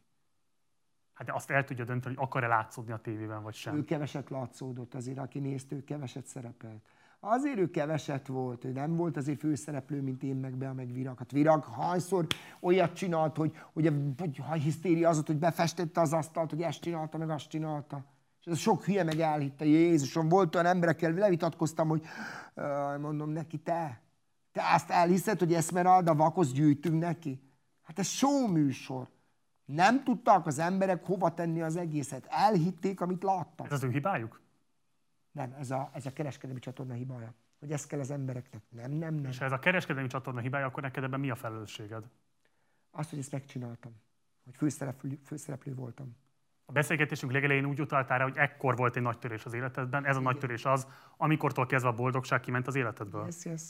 [1.12, 3.76] Hát de azt el tudja dönteni, hogy akar-e látszódni a tévében, vagy sem.
[3.76, 6.88] Ő keveset látszódott azért, aki nézte, ő keveset szerepelt.
[7.24, 11.18] Azért ő keveset volt, ő nem volt azért főszereplő, mint én meg be, meg Virag.
[11.18, 12.26] Hát Virag hányszor
[12.60, 17.18] olyat csinált, hogy, hogy, hogy ha hisztéria az, hogy befestette az asztalt, hogy ezt csinálta,
[17.18, 18.04] meg azt csinálta.
[18.40, 22.02] És ez sok hülye meg elhitte, Jézusom, volt olyan emberekkel, levitatkoztam, hogy
[23.00, 24.00] mondom neki, te,
[24.52, 27.40] te azt elhiszed, hogy Esmeralda vakos gyűjtünk neki?
[27.82, 29.08] Hát ez show műsor.
[29.64, 32.26] Nem tudtak az emberek hova tenni az egészet.
[32.28, 33.66] Elhitték, amit láttak.
[33.66, 34.41] Ez az ő hibájuk?
[35.32, 37.34] Nem, ez a, ez a kereskedelmi csatorna hibája.
[37.58, 38.62] Hogy ez kell az embereknek.
[38.68, 39.30] Nem, nem, nem.
[39.30, 42.04] És ha ez a kereskedelmi csatorna hibája, akkor neked ebben mi a felelősséged?
[42.90, 43.92] Azt, hogy ezt megcsináltam.
[44.44, 46.16] Hogy főszereplő, főszereplő voltam.
[46.64, 50.06] A beszélgetésünk legelején úgy utaltál rá, hogy ekkor volt egy nagy törés az életedben.
[50.06, 50.86] Ez a nagy törés az,
[51.16, 53.24] amikortól kezdve a boldogság kiment az életedből.
[53.24, 53.62] Yes, yes.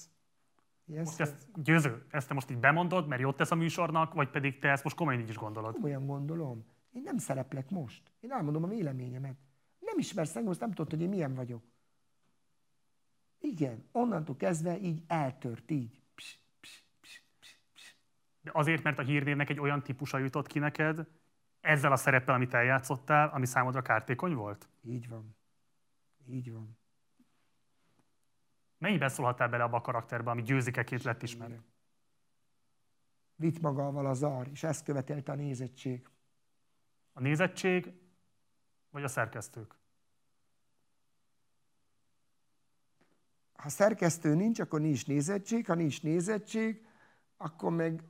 [0.84, 4.30] Yes, most ezt győző, ezt te most így bemondod, mert jót tesz a műsornak, vagy
[4.30, 5.74] pedig te ezt most komolyan így is gondolod?
[5.74, 6.64] Komolyan gondolom.
[6.92, 8.02] Én nem szereplek most.
[8.20, 9.36] Én elmondom a véleményemet.
[9.92, 11.62] Nem ismersz engem, most nem tudod, hogy én milyen vagyok.
[13.38, 16.02] Igen, onnantól kezdve így eltört, így.
[16.14, 17.94] Psz, psz, psz, psz, psz.
[18.40, 21.06] De azért, mert a hírnévnek egy olyan típusa jutott ki neked,
[21.60, 24.68] ezzel a szereppel, amit eljátszottál, ami számodra kártékony volt?
[24.82, 25.36] Így van.
[26.26, 26.78] Így van.
[28.78, 31.62] Mennyiben szólhattál bele abba a karakterbe, ami győzikeként lett ismerő?
[33.34, 36.08] Vitt magával az ar, és ezt követelte a nézettség.
[37.12, 37.92] A nézettség,
[38.90, 39.81] vagy a szerkesztők?
[43.62, 46.86] Ha szerkesztő nincs, akkor nincs nézettség, ha nincs nézettség,
[47.36, 48.02] akkor meg,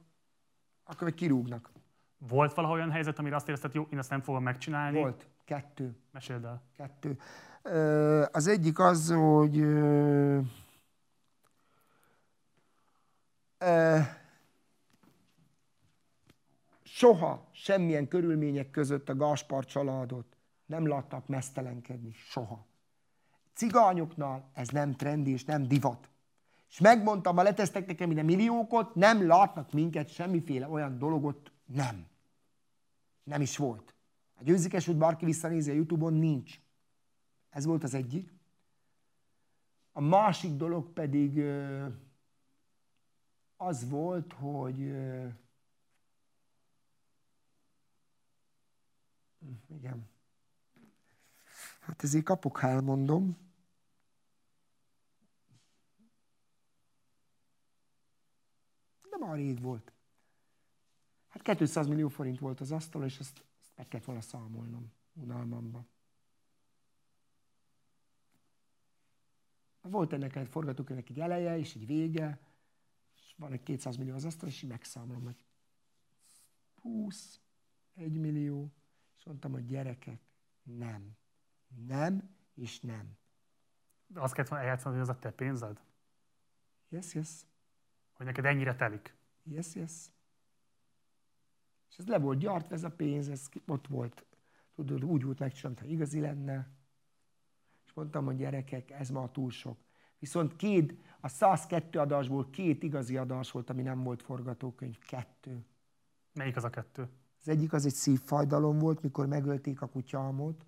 [0.85, 1.71] akkor meg kirúgnak.
[2.19, 4.99] Volt valaha olyan helyzet, amire azt érezted, jó, én ezt nem fogom megcsinálni?
[4.99, 5.27] Volt.
[5.45, 5.97] Kettő.
[6.11, 6.63] Meséld el.
[6.77, 7.19] Kettő.
[8.33, 9.65] Az egyik az, hogy
[16.83, 22.13] soha semmilyen körülmények között a Gaspar családot nem láttak mesztelenkedni.
[22.13, 22.67] Soha.
[23.55, 26.11] Cigányoknál ez nem trendi és nem divat.
[26.69, 32.07] És megmondtam, ha letesztek nekem ide milliókot, nem látnak minket semmiféle olyan dologot, nem.
[33.25, 33.95] Nem is volt.
[34.35, 36.61] A győzikes út bárki visszanézi a Youtube-on, nincs.
[37.51, 38.33] Ez volt az egyik.
[39.93, 41.45] A másik dolog pedig
[43.57, 44.79] az volt, hogy
[49.69, 50.12] igen.
[51.83, 53.37] Hát ezért kapok, ha elmondom.
[59.11, 59.93] De már rég volt.
[61.29, 65.87] Hát 200 millió forint volt az asztal, és ezt, ezt meg kellett volna számolnom unalmamba.
[69.81, 72.39] Volt ennek egy forgatókönyvnek egy eleje és egy vége,
[73.15, 75.45] és van egy 200 millió az asztal, és így megszámolom, hogy
[76.81, 77.41] 20,
[77.95, 78.73] 1 millió,
[79.19, 80.21] és mondtam, hogy gyerekek,
[80.63, 81.17] nem.
[81.87, 83.17] Nem, és nem.
[84.07, 85.81] De azt kellett volna eljátszani, hogy az a te pénzed?
[86.89, 87.47] Yes, yes.
[88.13, 89.17] Hogy neked ennyire telik?
[89.43, 90.11] Yes, yes.
[91.91, 94.27] És ez le volt gyartva, ez a pénz, ez ott volt.
[94.75, 96.71] Tudod, úgy volt megcsinálva, ha igazi lenne.
[97.85, 99.79] És mondtam, hogy gyerekek, ez ma túl sok.
[100.19, 104.99] Viszont két, a 102 adásból két igazi adás volt, ami nem volt forgatókönyv.
[104.99, 105.65] Kettő.
[106.33, 107.09] Melyik az a kettő?
[107.41, 110.67] Az egyik az egy szívfájdalom volt, mikor megölték a kutyámot.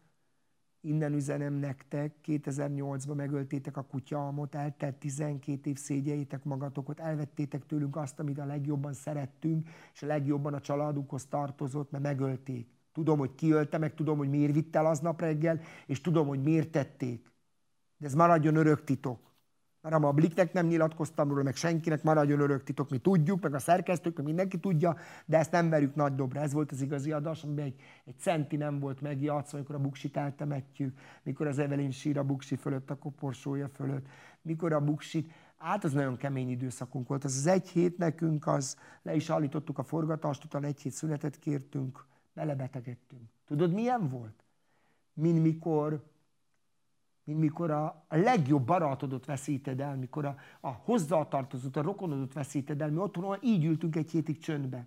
[0.84, 8.20] Innen üzenem nektek, 2008-ban megöltétek a kutyámot, eltelt 12 év szégyeljétek magatokat, elvettétek tőlünk azt,
[8.20, 12.68] amit a legjobban szerettünk, és a legjobban a családunkhoz tartozott, mert megölték.
[12.92, 16.70] Tudom, hogy kiölte, meg tudom, hogy miért vitt el aznap reggel, és tudom, hogy miért
[16.70, 17.32] tették.
[17.96, 19.33] De ez maradjon örök titok
[19.90, 23.58] mert a Bliknek nem nyilatkoztam róla, meg senkinek maradjon örök titok, mi tudjuk, meg a
[23.58, 24.96] szerkesztők, meg mindenki tudja,
[25.26, 26.40] de ezt nem verjük nagy dobra.
[26.40, 30.16] Ez volt az igazi adás, amiben egy, egy centi nem volt megjátszva, amikor a buksit
[30.16, 34.06] eltemetjük, mikor az Evelyn sír a buksi fölött, a koporsója fölött,
[34.42, 37.24] mikor a buksit, hát az nagyon kemény időszakunk volt.
[37.24, 41.38] Az az egy hét nekünk, az le is állítottuk a forgatást, utána egy hét szünetet
[41.38, 43.22] kértünk, belebetegedtünk.
[43.46, 44.44] Tudod, milyen volt?
[45.12, 46.12] Mint mikor
[47.24, 52.82] mint mikor a, a legjobb barátodat veszíted el, mikor a, a hozzátartozott, a rokonodat veszíted
[52.82, 52.90] el.
[52.90, 54.86] Mi otthon így ültünk egy hétig csöndbe.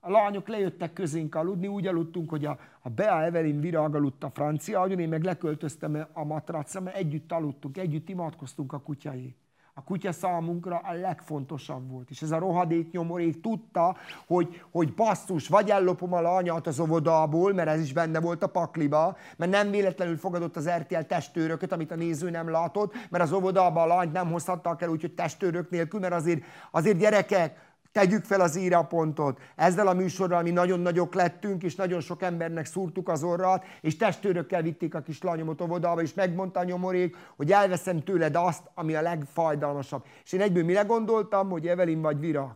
[0.00, 4.30] A lányok lejöttek közénk aludni, úgy aludtunk, hogy a, a Bea Evelyn virág aludt a
[4.30, 9.43] francia agyon, én meg leköltöztem a matracra, mert együtt aludtunk, együtt imádkoztunk a kutyáért.
[9.76, 12.10] A kutya számunkra a legfontosabb volt.
[12.10, 13.96] És ez a rohadék nyomorék tudta,
[14.26, 18.46] hogy, hogy basszus, vagy ellopom a lányát az óvodából, mert ez is benne volt a
[18.46, 23.32] pakliba, mert nem véletlenül fogadott az RTL testőrököt, amit a néző nem látott, mert az
[23.32, 28.40] óvodába a lányt nem hozhattak el úgyhogy testőrök nélkül, mert azért, azért gyerekek, Tegyük fel
[28.40, 29.40] az írapontot.
[29.56, 33.96] Ezzel a műsorral mi nagyon nagyok lettünk, és nagyon sok embernek szúrtuk az orrat, és
[33.96, 38.94] testőrökkel vitték a kis lányomot óvodába, és megmondta a nyomorék, hogy elveszem tőled azt, ami
[38.94, 40.04] a legfajdalmasabb.
[40.24, 42.54] És én egyből mire gondoltam, hogy Evelin vagy virág.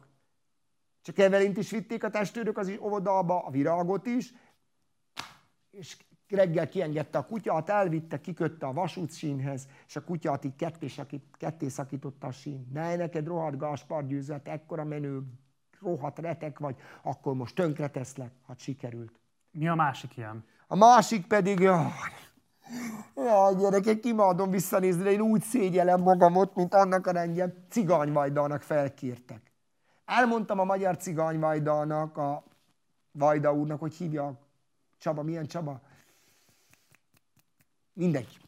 [1.02, 4.34] Csak Evelint is vitték a testőrök az óvodába, a virágot is,
[5.70, 5.96] és
[6.30, 10.86] reggel kiengedte a kutyát, elvitte, kikötte a vasútsínhez, és a kutyát így ketté,
[11.32, 12.68] ketté szakította a sín.
[12.72, 15.22] Ne, neked rohadt Gáspár győzött, ekkora menő,
[15.80, 19.20] rohadt retek vagy, akkor most tönkre teszlek, hát sikerült.
[19.50, 20.44] Mi a másik ilyen?
[20.66, 21.86] A másik pedig, jaj,
[23.14, 29.52] jaj gyerekek, imádom visszanézni, én úgy szégyelem magamot, mint annak a rendje, cigányvajdának felkértek.
[30.04, 32.44] Elmondtam a magyar cigányvajdának, a
[33.12, 34.38] Vajda úrnak, hogy hívja
[34.98, 35.80] Csaba, milyen Csaba?
[37.98, 38.38] Mindegy.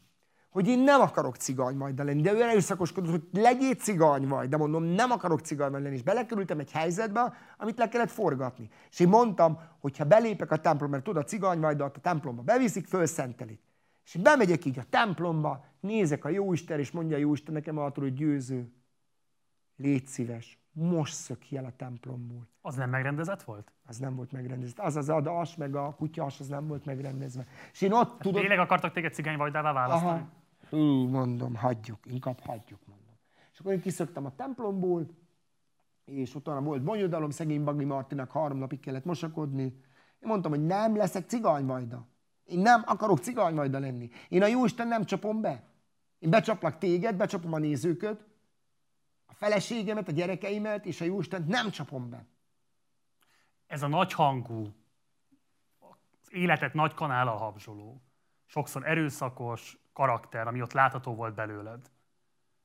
[0.51, 1.37] Hogy én nem akarok
[1.75, 5.95] majd lenni, de ő erőszakoskodott, hogy legyél cigány vagy, de mondom, nem akarok cigány lenni,
[5.95, 8.69] és belekerültem egy helyzetbe, amit le kellett forgatni.
[8.91, 12.87] És én mondtam, hogy ha belépek a templomba, mert tudod, a cigányvajdat a templomba beviszik,
[12.87, 13.61] fölszentelik.
[14.05, 18.15] És bemegyek így a templomba, nézek a Jóisten, és mondja a Jóisten nekem attól, hogy
[18.15, 18.73] győző.
[19.77, 22.49] Légy szíves, most szök ki el a templomból.
[22.61, 23.73] Az nem megrendezett volt?
[23.87, 24.79] Az nem volt megrendezett.
[24.79, 27.47] Az az adas, meg a kutyas, az nem volt megrendezve.
[27.73, 28.41] És én ott hát tudod...
[28.41, 30.19] Tényleg akartak téged cigányvajdává választani?
[30.19, 30.29] Aha.
[30.71, 33.15] Hú, mondom, hagyjuk, inkább hagyjuk, mondom.
[33.53, 35.07] És akkor én kiszöktem a templomból,
[36.05, 39.63] és utána volt bonyodalom, szegény Bagli Martinak három napig kellett mosakodni.
[39.63, 42.07] Én mondtam, hogy nem leszek cigányvajda.
[42.45, 44.11] Én nem akarok cigányvajda lenni.
[44.29, 45.63] Én a Jóisten nem csapom be.
[46.19, 48.27] Én becsaplak téged, becsapom a nézőköt,
[49.41, 52.27] feleségemet, a gyerekeimet, és a Jóisten nem csapom be.
[53.67, 54.75] Ez a nagy hangú,
[55.79, 58.03] az életet nagy kanállal habzsoló,
[58.47, 61.91] sokszor erőszakos karakter, ami ott látható volt belőled.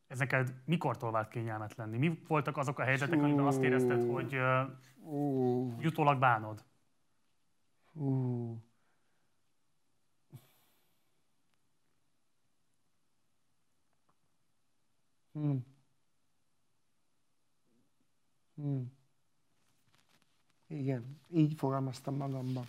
[0.08, 1.98] Ez neked mikortól vált kényelmetlenni?
[1.98, 4.36] Mi voltak azok a helyzetek, amiben azt érezted, hogy
[5.02, 6.64] uh, jutólag bánod?
[7.94, 8.56] Uh.
[15.32, 15.75] Hmm.
[18.56, 18.92] Hmm.
[20.68, 22.66] Igen, így fogalmaztam magamban.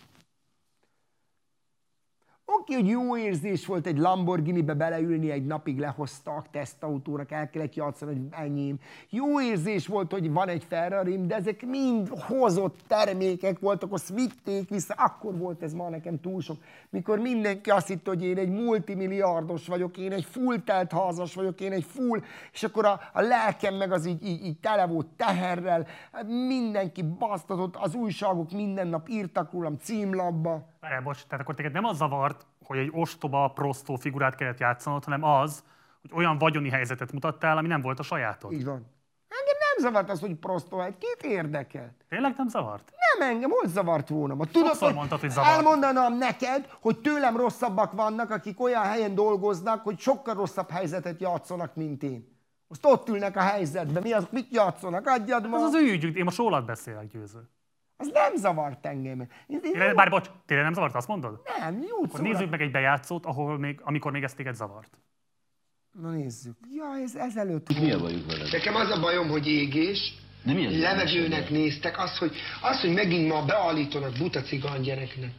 [2.48, 8.12] Oké, hogy jó érzés volt egy Lamborghini-be beleülni, egy napig lehoztak, tesztautónak el kellett játszani,
[8.12, 8.78] hogy enyém.
[9.10, 14.68] Jó érzés volt, hogy van egy ferrari de ezek mind hozott termékek voltak, azt vitték
[14.68, 16.56] vissza, akkor volt ez ma nekem túl sok.
[16.90, 21.60] Mikor mindenki azt hitt, hogy én egy multimilliárdos vagyok, én egy full telt házas vagyok,
[21.60, 25.06] én egy full, és akkor a, a lelkem meg az így, így, így tele volt
[25.16, 25.86] teherrel,
[26.46, 30.74] mindenki basztatott, az újságok minden nap írtak rólam címlapba.
[30.86, 35.04] Várjál, bocs, tehát akkor téged nem az zavart, hogy egy ostoba, prostó figurát kellett játszanod,
[35.04, 35.64] hanem az,
[36.00, 38.52] hogy olyan vagyoni helyzetet mutattál, ami nem volt a sajátod.
[38.52, 38.86] Így van.
[39.28, 40.98] Engem nem zavart az, hogy prostó egy.
[40.98, 42.04] Két érdekelt.
[42.08, 42.92] Tényleg nem zavart?
[43.18, 44.34] Nem engem, hogy zavart volna.
[44.34, 45.56] Ma tudod, hogy, mondtad, hogy zavart.
[45.56, 51.74] elmondanám neked, hogy tőlem rosszabbak vannak, akik olyan helyen dolgoznak, hogy sokkal rosszabb helyzetet játszanak,
[51.74, 52.38] mint én.
[52.68, 54.02] Most ott ülnek a helyzetben.
[54.02, 55.06] Mi az, mit játszanak?
[55.06, 55.56] Adjad ma.
[55.56, 56.16] Ez az ő ügyük.
[56.16, 57.50] Én most rólad beszélek, győző.
[57.96, 59.26] Az nem zavart engem.
[59.46, 61.40] Én, én bár bocs, tényleg nem zavart, azt mondod?
[61.58, 64.98] Nem, jó Akkor nézzük meg egy bejátszót, ahol még, amikor még ez téged zavart.
[66.00, 66.56] Na nézzük.
[66.74, 67.78] Ja, ez ezelőtt.
[67.80, 68.52] Mi a bajuk veled?
[68.52, 70.14] Nekem az a bajom, hogy égés,
[70.44, 75.30] De mi az levegőnek néztek, az hogy, az, hogy megint ma beállítanak buta cigány gyereknek.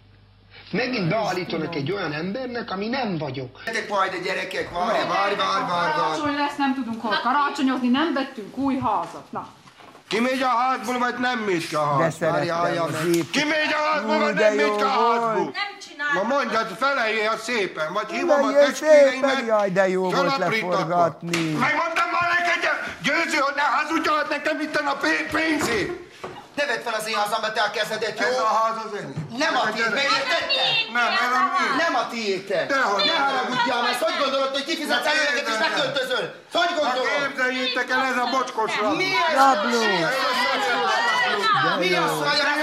[0.71, 3.61] Megint beállítanak egy olyan embernek, ami nem vagyok.
[3.65, 5.93] Gyerek majd a gyerekek, várj, várj, várj, várj.
[5.93, 9.31] Karácsony lesz, nem tudunk hol karácsonyozni, nem vettünk új házat.
[9.31, 9.47] Na,
[10.09, 12.03] megy a házból, vagy nem megy a házból?
[12.03, 12.93] De szerettem az
[13.33, 15.43] megy a házból, vagy nem megy a házból?
[15.43, 16.27] Nem csinálom.
[16.27, 19.45] Ma mondjad, felejjél szépen, vagy hívom a testvéreimet.
[19.47, 21.51] Jaj, de jó volt leforgatni.
[21.51, 22.73] Megmondtam már neked,
[23.03, 24.97] győző, hogy ne hazudjad nekem itt a
[25.31, 26.06] pénzét.
[26.57, 28.27] Ne vedd fel az én hazamba te a kezedet, jó?
[28.27, 29.27] Ez a ház az enyém.
[29.43, 30.67] Nem a tiéd, megértetted?
[30.97, 31.65] Nem, ez a mi.
[31.83, 32.65] Nem a tiétek.
[32.73, 33.05] Dehogy.
[33.05, 36.25] Ne haragudjál, ezt hogy gondolod, hogy kifizetsz előleget és beköltözöl?
[36.57, 37.07] Hogy gondolod?
[37.07, 38.95] Hát képzeljétek el, ez a bocskos rabló.
[38.95, 39.35] Mi ez?
[39.41, 39.81] Rabló.
[41.83, 42.57] Mi az, hogy a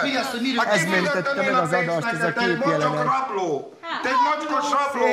[0.00, 3.04] rablónak emeltek ez mentette meg az adást, ez a kép jelenet.
[3.04, 3.72] rabló.
[4.02, 5.06] Te egy macskos rabló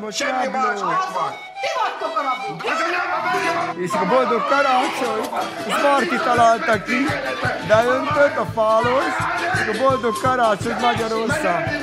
[0.00, 0.12] vagy.
[0.12, 1.34] Semmi más vagy.
[1.62, 2.62] Ti vagytok a rablók.
[3.76, 5.24] És a boldog karácsony,
[5.68, 7.04] ezt Marti találta ki,
[7.66, 9.04] de öntött a fálos,
[9.52, 11.80] és a boldog karácsony Magyarország.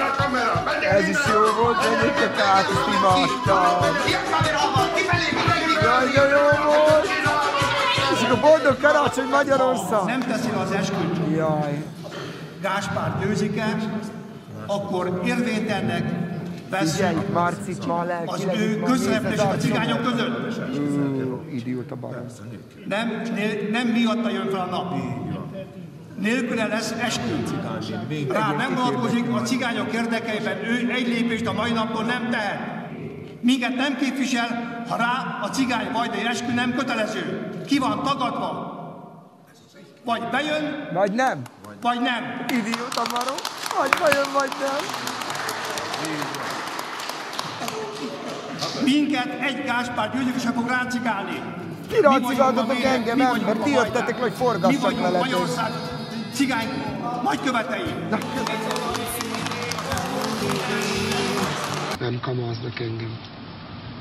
[0.91, 3.86] Ez is jó volt, menjétek át, ezt imádtam.
[5.82, 7.10] Jaj, de jó volt.
[8.14, 10.06] És a boldog karácsony Magyarország.
[10.06, 11.36] Nem teszi az esküt.
[11.36, 11.84] Jaj.
[12.61, 13.77] Gáspár győzik-e,
[14.65, 15.21] akkor
[17.33, 20.61] Marcit ma Az ő közszereplés a cigányok között.
[21.53, 22.25] Idióta barom.
[22.88, 23.21] Nem,
[23.71, 24.93] nem miatta jön fel a nap.
[26.19, 27.43] Nélküle lesz eskü.
[28.29, 30.57] Rá nem vonatkozik a cigányok érdekeiben.
[30.57, 32.59] Ő egy lépést a mai napon nem tehet.
[33.41, 37.49] Minket nem képvisel, ha rá a cigány vajdai eskü nem kötelező.
[37.65, 38.79] Ki van tagadva.
[40.05, 41.41] Vagy bejön, vagy nem.
[41.81, 42.45] Vagy nem.
[42.47, 43.35] Idióta maró.
[43.77, 44.81] Vagy bejön, vagy nem.
[48.83, 51.43] Minket egy Gáspár győzőkesen fog ráncigálni.
[51.89, 53.55] Ki ráncigáltatok engem, ember?
[53.55, 54.99] Ti jöttetek, hogy forgassak veletek.
[54.99, 55.71] Mi vagyunk Magyarország
[56.33, 56.67] cigány
[57.23, 57.93] nagykövetei.
[61.99, 63.17] Nem kamáznak engem.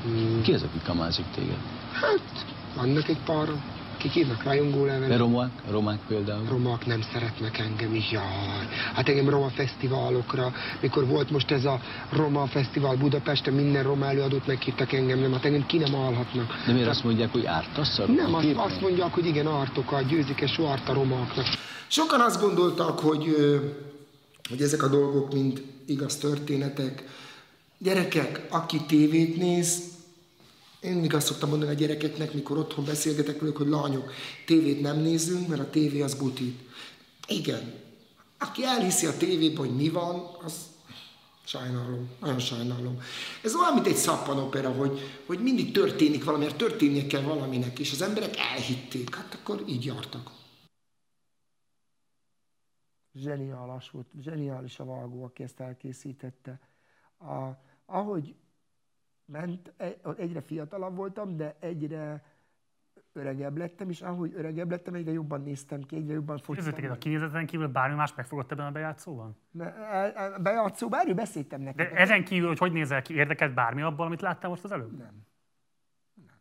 [0.03, 0.41] Hmm.
[0.41, 1.57] Ki az, aki kamázik téged?
[1.93, 2.45] Hát,
[2.75, 3.61] vannak egy páran.
[4.01, 5.09] Kik írnak rajongó levelet?
[5.09, 6.45] De romák, romák például.
[6.49, 8.23] Romák nem szeretnek engem is, jaj.
[8.93, 11.79] Hát engem roma fesztiválokra, mikor volt most ez a
[12.09, 16.63] roma fesztivál Budapesten, minden roma előadót meghívtak engem, nem, hát engem ki nem állhatnak.
[16.65, 20.41] De miért azt mondják, hogy ártasz a Nem, azt, azt mondják, hogy igen, ártok, győzik
[20.41, 21.45] és árt a romáknak.
[21.87, 23.35] Sokan azt gondoltak, hogy,
[24.49, 27.03] hogy ezek a dolgok mind igaz történetek.
[27.77, 29.90] Gyerekek, aki tévét néz,
[30.81, 34.11] én mindig azt szoktam mondani a gyerekeknek, mikor otthon beszélgetek velük, hogy lányok,
[34.45, 36.59] tévét nem nézzünk, mert a tévé az butit.
[37.27, 37.73] Igen.
[38.39, 40.53] Aki elhiszi a tévében, hogy mi van, az
[41.43, 42.97] sajnálom, nagyon sajnálom.
[43.43, 47.91] Ez olyan, mint egy szappanopera, hogy, hogy mindig történik valami, mert történnie kell valaminek, és
[47.91, 50.31] az emberek elhitték, hát akkor így jártak.
[53.13, 56.59] Zseniális volt, zseniális a vágó, aki ezt elkészítette.
[57.19, 57.49] A,
[57.85, 58.35] ahogy
[59.31, 62.23] ment, e, egyre fiatalabb voltam, de egyre
[63.13, 66.65] öregebb lettem, és ahogy öregebb lettem, egyre jobban néztem ki, egyre jobban fogytam.
[66.65, 69.37] Közöttek a kinézeten kívül bármi más megfogott ebben a bejátszóban?
[69.59, 71.87] A e, e, bejátszóban erről beszéltem neked.
[71.87, 74.97] De ezen kívül, hogy hogy nézel ki, érdekelt bármi abból, amit láttál most az előbb?
[74.97, 75.25] Nem.
[76.25, 76.37] nem.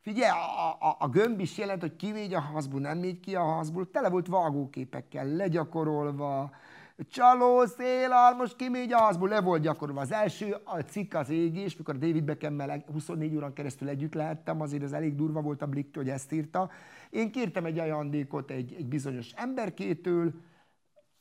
[0.00, 3.54] Figyelj, a, a, a gömb is jelent, hogy kimegy a házból, nem megy ki a
[3.54, 6.50] házból, tele volt vágóképekkel, legyakorolva,
[7.08, 10.00] Csaló, szél, most kimegy azból, le volt gyakorolva.
[10.00, 14.82] Az első a cikk az égés, mikor David Beckham-mel 24 órán keresztül együtt lehettem, azért
[14.82, 16.70] az elég durva volt a Blick, hogy ezt írta.
[17.10, 20.32] Én kértem egy ajándékot egy, egy bizonyos emberkétől,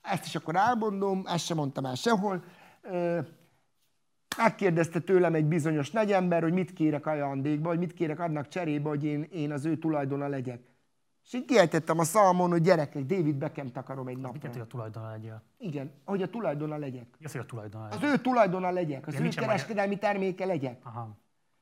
[0.02, 2.44] ezt is akkor elmondom, ezt sem mondtam el sehol.
[4.38, 8.90] Megkérdezte tőlem egy bizonyos nagy ember, hogy mit kérek ajándékba, hogy mit kérek annak cserébe,
[8.90, 10.69] hogy én, én az ő tulajdona legyek.
[11.30, 14.40] És így kiejtettem a szalmon, hogy gyerekek, David Beckham akarom egy napra.
[14.44, 15.44] Mit hogy a tulajdona legyél?
[15.58, 17.08] Igen, hogy a tulajdona legyek.
[17.24, 18.04] Az, hogy a tulajdona legyek?
[18.04, 20.12] Az ő tulajdona legyek, az Igen, ő kereskedelmi magyar...
[20.12, 20.86] terméke legyek.
[20.86, 21.18] Aha.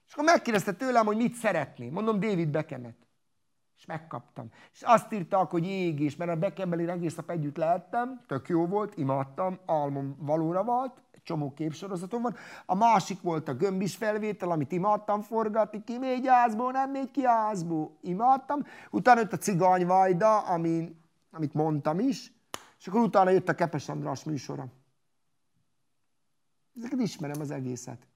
[0.07, 1.89] És akkor megkérdezte tőlem, hogy mit szeretné.
[1.89, 3.06] Mondom, David Beckhamet.
[3.77, 4.49] És megkaptam.
[4.73, 8.97] És azt írtak, hogy égés, mert a Beckhambeli egész nap együtt lehettem, tök jó volt,
[8.97, 12.35] imádtam, álmom valóra volt, csomó képsorozatom van.
[12.65, 17.25] A másik volt a gömbis felvétel, amit imádtam forgatni, ki megy ázból, nem megy ki
[17.25, 17.97] ázból.
[18.01, 18.63] Imádtam.
[18.91, 20.95] Utána jött a cigány Vajda, ami,
[21.31, 22.31] amit mondtam is,
[22.79, 24.67] és akkor utána jött a Kepes András műsora.
[26.77, 28.07] Ezeket ismerem az egészet.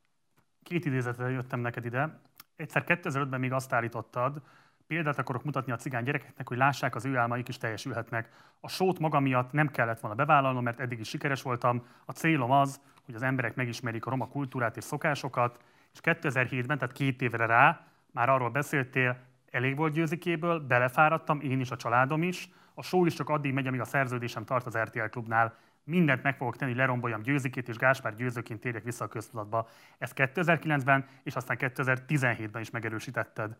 [0.63, 2.19] Két idézetre jöttem neked ide.
[2.55, 4.41] Egyszer 2005-ben még azt állítottad,
[4.91, 8.29] példát akarok mutatni a cigány gyerekeknek, hogy lássák, az ő álmaik is teljesülhetnek.
[8.59, 11.85] A sót maga miatt nem kellett volna bevállalnom, mert eddig is sikeres voltam.
[12.05, 15.59] A célom az, hogy az emberek megismerik a roma kultúrát és szokásokat,
[15.93, 19.17] és 2007-ben, tehát két évre rá, már arról beszéltél,
[19.51, 22.49] elég volt győzikéből, belefáradtam, én is, a családom is.
[22.73, 25.55] A show is csak addig megy, amíg a szerződésem tart az RTL klubnál.
[25.83, 29.67] Mindent meg fogok tenni, hogy leromboljam győzikét, és Gáspár győzőként térjek vissza a köztudatba.
[29.97, 33.57] Ezt 2009-ben, és aztán 2017-ben is megerősítetted.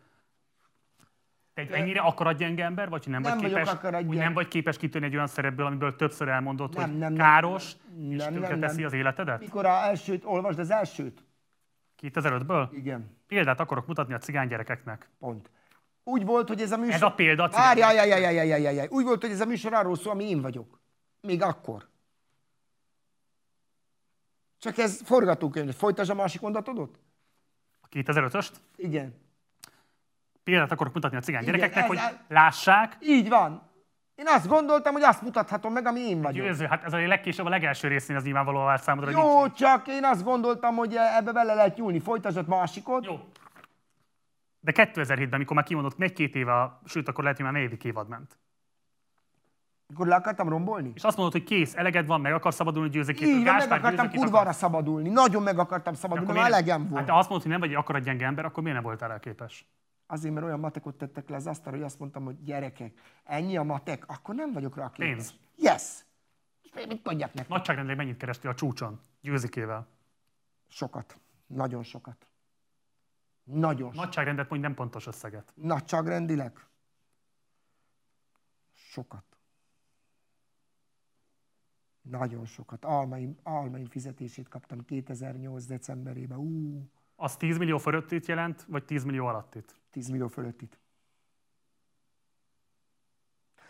[1.54, 3.68] Te egy ennyire akaratgyenge ember vagy, hogy nem, nem vagy képes,
[4.06, 7.72] hogy nem vagy képes kitörni egy olyan szerepből, amiből többször elmondott, nem, hogy nem, káros,
[7.96, 8.86] nem, és nem, nem, teszi nem.
[8.86, 9.40] az életedet?
[9.40, 11.24] Mikor a elsőt, olvasd az elsőt.
[12.02, 12.68] 2005-ből?
[12.72, 13.16] Igen.
[13.26, 15.08] Példát akarok mutatni a cigány gyerekeknek.
[15.18, 15.50] Pont.
[16.04, 16.94] Úgy volt, hogy ez a műsor...
[16.94, 18.86] Ez a példa Várj, jaj, jaj, jaj, jaj, jaj, jaj.
[18.90, 20.80] Úgy volt, hogy ez a műsor arról szól, ami én vagyok.
[21.20, 21.88] Még akkor.
[24.58, 25.74] Csak ez forgatókönyv.
[25.74, 26.98] Folytasd a másik mondatodot?
[27.80, 28.52] A 2005-öst?
[28.76, 29.20] Igen
[30.44, 32.96] példát akarok mutatni a cigány Igen, gyerekeknek, ez, hogy lássák.
[33.00, 33.70] Így van.
[34.14, 36.46] Én azt gondoltam, hogy azt mutathatom meg, ami én vagyok.
[36.46, 39.10] Győző, hát ez a legkésőbb a legelső részén az nyilvánvalóan vált számodra.
[39.10, 39.56] Jó, nincs.
[39.56, 42.00] csak én azt gondoltam, hogy ebbe bele lehet nyúlni.
[42.00, 43.04] Folytasd másikot.
[43.04, 43.20] Jó.
[44.60, 48.38] De 2007-ben, amikor már kimondott egy-két éve, sőt, akkor lehet, hogy már negyedik évad ment.
[49.94, 50.92] Akkor le akartam rombolni?
[50.94, 53.28] És azt mondod, hogy kész, eleged van, meg akarsz szabadulni győzőkét.
[53.28, 55.08] Igen, meg akartam kurvára szabadulni.
[55.08, 57.00] Nagyon meg akartam szabadulni, mert elegem volt.
[57.00, 59.66] Hát ha azt mondod, hogy nem vagy egy akaratgyenge ember, akkor miért nem voltál elképes?
[60.06, 63.62] Azért, mert olyan matekot tettek le az asztalra, hogy azt mondtam, hogy gyerekek, ennyi a
[63.62, 64.86] matek, akkor nem vagyok rá.
[64.96, 65.34] Pénz.
[65.56, 66.04] Yes.
[66.74, 67.48] Mit mondjak nektek?
[67.48, 69.88] Nagyságrendileg mennyit kerestél a csúcson, győzikével?
[70.68, 71.18] Sokat.
[71.46, 72.26] Nagyon sokat.
[73.44, 74.04] Nagyon sokat.
[74.04, 75.52] Nagyságrendet mondj, nem pontos összeget.
[75.54, 76.66] Nagyságrendileg?
[78.72, 79.24] Sokat.
[82.02, 82.84] Nagyon sokat.
[82.84, 85.64] Almaim, almaim fizetését kaptam 2008.
[85.64, 86.38] decemberében.
[86.38, 86.82] Uh.
[87.16, 89.81] Az 10 millió fölöttit jelent, vagy 10 millió alattit?
[89.92, 90.78] 10 millió fölöttit.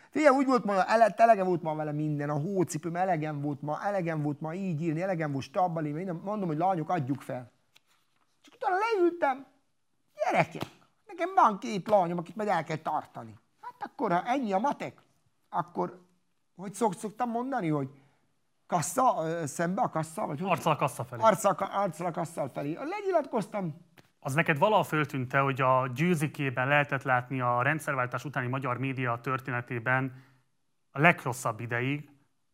[0.09, 3.83] Figyelj, úgy volt ma, ele, elegem volt ma vele minden, a hócipőm elegem volt ma,
[3.83, 7.51] elegem volt ma így írni, elegem volt stabbali, minden, mondom, hogy lányok, adjuk fel.
[8.41, 9.45] Csak utána leültem,
[10.15, 10.65] gyerekek,
[11.07, 13.33] nekem van két lányom, akit meg el kell tartani.
[13.61, 15.01] Hát akkor, ha ennyi a matek,
[15.49, 16.01] akkor,
[16.55, 17.89] hogy szok, szoktam mondani, hogy
[18.67, 20.25] kassa, szembe a kassa?
[20.25, 21.21] Vagy arccal a kassa felé.
[21.21, 22.73] Arccal, arccal a kassa felé.
[22.73, 23.75] Lenyilatkoztam,
[24.25, 30.13] Az neked valaha föltűnte, hogy a győzikében lehetett látni a rendszerváltás utáni magyar média történetében
[30.91, 32.09] a legrosszabb ideig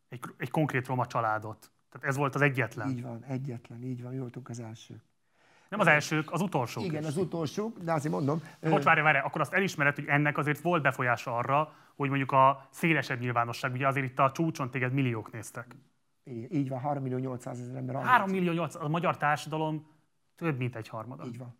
[0.10, 1.72] egy, egy konkrét roma családot.
[1.90, 2.90] Tehát ez volt az egyetlen.
[2.90, 5.02] Így van, egyetlen, így van, mi voltunk az elsők.
[5.70, 7.08] Nem az elsők, az utolsók Igen, is.
[7.08, 8.42] az utolsók, de azért mondom.
[8.62, 12.68] Hogy várj, várj, akkor azt elismered, hogy ennek azért volt befolyása arra, hogy mondjuk a
[12.70, 15.76] szélesebb nyilvánosság, ugye azért itt a csúcson téged milliók néztek.
[16.24, 18.04] Így így van, 3 millió 800 ezer ember.
[18.04, 19.99] 3 millió 8, a magyar társadalom
[20.40, 21.26] több mint egy harmada.
[21.26, 21.58] Így van.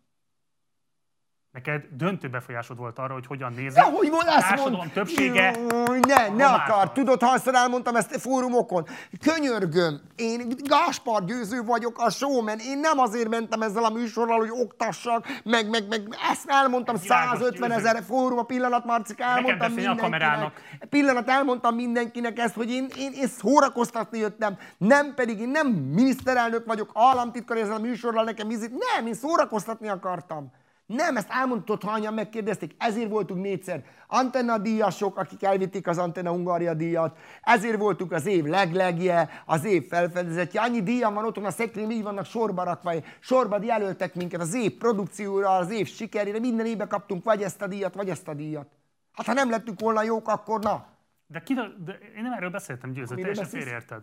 [1.52, 3.74] Neked döntő befolyásod volt arra, hogy hogyan nézed.
[3.84, 4.90] De hogy mond, a ezt társadalom mond?
[4.92, 5.42] többsége.
[5.68, 6.92] Jaj, Ne, ne akar.
[6.92, 8.86] Tudod, hányszor elmondtam ezt a fórumokon?
[9.20, 12.58] Könyörgöm, én Gáspár győző vagyok, a showman.
[12.58, 17.38] Én nem azért mentem ezzel a műsorral, hogy oktassak, meg, meg, meg ezt elmondtam Világos
[17.38, 17.88] 150 győző.
[17.88, 20.20] ezer fórum, a pillanat, Marcika, elmondtam beszélni a mindenkinek.
[20.20, 20.60] kamerának.
[20.88, 26.66] Pillanat, elmondtam mindenkinek ezt, hogy én, én, én szórakoztatni jöttem, nem pedig én nem miniszterelnök
[26.66, 28.72] vagyok, államtitkar ezzel a műsorral nekem ízít.
[28.94, 30.50] Nem, én szórakoztatni akartam.
[30.96, 36.74] Nem, ezt elmondtad, hányan megkérdezték, ezért voltunk négyszer Antenna díjasok, akik elvitték az Antenna Hungária
[36.74, 41.96] díjat, ezért voltunk az év leglegje, az év felfedezetje, annyi díjam van otthon a szekrényben,
[41.96, 46.88] így vannak sorba rakva, sorba jelöltek minket az év produkcióra, az év sikerére, minden évben
[46.88, 48.68] kaptunk vagy ezt a díjat, vagy ezt a díjat.
[49.12, 50.86] Hát ha nem lettünk volna jók, akkor na.
[51.26, 54.02] De, ki, de én nem erről beszéltem, Győző, teljesen félreérted.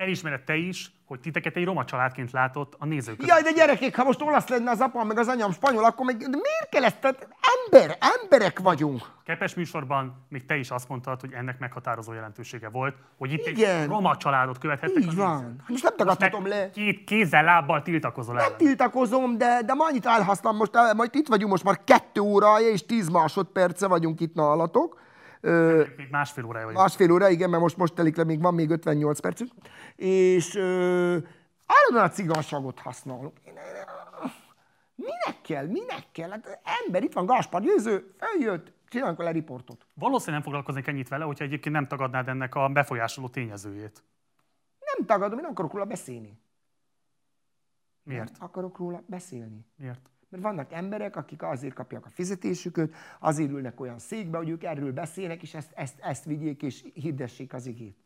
[0.00, 3.30] Elismered te is, hogy titeket egy roma családként látott a nézők között.
[3.30, 6.16] Jaj, de gyerekek, ha most olasz lenne az apám, meg az anyám spanyol, akkor meg
[6.16, 7.00] de miért kell ezt?
[7.00, 7.28] Tehát
[7.66, 9.02] ember, emberek vagyunk.
[9.24, 13.80] Kepes műsorban még te is azt mondtad, hogy ennek meghatározó jelentősége volt, hogy itt Igen.
[13.80, 15.54] egy roma családot követhettek Így van.
[15.58, 16.70] Hát most nem tagadhatom le.
[16.70, 18.56] Két kézzel, lábbal tiltakozol Nem ellen.
[18.56, 22.86] tiltakozom, de, de ma annyit elhasználom, most majd itt vagyunk, most már kettő órája és
[22.86, 25.00] tíz másodperce vagyunk itt nálatok.
[25.40, 26.82] Ö, Még másfél órája vagyunk.
[26.82, 29.50] másfél óra, igen, mert most, most telik le, még van még 58 percünk.
[29.96, 31.16] És ö,
[31.66, 33.32] állandóan a cigányságot használunk.
[34.94, 36.30] Minek kell, minek kell?
[36.30, 39.86] Hát ember, itt van Gáspár Győző, eljött, csináljunk vele riportot.
[39.94, 44.02] Valószínűleg nem foglalkoznék ennyit vele, hogyha egyébként nem tagadnád ennek a befolyásoló tényezőjét.
[44.96, 46.38] Nem tagadom, én nem akarok róla beszélni.
[48.02, 48.38] Miért?
[48.38, 49.66] Nem akarok róla beszélni.
[49.76, 50.10] Miért?
[50.30, 54.92] Mert vannak emberek, akik azért kapják a fizetésüket, azért ülnek olyan székbe, hogy ők erről
[54.92, 57.96] beszélnek, és ezt, ezt, ezt vigyék és hirdessék az igét.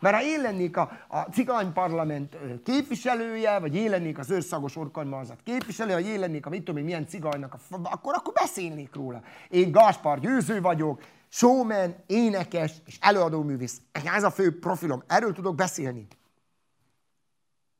[0.00, 5.42] Mert ha én lennék a, a cigányparlament ö, képviselője, vagy én lennék az őrszagos orkanymalzat
[5.42, 9.22] képviselője, vagy én lennék a mit tudom én, milyen cigánynak, a, akkor, akkor beszélnék róla.
[9.48, 13.80] Én Gáspár Győző vagyok, showman, énekes és előadóművész.
[13.92, 15.02] Ez a fő profilom.
[15.06, 16.06] Erről tudok beszélni.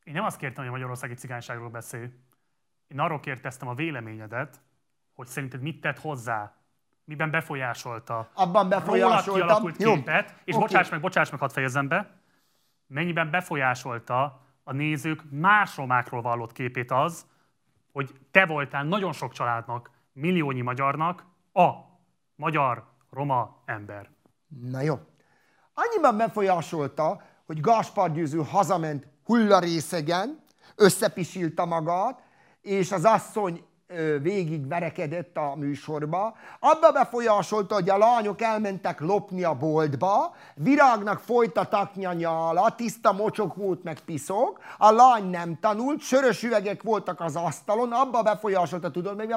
[0.04, 2.06] Én nem azt kértem, hogy a magyarországi cigányságról beszélj.
[2.92, 4.60] Én arról kérdeztem a véleményedet,
[5.14, 6.54] hogy szerinted mit tett hozzá,
[7.04, 9.34] miben befolyásolta Abban rólad befolyásoltam.
[9.34, 9.94] kialakult Jó.
[9.94, 10.62] képet, és Oké.
[10.64, 12.10] bocsáss meg, bocsáss meg, hadd fejezzem be,
[12.86, 17.26] mennyiben befolyásolta a nézők más romákról vallott képét az,
[17.92, 21.70] hogy te voltál nagyon sok családnak, milliónyi magyarnak a
[22.34, 24.10] magyar roma ember.
[24.70, 24.98] Na jó.
[25.74, 30.44] Annyiban befolyásolta, hogy Gáspár Győző hazament hullarészegen,
[30.76, 32.21] összepisilta magát,
[32.62, 33.64] és az asszony
[34.22, 36.34] végig verekedett a műsorba.
[36.60, 43.54] Abba befolyásolta, hogy a lányok elmentek lopni a boltba, virágnak folyt a nyála, tiszta mocsok
[43.54, 49.16] volt meg piszok, a lány nem tanult, sörös üvegek voltak az asztalon, abba befolyásolta, tudod,
[49.16, 49.36] még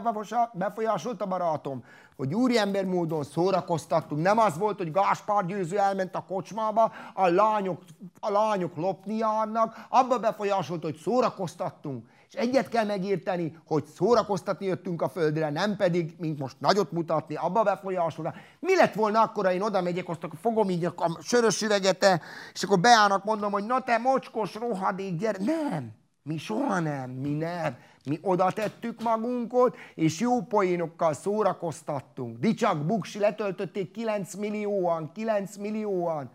[0.54, 1.84] befolyásolta barátom,
[2.18, 4.22] hogy úriember módon szórakoztattunk.
[4.22, 7.82] Nem az volt, hogy Gáspár Győző elment a kocsmába, a lányok,
[8.20, 12.06] a lányok lopni járnak, abba befolyásolta, hogy szórakoztattunk.
[12.36, 17.36] És egyet kell megérteni, hogy szórakoztatni jöttünk a földre, nem pedig, mint most nagyot mutatni,
[17.36, 18.34] abba befolyásolta.
[18.60, 22.22] Mi lett volna akkor, ha én oda megyek, azt akkor fogom így a sörös üvegete,
[22.54, 25.38] és akkor beállnak, mondom, hogy na te mocskos rohadék, gyere.
[25.44, 25.92] Nem,
[26.24, 27.78] mi soha nem, mi nem.
[28.06, 32.38] Mi oda tettük magunkat, és jó poénokkal szórakoztattunk.
[32.38, 36.32] Dicsak Buksi letöltötték 9 millióan, 9 millióan.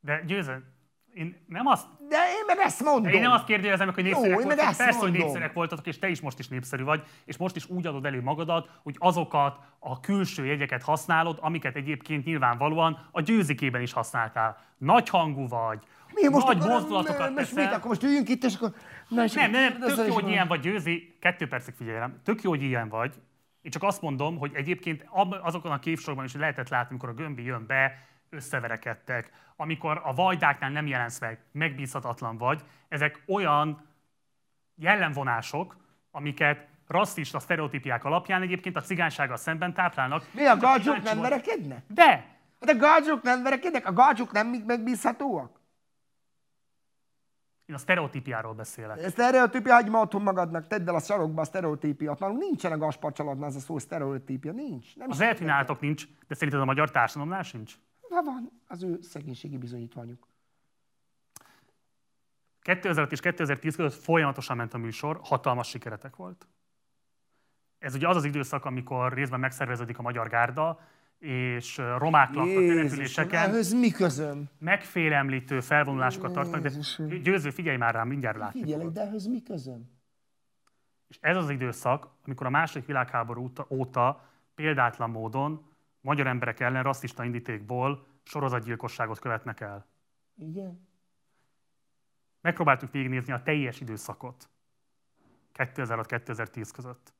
[0.00, 0.71] De győző,
[1.14, 3.12] én nem azt De én meg ezt mondom.
[3.12, 4.64] Én nem azt kérdezem meg, hogy népszerűek voltatok.
[4.64, 5.20] Persze, hogy mondom.
[5.20, 8.22] népszerűek voltatok, és te is most is népszerű vagy, és most is úgy adod elő
[8.22, 14.60] magadat, hogy azokat a külső jegyeket használod, amiket egyébként nyilvánvalóan a győzikében is használtál.
[14.78, 15.78] Nagy hangú vagy,
[16.14, 17.64] Mi most nagy akkor, mozdulatokat most teszel.
[17.64, 18.74] mit, akkor most üljünk itt, és akkor...
[19.08, 22.50] Na, és Nem, nem, tök jó, hogy ilyen vagy, Győzi, kettő percig figyelem, tök jó,
[22.50, 23.14] hogy ilyen vagy.
[23.62, 25.06] Én csak azt mondom, hogy egyébként
[25.42, 29.30] azokon a képsorban is lehetett látni, amikor a gömbi jön be, összeverekedtek.
[29.56, 33.86] Amikor a vajdáknál nem jelensz meg, megbízhatatlan vagy, ezek olyan
[34.74, 35.76] jellemvonások,
[36.10, 40.26] amiket rasszista sztereotípiák alapján egyébként a cigánysággal szemben táplálnak.
[40.32, 41.84] Mi a kíváncsi nem verekednek?
[41.86, 42.30] De!
[42.60, 43.86] Hát a gácsok nem verekednek?
[43.86, 45.60] A gácsok nem megbízhatóak?
[47.66, 48.98] Én a sztereotípiáról beszélek.
[48.98, 52.18] A sztereotípia, hagyj ma otthon magadnak, tedd el a sarokba a sztereotípiát.
[52.18, 54.96] Nálunk nincsen a Gaspar családnál ez a szó sztereotípia, nincs.
[54.96, 57.74] Nem Az nálatok nincs, de szerinted a magyar társadalomnál sincs?
[58.12, 60.26] Ha van, az ő szegénységi bizonyítványuk.
[62.60, 66.46] 2005 és 2010 között folyamatosan ment a műsor, hatalmas sikeretek volt.
[67.78, 70.80] Ez ugye az az időszak, amikor részben megszerveződik a magyar gárda,
[71.18, 74.50] és romák laknak településeken, ehhez mi közöm?
[74.58, 77.06] megfélemlítő felvonulásokat tartanak, de Jézusom.
[77.06, 78.60] győző, figyelj már rám, mindjárt látni.
[78.60, 79.90] Figyelek, de ehhez mi közöm?
[81.08, 85.71] És ez az időszak, amikor a második világháború óta, óta példátlan módon
[86.02, 89.86] magyar emberek ellen rasszista indítékból sorozatgyilkosságot követnek el.
[90.36, 90.88] Igen?
[92.40, 94.48] Megpróbáltuk végignézni a teljes időszakot
[95.54, 97.12] 2006-2010 között.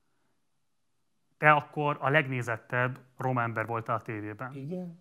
[1.36, 4.54] Te akkor a legnézettebb roma ember voltál a tévében.
[4.54, 5.00] Igen?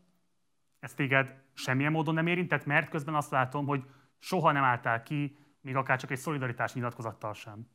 [0.79, 3.85] Ez téged semmilyen módon nem érintett, mert közben azt látom, hogy
[4.19, 7.67] soha nem álltál ki, még akár csak egy szolidaritás nyilatkozattal sem.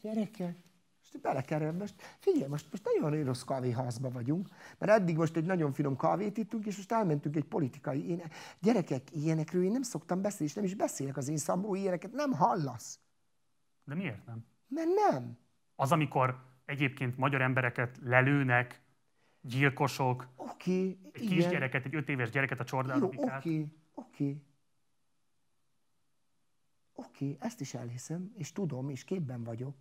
[0.00, 0.56] Gyerekek,
[1.12, 5.72] most belekerül, most figyelj, most, most nagyon rossz kávéházba vagyunk, mert eddig most egy nagyon
[5.72, 8.08] finom kávét ittunk, és most elmentünk egy politikai.
[8.08, 8.22] Én,
[8.60, 12.32] gyerekek, ilyenekről én nem szoktam beszélni, és nem is beszélek az én szamból, ilyeneket nem
[12.32, 13.00] hallasz.
[13.84, 14.44] De miért nem?
[14.66, 15.38] Mert nem.
[15.74, 18.82] Az, amikor egyébként magyar embereket lelőnek,
[19.40, 21.36] gyilkosok, Oké, egy igen.
[21.36, 23.38] kisgyereket, egy öt éves gyereket a Jó, csordálóbikát.
[23.38, 24.42] oké, oké.
[26.92, 29.76] Oké, ezt is elhiszem, és tudom, és képben vagyok.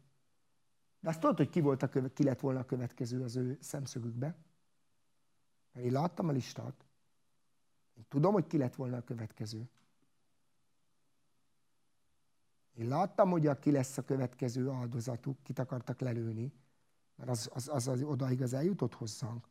[1.00, 3.58] De azt tudod, hogy ki, volt a köve, ki lett volna a következő az ő
[3.62, 4.36] szemszögükbe?
[5.72, 6.86] Mert én láttam a listát.
[7.98, 9.70] Én tudom, hogy ki lett volna a következő.
[12.74, 16.54] Én láttam, hogy a ki lesz a következő áldozatuk, kit akartak lelőni,
[17.16, 19.48] mert az, az, az, az odaig az eljutott hozzánk.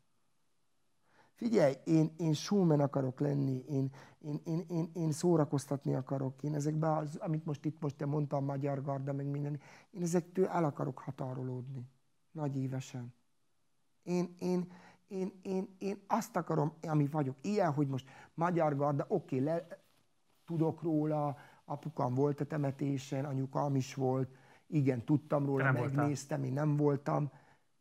[1.39, 6.91] Figyelj, én, én showman akarok lenni, én, én, én, én, én szórakoztatni akarok, én ezekben,
[6.91, 9.61] az, amit most itt most te mondtam, Magyar Garda, meg minden,
[9.91, 11.85] én ezektől el akarok határolódni.
[12.31, 13.15] Nagy évesen.
[14.03, 14.71] Én, én,
[15.09, 17.37] én, én, én azt akarom, ami vagyok.
[17.41, 19.67] Ilyen, hogy most Magyar Garda, oké, le,
[20.45, 24.29] tudok róla, apukám volt a temetésen, anyukám is volt,
[24.67, 25.97] igen, tudtam róla, nem voltál.
[25.97, 27.31] megnéztem, én nem voltam.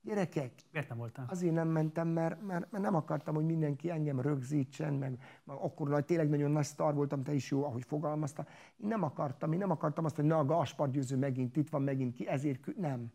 [0.01, 1.25] Gyerekek, Miért nem voltál?
[1.29, 5.89] Azért nem mentem, mert, mert, mert nem akartam, hogy mindenki engem rögzítsen, meg, meg akkor
[5.89, 8.47] nagy, tényleg nagyon nagy sztár voltam, te is jó, ahogy fogalmaztál.
[8.77, 11.81] Én nem akartam, én nem akartam azt, hogy na, a Gaspar győző megint itt van,
[11.81, 13.11] megint ki, ezért kü- nem.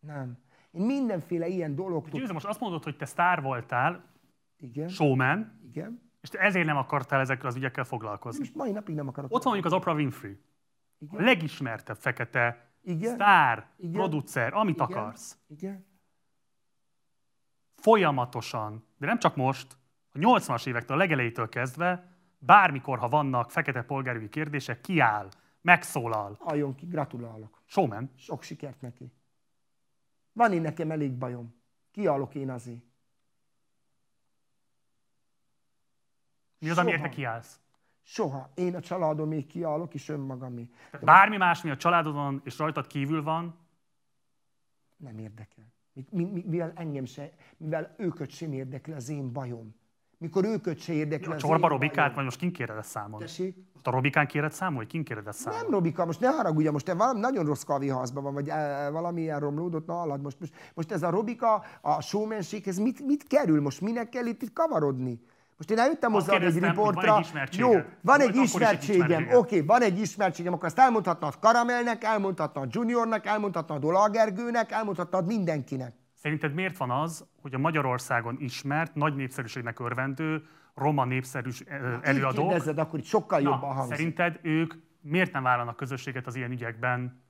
[0.00, 0.38] Nem.
[0.70, 2.20] Én mindenféle ilyen dologtól...
[2.20, 4.04] Győző, most azt mondod, hogy te sztár voltál,
[4.58, 6.00] Igen, showman, igen.
[6.20, 8.44] és te ezért nem akartál ezekkel az ügyekkel foglalkozni.
[8.44, 9.34] És mai napig nem akarok.
[9.34, 10.32] Ott van mondjuk az Oprah Winfrey.
[10.32, 11.24] A Igen.
[11.24, 13.12] legismertebb fekete Igen.
[13.14, 13.92] sztár, Igen.
[13.92, 14.86] producer, amit Igen.
[14.86, 15.38] akarsz.
[15.46, 15.84] Igen.
[17.86, 19.76] Folyamatosan, de nem csak most,
[20.12, 25.28] a 80-as évektől, a legelejétől kezdve, bármikor, ha vannak fekete polgárügyi kérdések, kiáll,
[25.60, 26.36] megszólal.
[26.40, 27.62] Halljon ki, gratulálok.
[27.64, 28.10] Showman.
[28.16, 29.12] Sok sikert neki.
[30.32, 31.54] Van én nekem elég bajom.
[31.90, 32.84] Kiállok én azért.
[36.58, 37.14] Mi az, amiért te Soha.
[37.14, 37.60] kiállsz?
[38.02, 38.50] Soha.
[38.54, 40.68] Én a családomé kiállok, és önmagamé.
[41.00, 43.58] Bármi más, mi a családodon és rajtad kívül van,
[44.96, 45.74] Nem érdekel.
[45.96, 49.74] Mi- mi- mi- Mivel engem se, mivel őköt sem érdekli az én bajom.
[50.18, 53.20] Mikor őköt se érdekli a az csorba én Robikát, vagy most kin kéred ezt számon?
[53.20, 53.56] Tessék?
[53.72, 54.86] Most a Robikán kéred számolni?
[54.86, 55.60] Kin kéred ezt számon?
[55.60, 58.46] Nem, Robika, most ne haragudja, most te valami nagyon rossz kávéházban van, vagy
[58.92, 63.26] valami ilyen romlódott, na hallad, most, most, most ez a Robika, a showmanséghez mit, mit
[63.26, 63.80] kerül most?
[63.80, 65.20] Minek kell itt, itt kavarodni?
[65.56, 67.20] Most én eljöttem hozzá egy van riportra.
[67.34, 67.56] egy.
[67.56, 73.84] Jó, van egy ismertségem, oké, van egy ismertségem, akkor azt elmondhatnad Karamelnek, elmondhatnad Juniornak, elmondhatnad
[73.84, 75.94] Olagergőnek, elmondhatnad mindenkinek.
[76.14, 80.42] Szerinted miért van az, hogy a Magyarországon ismert, nagy népszerűségnek örvendő,
[80.74, 83.96] roma népszerű ö, Így előadók, kérdezed, akkor itt sokkal jobban hangzik.
[83.96, 87.24] szerinted ők miért nem vállalnak közösséget az ilyen ügyekben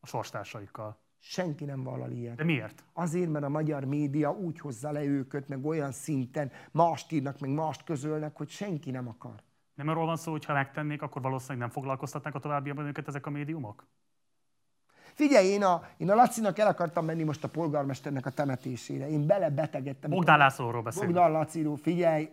[0.00, 1.03] a sorstársaikkal?
[1.26, 2.36] Senki nem vállal ilyet.
[2.36, 2.84] De miért?
[2.92, 7.50] Azért, mert a magyar média úgy hozza le őket, meg olyan szinten mást írnak, meg
[7.50, 9.34] mást közölnek, hogy senki nem akar.
[9.74, 13.26] Nem arról van szó, hogy ha megtennék, akkor valószínűleg nem foglalkoztatnák a továbbiakban őket ezek
[13.26, 13.86] a médiumok?
[15.14, 19.08] Figyelj, én a, én a Lacinak el akartam menni most a polgármesternek a temetésére.
[19.08, 20.10] Én belebetegedtem.
[20.10, 21.12] Bogdán Lászlóról beszélünk.
[21.12, 22.28] Bogdán Laciról, figyelj.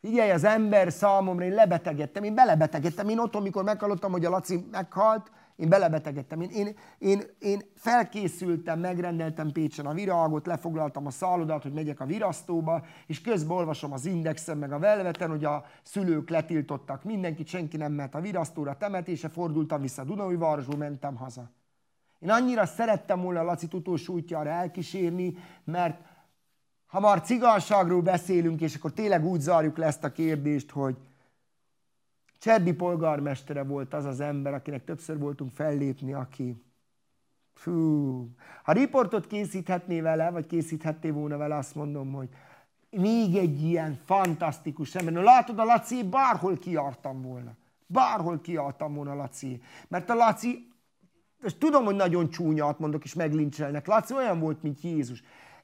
[0.00, 3.08] Figyelj, az ember számomra, én lebetegedtem, én belebetegedtem.
[3.08, 6.40] Én otthon, mikor meghallottam, hogy a Laci meghalt, én belebetegedtem.
[6.40, 12.04] Én, én, én, én felkészültem, megrendeltem Pécsen a virágot, lefoglaltam a szállodát, hogy megyek a
[12.04, 17.76] virasztóba, és közben olvasom az Indexen, meg a Velveten, hogy a szülők letiltottak mindenkit, senki
[17.76, 21.50] nem mehet a virasztóra, temetése, fordultam vissza Dunaújvárosból, mentem haza.
[22.18, 25.34] Én annyira szerettem volna Laci utolsó útjára elkísérni,
[25.64, 26.00] mert
[26.86, 30.96] ha már cigányságról beszélünk, és akkor tényleg úgy zárjuk le ezt a kérdést, hogy
[32.38, 36.64] Cserdi polgármestere volt az az ember, akinek többször voltunk fellépni, aki
[37.56, 38.28] Fú.
[38.62, 42.28] Ha riportot készíthetné vele, vagy készíthetné volna vele, azt mondom, hogy
[42.90, 45.12] még egy ilyen fantasztikus ember.
[45.12, 47.56] No, látod, a Laci bárhol kiartam volna.
[47.86, 49.62] Bárhol kiartam volna Laci.
[49.88, 50.68] Mert a Laci,
[51.42, 53.86] és tudom, hogy nagyon csúnyat mondok, és meglincselnek.
[53.86, 55.22] Laci olyan volt, mint Jézus.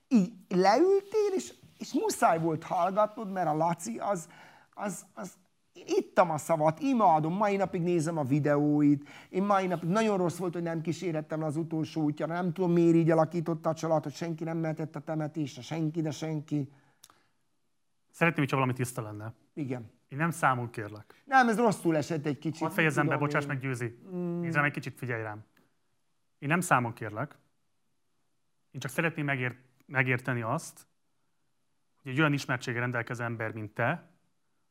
[0.08, 4.28] Így leültél, és, és muszáj volt hallgatnod, mert a Laci az,
[4.74, 5.32] az, az,
[5.72, 10.36] én ittam a szavat, imádom, mai napig nézem a videóit, én mai napig nagyon rossz
[10.36, 14.14] volt, hogy nem kísérettem az utolsó útjára, nem tudom miért így alakította a család, hogy
[14.14, 16.68] senki nem mehetett a temetésre, senki, de senki.
[18.10, 19.32] Szeretném, hogyha valami tiszta lenne.
[19.54, 19.90] Igen.
[20.08, 21.22] Én nem számon kérlek.
[21.24, 22.60] Nem, ez rosszul esett egy kicsit.
[22.60, 23.98] Hadd fejezem be, bocsáss meg, Győzi.
[24.14, 24.40] Mm.
[24.40, 25.44] Nézzem egy kicsit, figyelj rám.
[26.38, 27.38] Én nem számon kérlek.
[28.70, 30.86] Én csak szeretném megért, megérteni azt,
[32.02, 34.11] hogy egy olyan ismertséggel rendelkező ember, mint te,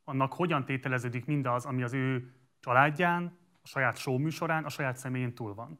[0.03, 5.33] annak hogyan tételeződik mindaz, ami az ő családján, a saját show műsorán, a saját személyén
[5.33, 5.79] túl van.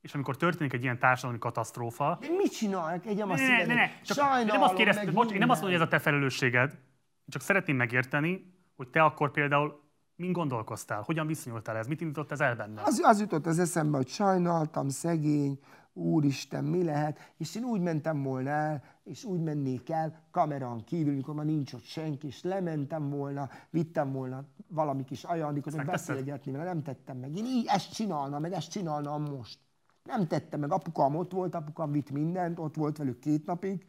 [0.00, 2.18] És amikor történik egy ilyen társadalmi katasztrófa...
[2.20, 3.06] De mit csinálják?
[3.06, 5.78] Egyem a ne, ne, ne, csak Sajnálom, nem azt kérdeztem, bocs, én nem azt mondom,
[5.78, 6.78] hogy ez a te felelősséged,
[7.28, 9.82] csak szeretném megérteni, hogy te akkor például
[10.16, 11.02] min gondolkoztál?
[11.02, 11.86] Hogyan viszonyultál ez?
[11.86, 12.82] Mit indított ez el benne?
[12.82, 15.58] Az, az jutott az eszembe, hogy sajnáltam, szegény,
[15.94, 21.14] úristen, mi lehet, és én úgy mentem volna el, és úgy mennék el kamerán kívül,
[21.14, 26.52] mikor már nincs ott senki, és lementem volna, vittem volna valami kis ajándékot, hogy beszélgetni
[26.52, 27.36] vele, nem tettem meg.
[27.36, 29.58] Én így ezt csinálnám, meg ezt csinálnám most.
[30.04, 33.84] Nem tettem meg, apukám ott volt, apukám vitt mindent, ott volt velük két napig,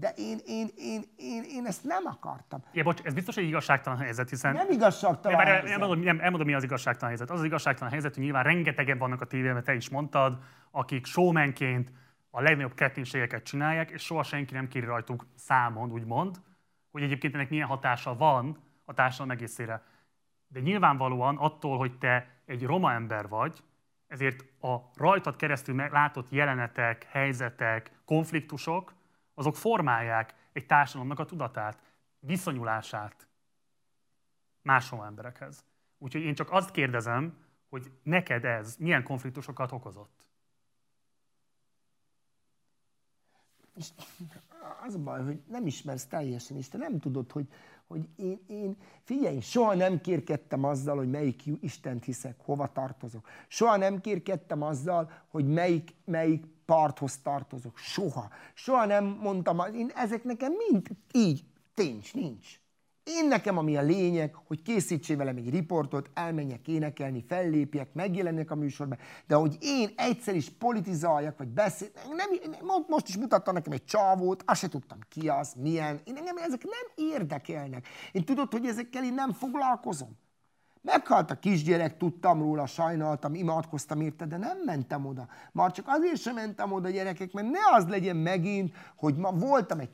[0.00, 2.62] de én, én, én, én, én ezt nem akartam.
[2.72, 4.52] Ja, bocs, ez biztos, hogy igazságtalan helyzet, hiszen...
[4.52, 5.78] Nem igazságtalan nem, helyzet.
[5.78, 7.30] Nem, nem, elmondom, mi az igazságtalan helyzet.
[7.30, 10.38] Az az igazságtalan helyzet, hogy nyilván rengetegen vannak a tévében, te is mondtad,
[10.74, 11.92] akik showmanként
[12.30, 16.36] a legnagyobb ketténységeket csinálják, és soha senki nem kéri rajtuk számon, úgymond,
[16.90, 19.82] hogy egyébként ennek milyen hatása van a társadalom egészére.
[20.46, 23.62] De nyilvánvalóan attól, hogy te egy roma ember vagy,
[24.06, 28.94] ezért a rajtad keresztül látott jelenetek, helyzetek, konfliktusok,
[29.34, 31.82] azok formálják egy társadalomnak a tudatát,
[32.18, 33.28] viszonyulását
[34.62, 35.64] máshol emberekhez.
[35.98, 37.38] Úgyhogy én csak azt kérdezem,
[37.68, 40.23] hogy neked ez milyen konfliktusokat okozott?
[43.76, 43.88] És
[44.86, 47.48] az a baj, hogy nem ismersz teljesen, és te nem tudod, hogy,
[47.86, 53.28] hogy én, én, figyelj, soha nem kérkedtem azzal, hogy melyik Istent hiszek, hova tartozok.
[53.48, 57.78] Soha nem kérkedtem azzal, hogy melyik, melyik parthoz tartozok.
[57.78, 58.28] Soha.
[58.54, 61.44] Soha nem mondtam, én, ezek nekem mind így,
[61.74, 62.58] nincs, nincs.
[63.04, 68.54] Én nekem ami a lényeg, hogy készítsél velem egy riportot, elmenjek énekelni, fellépjek, megjelenjek a
[68.54, 72.28] műsorban, de hogy én egyszer is politizáljak, vagy beszél, nem,
[72.86, 76.62] most is mutatta nekem egy csávót, azt se tudtam ki az, milyen, én engem ezek
[76.62, 77.86] nem érdekelnek.
[78.12, 80.16] Én tudod, hogy ezekkel én nem foglalkozom.
[80.82, 85.28] Meghalt a kisgyerek, tudtam róla, sajnáltam, imádkoztam érte, de nem mentem oda.
[85.52, 89.78] Már csak azért sem mentem oda, gyerekek, mert ne az legyen megint, hogy ma voltam
[89.78, 89.90] egy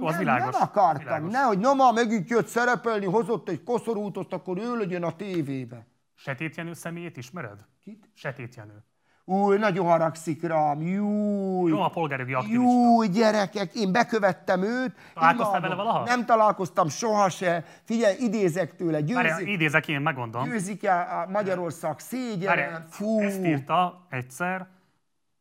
[0.00, 0.52] az nem, világos.
[0.52, 1.32] Nem akartam, világos.
[1.32, 5.86] nehogy na ma megint jött szerepelni, hozott egy koszorútot, akkor ő legyen a tévébe.
[6.14, 7.66] Setét Jenő személyét ismered?
[7.80, 8.10] Kit?
[8.14, 8.84] Setét Jenő.
[9.28, 11.70] Új, nagyon haragszik rám, júj.
[11.70, 12.62] Jó, a polgárjogi aktivista.
[12.62, 14.94] Júj, gyerekek, én bekövettem őt.
[15.14, 16.04] Találkoztál vele valaha?
[16.04, 17.64] Nem találkoztam soha se.
[17.84, 19.00] Figyelj, idézek tőle.
[19.00, 20.44] Győzik, Várjál, idézek én, megmondom.
[20.44, 22.86] Győzik a Magyarország szégyen.
[22.90, 23.20] Fú.
[23.20, 24.66] Ezt írta egyszer.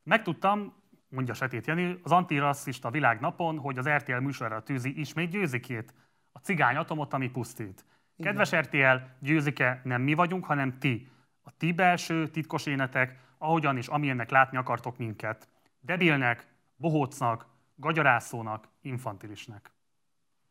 [0.03, 0.73] Megtudtam,
[1.09, 5.93] mondja Setét Jenő, az antirasszista világnapon, hogy az RTL műsorra tűzi ismét győzikét,
[6.31, 7.85] a cigány atomot, ami pusztít.
[8.15, 8.35] Igen.
[8.35, 11.09] Kedves RTL, győzike nem mi vagyunk, hanem ti.
[11.43, 15.49] A ti belső titkos énetek, ahogyan és amilyennek látni akartok minket.
[15.79, 19.71] Debilnek, bohócnak, gagyarászónak, infantilisnek.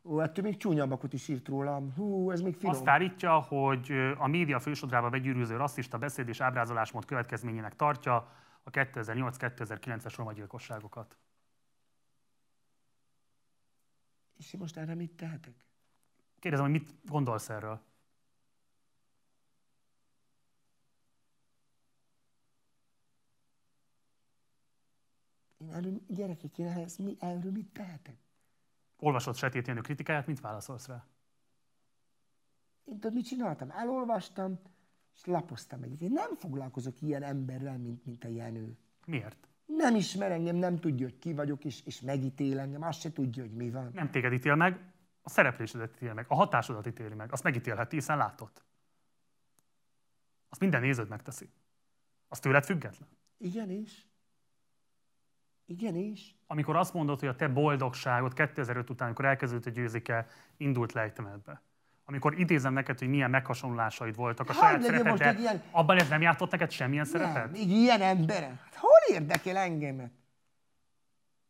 [0.02, 1.92] Ó, ettől még csúnyabbakat is írt rólam.
[1.96, 2.74] Hú, ez még finom.
[2.74, 8.28] Azt állítja, hogy a média fősodrába begyűrűző rasszista beszéd és ábrázolásmód következményének tartja
[8.64, 11.18] a 2008-2009-es roma gyilkosságokat.
[14.36, 15.64] És én most erre mit tehetek?
[16.38, 17.82] Kérdezem, hogy mit gondolsz erről?
[25.56, 28.16] Én erről, gyerekek, én ehhez mi, erről mit tehetek?
[28.96, 31.06] Olvasott Setét Jenő kritikáját, mit válaszolsz rá?
[32.84, 33.70] Én tudod, mit csináltam?
[33.70, 34.60] Elolvastam,
[35.14, 36.00] és lapoztam egyet.
[36.00, 38.76] Én nem foglalkozok ilyen emberrel, mint, mint a Jenő.
[39.06, 39.48] Miért?
[39.66, 43.42] Nem ismer engem, nem tudja, hogy ki vagyok, és, és megítél engem, azt se tudja,
[43.42, 43.90] hogy mi van.
[43.92, 44.92] Nem téged ítél meg,
[45.22, 47.32] a szereplésedet ítél meg, a hatásodat ítéli meg.
[47.32, 48.50] Azt megítélheti, hiszen látod.
[50.48, 51.50] Azt minden néződ megteszi.
[52.28, 53.08] Az tőled független.
[53.38, 54.08] Igen is.
[55.66, 56.36] Igen is.
[56.46, 60.26] Amikor azt mondod, hogy a te boldogságot 2005 után, amikor elkezdődött a győzike,
[60.56, 61.62] indult lejtemedbe,
[62.04, 66.20] amikor idézem neked, hogy milyen meghasonlásaid voltak a Hadd saját egy ilyen- abban ez nem
[66.22, 67.34] játszott neked semmilyen szerepet?
[67.34, 68.46] Nem, még ilyen embere.
[68.46, 70.12] Hát hol érdekel engemet?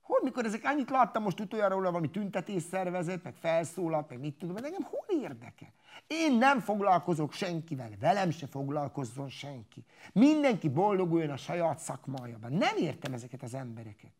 [0.01, 4.35] Hol, mikor ezek annyit láttam most utoljára róla valami tüntetés szervezet, meg felszólalt, meg mit
[4.39, 5.73] tudom, de engem hol érdekel?
[6.07, 9.85] Én nem foglalkozok senkivel, velem se foglalkozzon senki.
[10.13, 12.53] Mindenki boldoguljon a saját szakmájában.
[12.53, 14.13] Nem értem ezeket az embereket.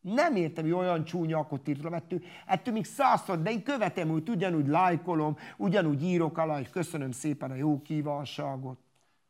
[0.00, 4.28] Nem értem, hogy olyan csúnya akkor írtam, ettől, ettől még százszor, de én követem úgy,
[4.28, 8.78] ugyanúgy lájkolom, ugyanúgy írok alá, hogy köszönöm szépen a jó kívánságot.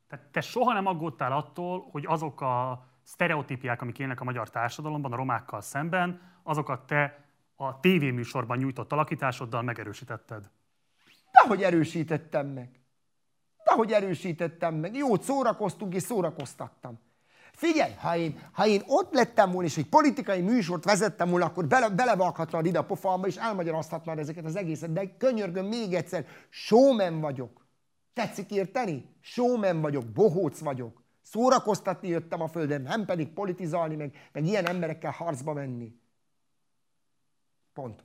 [0.09, 5.13] Tehát te soha nem aggódtál attól, hogy azok a sztereotípiák, amik élnek a magyar társadalomban,
[5.13, 7.25] a romákkal szemben, azokat te
[7.57, 10.51] a tévéműsorban nyújtott alakításoddal megerősítetted.
[11.31, 12.81] Dehogy erősítettem meg.
[13.65, 14.95] Dehogy erősítettem meg.
[14.95, 16.99] Jót szórakoztunk és szórakoztattam.
[17.59, 21.67] Figyelj, ha én, ha én ott lettem volna, és egy politikai műsort vezettem volna, akkor
[21.67, 24.93] bele, belevághatnád ide a pofámba, és elmagyarázhatnád ezeket az egészet.
[24.93, 27.67] De könyörgöm még egyszer, showman vagyok.
[28.13, 29.15] Tetszik érteni?
[29.21, 31.03] Showman vagyok, bohóc vagyok.
[31.23, 35.95] Szórakoztatni jöttem a földön, nem pedig politizálni, meg, meg ilyen emberekkel harcba menni.
[37.73, 38.05] Pont.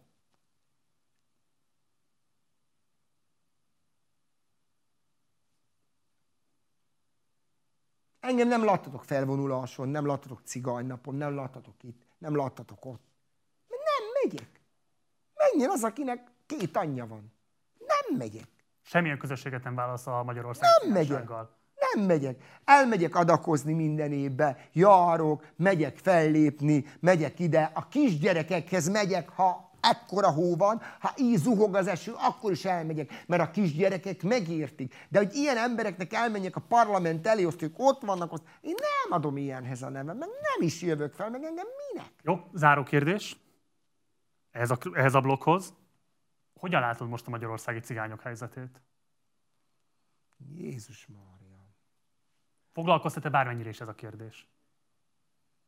[8.24, 13.02] Engem nem láttatok felvonuláson, nem láttatok cigány-napon, nem láttatok itt, nem láttatok ott.
[13.68, 14.62] Nem megyek.
[15.36, 17.34] Menjen az, akinek két anyja van.
[17.78, 18.48] Nem megyek.
[18.82, 21.30] Semmilyen közösséget nem válasz a Magyarország Nem megyek.
[21.94, 22.44] Nem megyek.
[22.66, 27.72] Elmegyek adakozni minden évbe, járok, megyek fellépni, megyek ide.
[27.74, 33.24] A kisgyerekekhez megyek, ha ekkora hó van, ha így zuhog az eső, akkor is elmegyek,
[33.28, 34.96] mert a kisgyerekek megértik.
[35.10, 39.18] De hogy ilyen embereknek elmenjek a parlament elé, azt ők ott vannak, azt én nem
[39.20, 42.12] adom ilyenhez a nevem, meg nem is jövök fel, meg engem minek?
[42.22, 43.38] Jó, záró kérdés.
[44.52, 45.74] Ehhez a, ehhez a blokkhoz.
[46.60, 48.82] Hogyan látod most a magyarországi cigányok helyzetét?
[50.56, 51.68] Jézus Mária.
[52.72, 54.48] Foglalkoztat-e bármennyire is ez a kérdés?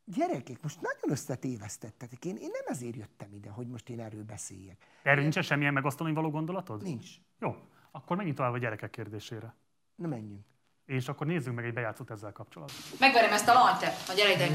[0.05, 2.25] Gyerekek, most nagyon összetévesztettetek.
[2.25, 4.77] Én, én nem ezért jöttem ide, hogy most én erről beszéljek.
[5.03, 6.83] Erről nincsen semmilyen megosztani való gondolatod?
[6.83, 7.09] Nincs.
[7.39, 7.55] Jó,
[7.91, 9.55] akkor menjünk tovább a gyerekek kérdésére.
[9.95, 10.45] Na menjünk.
[10.85, 12.77] És akkor nézzünk meg egy bejátszót ezzel kapcsolatban.
[12.99, 14.45] Megverem ezt a lant, a gyere ide.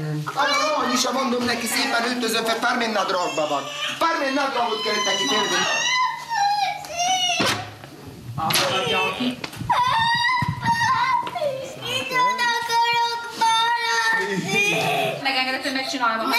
[0.79, 3.63] Annyi is mondom neki szépen öltözön fel, pármén nadrágban van.
[3.99, 5.55] Pármén nadrágot kellett neki félni.
[8.35, 9.50] Akkor ki.
[15.91, 16.29] Megengedett, hogy megcsinálom.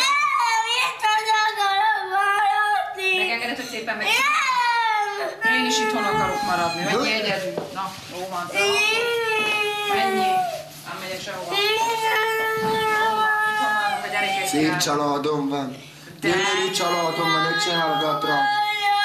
[3.18, 5.58] Megengedett, hogy szépen megcsinálom.
[5.58, 6.82] Én is itthon akarok maradni.
[6.82, 7.52] Menj egyedül.
[7.74, 8.50] Na, jó van.
[9.94, 10.20] Menj.
[10.86, 11.50] Nem megyek sehova.
[11.50, 11.54] A.
[14.46, 15.76] Szép családom van.
[16.20, 18.40] Gyönyörű családom van, ne csinálgat rá.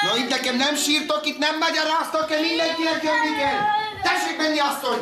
[0.02, 3.60] Na itt nekem nem sírtok, itt nem magyaráztok el, mindenkinek jönni kell.
[4.02, 5.00] Tessék menni, asszony!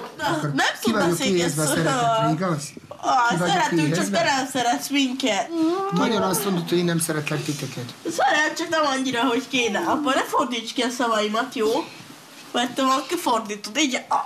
[0.55, 2.33] Nem tudna szégyeszteni.
[2.33, 2.73] igaz?
[3.09, 5.49] Ah, szeretünk, csak te nem szeretsz minket.
[5.93, 7.95] Nagyon azt mondod, hogy én nem szeretlek titeket.
[8.17, 9.79] Szeret, csak nem annyira, hogy kéne.
[9.79, 11.69] Apa, ne fordíts ki a szavaimat, jó?
[12.53, 13.95] Mert te valaki fordítod, így.
[14.09, 14.19] Ah.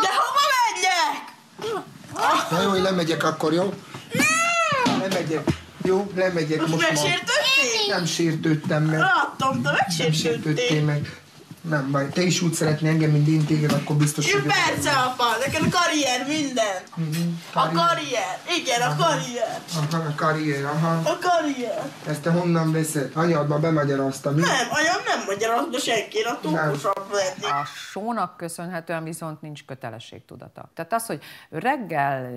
[0.00, 0.40] De hova
[0.72, 1.34] menjek?
[2.50, 3.74] Na jó, én lemegyek akkor, jó?
[4.12, 5.00] Nem!
[5.00, 5.48] Lemegyek.
[5.82, 6.92] Jó, lemegyek Most most már.
[6.92, 7.94] megsértődtél?
[7.96, 8.98] Nem sértődtem meg.
[8.98, 10.82] Láttam, te Nem sértődtél megsértődtél.
[10.84, 11.20] meg.
[11.68, 14.42] Nem baj, te is úgy szeretnél engem, mint én téged, akkor biztos, hogy...
[14.42, 16.76] persze, apa, neked a karrier minden.
[17.52, 19.60] A karrier, igen, a karrier.
[19.76, 21.10] Aha, a karrier, aha.
[21.10, 21.82] A karrier.
[22.06, 23.10] Ezt te honnan veszed?
[23.14, 24.40] Anyadba bemagyaráztam, mi?
[24.40, 27.52] Nem, anyám nem magyarázna senkire, a túlkosabb lenni.
[27.52, 30.70] A sónak köszönhetően viszont nincs kötelességtudata.
[30.74, 32.30] Tehát az, hogy reggel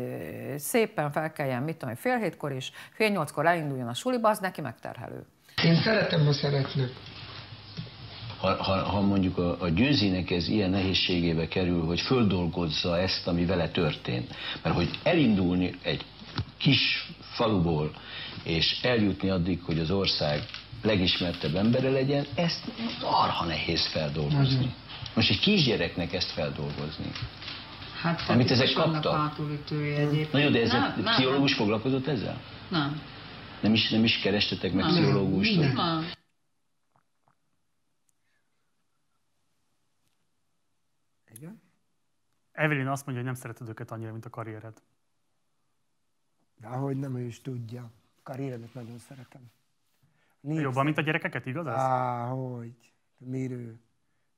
[0.57, 5.25] szépen felkeljen, mit tudom, fél hétkor is, fél nyolckor elinduljon a suliba, az neki megterhelő.
[5.63, 6.89] Én szeretem, ha szeretnek.
[8.39, 13.45] Ha, ha, ha mondjuk a, a győzinek ez ilyen nehézségébe kerül, hogy földolgozza ezt, ami
[13.45, 14.35] vele történt.
[14.63, 16.05] Mert hogy elindulni egy
[16.57, 17.91] kis faluból,
[18.43, 20.43] és eljutni addig, hogy az ország
[20.81, 22.63] legismertebb embere legyen, ezt
[23.01, 24.73] arha nehéz feldolgozni.
[25.13, 27.11] Most egy kisgyereknek ezt feldolgozni.
[28.01, 29.37] Hát, Amit ezek is vannak kaptak.
[30.31, 32.41] Na jó, de ez Nem, a nem, pszichológus foglalkozott ezzel?
[32.69, 33.01] Nem.
[33.61, 34.93] Nem is, nem is kerestetek meg Nem.
[34.93, 35.55] pszichológust?
[35.55, 36.09] Nem.
[42.59, 44.81] Evelyn azt mondja, hogy nem szereted őket annyira, mint a karriered.
[46.57, 47.91] De ahogy nem, ő is tudja.
[48.23, 49.41] Karrieremet nagyon szeretem.
[50.39, 51.73] Négy Jobban, mint a gyerekeket, igaz ez?
[51.73, 52.93] Á, hogy?
[53.17, 53.79] Mirő.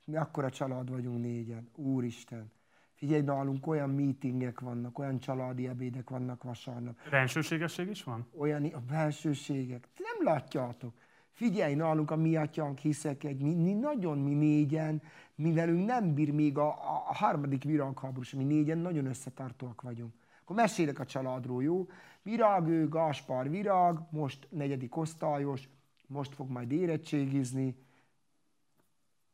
[0.06, 1.70] Mi akkora család vagyunk négyen.
[1.76, 2.52] Úristen.
[2.94, 6.98] Figyelj, nálunk olyan meetingek vannak, olyan családi ebédek vannak vasárnap.
[7.10, 8.28] Rensőségesség is van?
[8.38, 9.88] Olyan a belsőségek.
[9.98, 10.94] Nem látjátok.
[11.42, 15.02] Figyelj, nálunk a mi atyánk hiszek egy, mi, mi nagyon mi négyen,
[15.36, 20.14] mivelünk nem bír még a, a, harmadik virágháborús, mi négyen nagyon összetartóak vagyunk.
[20.42, 21.88] Akkor mesélek a családról, jó?
[22.22, 25.70] Virág, ő, Gaspar Virág, most negyedik osztályos,
[26.08, 27.76] most fog majd érettségizni.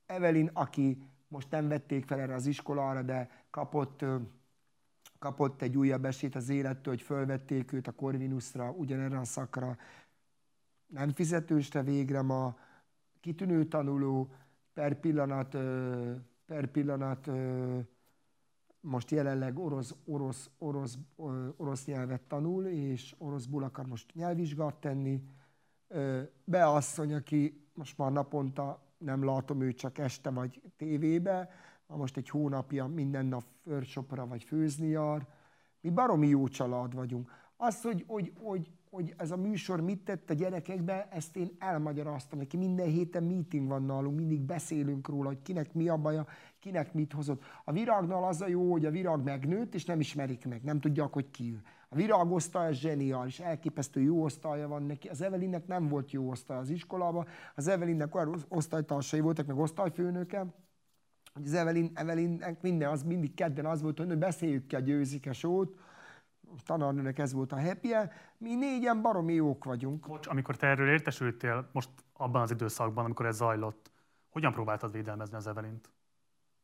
[0.06, 0.98] Evelyn, aki
[1.28, 4.06] most nem vették fel erre az iskolára, de kapott,
[5.20, 9.78] kapott egy újabb esélyt az élettől, hogy fölvették őt a Corvinusra, ugyanerre a szakra.
[10.88, 12.58] Nem fizetősre végre ma,
[13.20, 14.32] kitűnő tanuló,
[14.74, 15.58] per pillanat,
[16.46, 17.30] per pillanat
[18.80, 20.98] most jelenleg orosz, orosz, orosz,
[21.58, 25.24] orosz nyelvet tanul, és oroszból akar most nyelvvizsgát tenni.
[26.44, 31.50] Beasszony, aki most már naponta nem látom őt csak este vagy tévébe,
[31.88, 35.28] most egy hónapja minden nap workshopra vagy főzni jár.
[35.82, 37.32] Mi baromi jó család vagyunk.
[37.58, 42.40] Az, hogy, hogy, hogy, hogy ez a műsor mit tett a gyerekekbe, ezt én elmagyaráztam
[42.40, 42.58] neki.
[42.58, 46.28] Minden héten meeting van nálunk, mindig beszélünk róla, hogy kinek mi a baja,
[46.60, 47.44] kinek mit hozott.
[47.64, 51.14] A virágnál az a jó, hogy a virág megnőtt, és nem ismerik meg, nem tudják,
[51.14, 51.62] hogy ki ő.
[51.90, 55.08] A virág osztály zseniális, elképesztő jó osztálya van neki.
[55.08, 60.46] Az Evelinnek nem volt jó osztály az iskolában, az Evelinnek olyan osztálytársai voltak, meg osztályfőnöke,
[61.34, 65.44] hogy az Evelin, Evelinnek minden, az mindig kedden az volt, hogy beszéljük ki a győzikes
[65.44, 65.76] ót,
[66.66, 68.12] tanárnőnek ez volt a happy -e.
[68.38, 70.08] mi négyen baromi jók vagyunk.
[70.08, 73.92] Bocs, amikor te erről értesültél, most abban az időszakban, amikor ez zajlott,
[74.30, 75.90] hogyan próbáltad védelmezni az Evelint?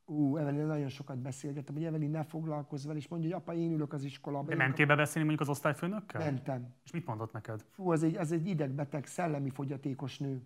[0.06, 3.72] Ú, Evelyn nagyon sokat beszélgettem, hogy Evelyn ne foglalkozz vele, és mondja, hogy apa, én
[3.72, 4.48] ülök az iskolába.
[4.48, 6.24] De mentél be beszélni mondjuk az osztályfőnökkel?
[6.24, 6.74] Mentem.
[6.84, 7.66] És mit mondott neked?
[7.70, 10.42] Fú, az egy, az egy idegbeteg, szellemi fogyatékos nő.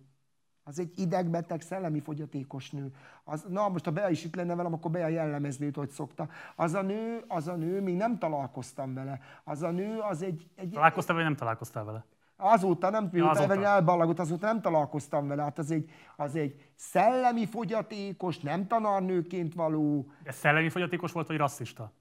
[0.68, 2.92] Az egy idegbeteg, szellemi fogyatékos nő.
[3.24, 6.28] Az, na, most ha Bea is itt lenne velem, akkor Bea jellemezni őt, hogy szokta.
[6.56, 9.20] Az a nő, az a nő, még nem találkoztam vele.
[9.44, 10.50] Az a nő, az egy...
[10.54, 12.04] egy találkoztál vagy nem találkoztál vele?
[12.36, 13.44] Azóta nem, ja, azóta.
[13.44, 15.42] Evelyn elballagot, azóta nem találkoztam vele.
[15.42, 20.10] Hát az egy, az egy szellemi fogyatékos, nem tanárnőként való.
[20.22, 21.92] De szellemi fogyatékos volt, vagy rasszista?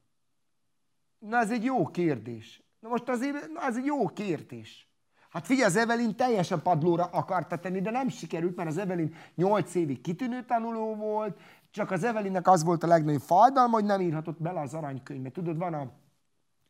[1.19, 2.61] Na ez egy jó kérdés.
[2.79, 4.87] Na most azért, na ez egy jó kérdés.
[5.29, 9.75] Hát figyelj, az Evelyn teljesen padlóra akarta tenni, de nem sikerült, mert az Evelyn 8
[9.75, 11.39] évig kitűnő tanuló volt,
[11.71, 15.29] csak az Evelynnek az volt a legnagyobb fájdalma, hogy nem írhatott bele az aranykönyvbe.
[15.29, 15.91] Tudod, van a,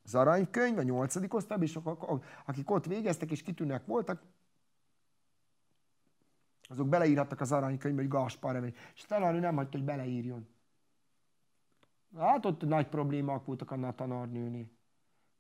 [0.04, 1.80] az aranykönyv, a nyolcadik osztályban, és
[2.46, 4.22] akik ott végeztek és kitűnőek voltak,
[6.70, 8.76] azok beleírhattak az aranykönyvbe, hogy Gaspar Evelyn.
[8.96, 10.48] És talán ő nem hagyta, hogy beleírjon.
[12.18, 14.66] Hát ott nagy problémák voltak a tanárnőnél.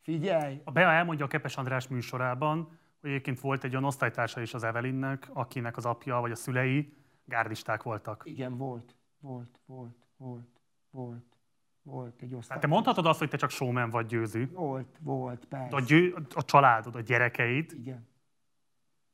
[0.02, 0.62] Figyelj!
[0.64, 4.64] A Bea elmondja a Kepes András műsorában, hogy egyébként volt egy olyan osztálytársa is az
[4.64, 6.94] Evelinnek, akinek az apja vagy a szülei
[7.26, 8.22] gárdisták voltak.
[8.26, 11.38] Igen, volt, volt, volt, volt, volt,
[11.82, 12.58] volt egy osztály.
[12.58, 14.50] Hát te mondhatod azt, hogy te csak showman vagy győző.
[14.52, 15.76] Volt, volt, persze.
[15.76, 18.08] A, győ, a családod, a gyerekeid, Igen.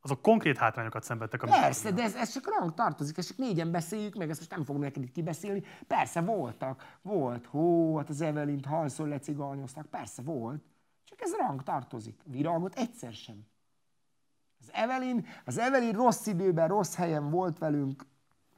[0.02, 1.44] azok konkrét hátrányokat szenvedtek.
[1.44, 4.52] A Persze, de ez, ez csak ránk tartozik, ezt csak négyen beszéljük meg, ezt most
[4.52, 5.64] nem fogom neked itt kibeszélni.
[5.88, 10.64] Persze voltak, volt, hó, hát az Evelint halszor lecigányoztak, persze volt.
[11.04, 12.22] Csak ez ránk tartozik.
[12.26, 13.52] Virágot egyszer sem.
[14.64, 18.06] Az Evelyn, az Evelyn rossz időben, rossz helyen volt velünk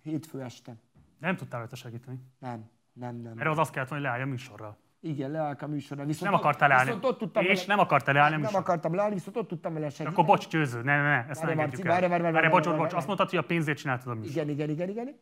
[0.01, 0.75] hétfő este.
[1.19, 2.19] Nem tudtál rajta segíteni?
[2.39, 3.37] Nem, nem, nem.
[3.37, 4.77] Erre az azt kellett, hogy leállj a műsorra.
[4.99, 6.05] Igen, leállok a műsorra.
[6.05, 6.85] Viszont nem akartál leállni.
[6.85, 7.65] Viszont ott tudtam és vele...
[7.67, 10.13] nem akartál leállni a Nem akartam leállni, viszont ott tudtam vele segíteni.
[10.13, 12.69] Akkor bocs, győző, ne, ne, ne, ezt várj, ne engedjük várj, várj, várj, várj, bocs,
[12.69, 14.35] bocs, azt mondtad, hogy a pénzért csináltad a műsort.
[14.35, 15.15] Igen, igen, igen, igen.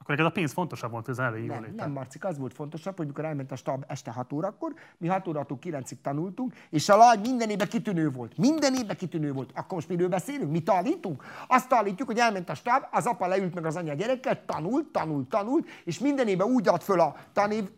[0.00, 3.06] Akkor neked a pénz fontosabb volt az elején Nem, nem, Marcik, az volt fontosabb, hogy
[3.06, 7.20] mikor elment a stab este 6 órakor, mi 6 órától 9-ig tanultunk, és a lány
[7.20, 8.38] minden évben kitűnő volt.
[8.38, 9.50] Minden évben kitűnő volt.
[9.54, 10.50] Akkor most miről beszélünk?
[10.50, 11.24] Mi tanultunk?
[11.48, 15.28] Azt állítjuk, hogy elment a stab, az apa leült meg az anya gyerekkel, tanult, tanult,
[15.28, 17.70] tanult, és minden évben úgy ad föl a tanév,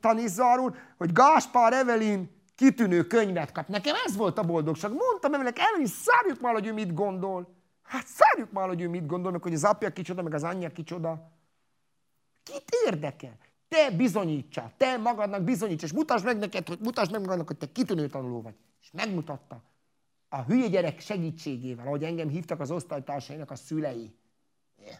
[0.96, 3.68] hogy Gáspár Evelin kitűnő könyvet kap.
[3.68, 4.90] Nekem ez volt a boldogság.
[4.90, 7.54] Mondtam Evelin, Evelin, szárjuk már, hogy ő mit gondol.
[7.82, 10.68] Hát szárjuk már, hogy ő mit gondol, meg hogy az apja kicsoda, meg az anyja
[10.68, 11.30] kicsoda.
[12.42, 13.36] Kit érdekel?
[13.68, 17.72] Te bizonyítsa, te magadnak bizonyíts, és mutasd meg neked, hogy mutasd meg magadnak, hogy te
[17.72, 18.54] kitűnő tanuló vagy.
[18.80, 19.62] És megmutatta.
[20.28, 24.14] A hülye gyerek segítségével, ahogy engem hívtak az osztálytársainak a szülei.
[24.78, 24.96] Yeah.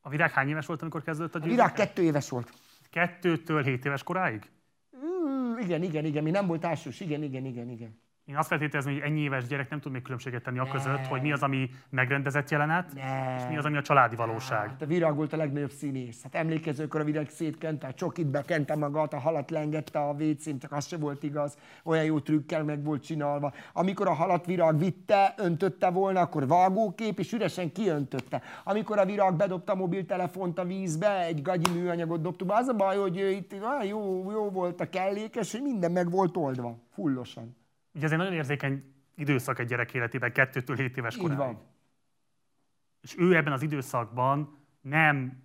[0.00, 2.52] A virág hány éves volt, amikor kezdődött a A virág kettő éves volt.
[2.90, 4.50] Kettőtől hét éves koráig?
[4.96, 8.00] Mm, igen, igen, igen, mi nem volt elsős, igen, igen, igen, igen.
[8.28, 11.22] Én azt feltételezem, hogy ennyi éves gyerek nem tud még különbséget tenni a között, hogy
[11.22, 13.36] mi az, ami megrendezett jelenet, ne.
[13.36, 14.68] és mi az, ami a családi valóság.
[14.68, 16.22] Hát a virág volt a legnagyobb színész.
[16.22, 20.72] Hát emlékezőkor a virág szétkente, a csokit bekente magát, a halat lengette a vécén, csak
[20.72, 21.56] az se volt igaz.
[21.84, 23.52] Olyan jó trükkel meg volt csinálva.
[23.72, 28.42] Amikor a halat virág vitte, öntötte volna, akkor vágókép, és üresen kiöntötte.
[28.64, 32.96] Amikor a virág bedobta a mobiltelefont a vízbe, egy gagyi műanyagot dobtuk, az a baj,
[32.96, 37.57] hogy itt olyan jó, jó volt a kellékes, hogy minden meg volt oldva, fullosan
[37.98, 41.38] ugye ez egy nagyon érzékeny időszak egy gyerek életében, kettőtől 7 éves Így koráig.
[41.38, 41.60] van.
[43.00, 45.42] És ő ebben az időszakban nem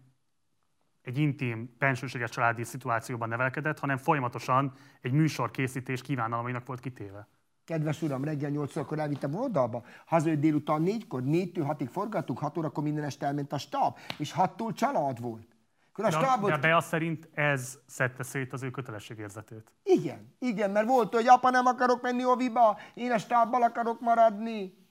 [1.02, 7.28] egy intim, bensőséges családi szituációban nevelkedett, hanem folyamatosan egy műsorkészítés kívánalmainak volt kitéve.
[7.66, 12.84] Kedves uram, reggel 8 órakor elvittem oldalba, hazajött délután 4-kor, 4-től 6-ig forgattuk, 6 órakor
[12.84, 15.53] minden este elment a stab, és 6-tól család volt.
[15.94, 16.50] Akkor a De, stabot...
[16.50, 19.72] de Bea szerint ez szedte szét az ő kötelességérzetét.
[19.84, 24.82] Igen, igen, mert volt, hogy apa nem akarok menni oviba, én a stábbal akarok maradni.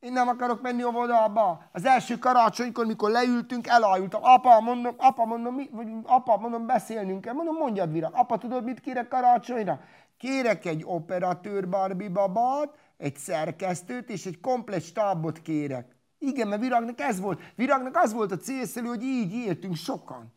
[0.00, 1.62] Én nem akarok menni óvodába.
[1.72, 4.20] Az első karácsonykor, mikor leültünk, elájultam.
[4.24, 7.34] Apa, mondom, apa, mondom, mi, vagy, apa, mondom, beszélnünk kell.
[7.34, 8.14] Mondom, mondjad virak.
[8.14, 9.80] Apa, tudod, mit kérek karácsonyra?
[10.16, 15.93] Kérek egy operatőr Barbie babát, egy szerkesztőt és egy komplet stábot kérek.
[16.26, 17.52] Igen, mert Virágnak ez volt.
[17.54, 20.32] Virágnak az volt a célszerű, hogy így éltünk sokan.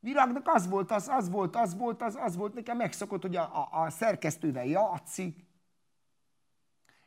[0.00, 3.42] Virágnak az volt, az, az volt, az volt, az, az volt, nekem megszokott, hogy a,
[3.42, 5.44] a, a szerkesztővel játszik.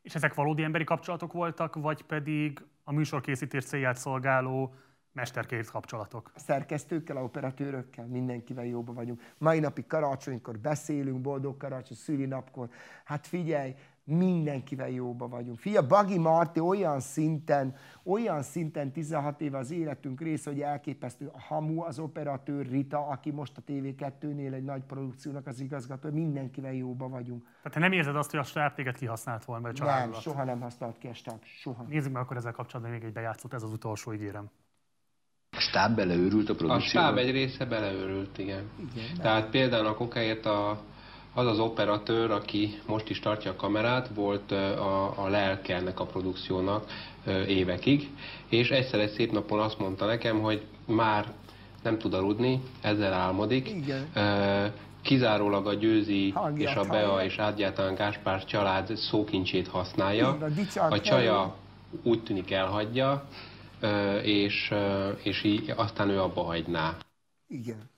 [0.01, 4.73] És ezek valódi emberi kapcsolatok voltak, vagy pedig a műsorkészítés célját szolgáló
[5.11, 6.31] mesterkész kapcsolatok?
[6.35, 9.21] A szerkesztőkkel, a operatőrökkel, mindenkivel jóba vagyunk.
[9.37, 12.69] Mai napi karácsonykor beszélünk, boldog karácsony, szülinapkor.
[13.03, 13.75] Hát figyelj,
[14.07, 15.59] mindenkivel jóba vagyunk.
[15.59, 21.29] Fia, Bagi Marti olyan szinten, olyan szinten 16 éve az életünk része, hogy elképesztő.
[21.33, 26.73] A Hamu, az operatőr Rita, aki most a TV2-nél egy nagy produkciónak az igazgató, mindenkivel
[26.73, 27.43] jóba vagyunk.
[27.43, 30.21] Tehát te nem érzed azt, hogy a stáb téged kihasznált volna a Nem, családodat?
[30.21, 31.83] soha nem használt ki a stáb, soha.
[31.87, 34.49] Nézzük meg akkor ezzel kapcsolatban még egy bejátszót, ez az utolsó, ígérem.
[35.51, 37.05] A stáb beleőrült a A produkcióba?
[37.05, 38.69] stáb egy része beleőrült, igen.
[38.79, 40.81] igen Tehát például a kokáért a,
[41.37, 46.05] az az operatőr, aki most is tartja a kamerát, volt a, a lelke ennek a
[46.05, 46.85] produkciónak
[47.47, 48.09] évekig,
[48.49, 51.33] és egyszer egy szép napon azt mondta nekem, hogy már
[51.83, 53.69] nem tud aludni, ezzel álmodik.
[53.69, 54.07] Igen.
[55.01, 57.25] Kizárólag a Győzi Hangját és a Bea hallja.
[57.25, 60.37] és egyáltalán Gáspár család szókincsét használja.
[60.39, 61.55] Igen, a csaja
[62.03, 63.27] úgy tűnik elhagyja,
[64.21, 64.73] és,
[65.23, 66.97] és így aztán ő abba hagyná.
[67.47, 67.95] Igen.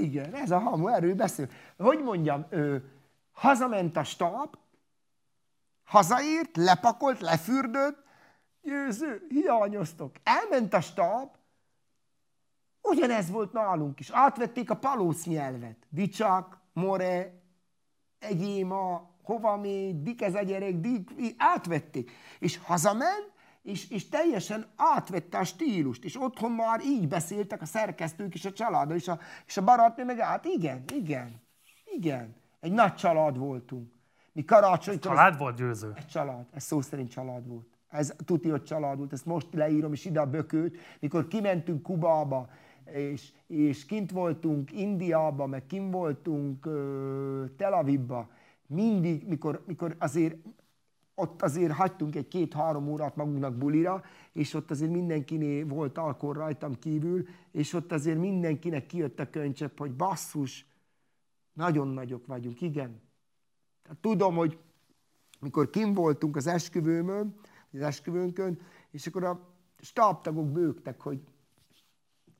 [0.00, 1.48] Igen, ez a hamu, erről beszél.
[1.76, 2.90] Hogy mondjam, ő,
[3.32, 4.56] hazament a stáb,
[5.84, 8.04] hazaért, lepakolt, lefürdött,
[8.62, 10.16] győző, hiányoztok.
[10.22, 11.28] Elment a stáb,
[12.82, 14.10] ugyanez volt nálunk is.
[14.10, 15.76] Átvették a palóc nyelvet.
[15.88, 17.32] Dicsak, more,
[18.18, 22.10] egyéma, hova mégy, dik ez a gyerek, dik, átvették.
[22.38, 23.29] És hazament,
[23.62, 28.52] és, és teljesen átvette a stílust, és otthon már így beszéltek a szerkesztők és a
[28.52, 30.44] család, és a, és a barátnő meg át.
[30.44, 31.40] Igen, igen,
[31.84, 32.34] igen.
[32.60, 33.92] Egy nagy család voltunk.
[34.32, 35.02] Mi karácsonykor...
[35.10, 35.92] Család volt győző?
[35.96, 37.66] Egy család, ez szó szerint család volt.
[37.88, 42.48] Ez tuti, hogy család volt, ezt most leírom, és ide a bökőt, mikor kimentünk Kubába,
[42.84, 48.30] és, és kint voltunk Indiába, meg kint voltunk ö, Tel Avivba,
[48.66, 50.36] mindig, mikor, mikor azért
[51.20, 54.02] ott azért hagytunk egy két-három órát magunknak bulira,
[54.32, 59.78] és ott azért mindenkiné volt alkohol rajtam kívül, és ott azért mindenkinek kijött a könycsepp,
[59.78, 60.66] hogy basszus,
[61.52, 63.00] nagyon nagyok vagyunk, igen.
[63.82, 64.58] Tehát tudom, hogy
[65.40, 67.34] mikor kim voltunk az esküvőmön,
[67.72, 68.60] az esküvőnkön,
[68.90, 69.48] és akkor a
[69.78, 71.20] stábtagok bőgtek, hogy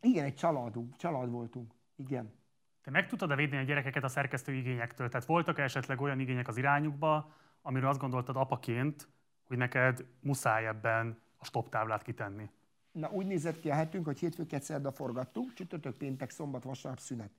[0.01, 2.32] igen, egy családunk, család voltunk, igen.
[2.82, 5.09] Te meg tudtad védeni a gyerekeket a szerkesztő igényektől?
[5.09, 7.32] Tehát voltak esetleg olyan igények az irányukba,
[7.62, 9.09] amiről azt gondoltad apaként,
[9.47, 12.51] hogy neked muszáj ebben a stop táblát kitenni?
[12.93, 17.31] Na, úgy nézett ki a hetünk, hogy hétfőket szerda forgattunk, csütörtök, péntek, szombat, vasárnap szünet.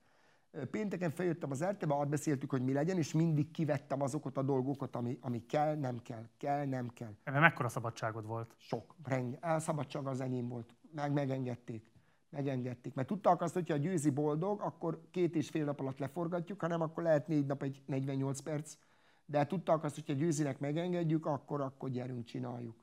[0.70, 5.18] Pénteken feljöttem az RT-be, átbeszéltük, hogy mi legyen, és mindig kivettem azokat a dolgokat, ami,
[5.20, 7.14] ami kell, nem kell, kell, nem kell.
[7.24, 8.54] Ebben mekkora szabadságod volt?
[8.58, 9.38] Sok, renge.
[9.40, 10.74] Elszabadság az enyém volt.
[10.94, 11.92] Meg megengedték.
[12.28, 12.94] Megengedték.
[12.94, 16.80] Mert tudták azt, hogyha a győzi boldog, akkor két és fél nap alatt leforgatjuk, hanem
[16.80, 18.76] akkor lehet négy nap egy 48 perc.
[19.26, 22.82] De tudták azt, hogyha győzinek megengedjük, akkor, akkor gyerünk, csináljuk.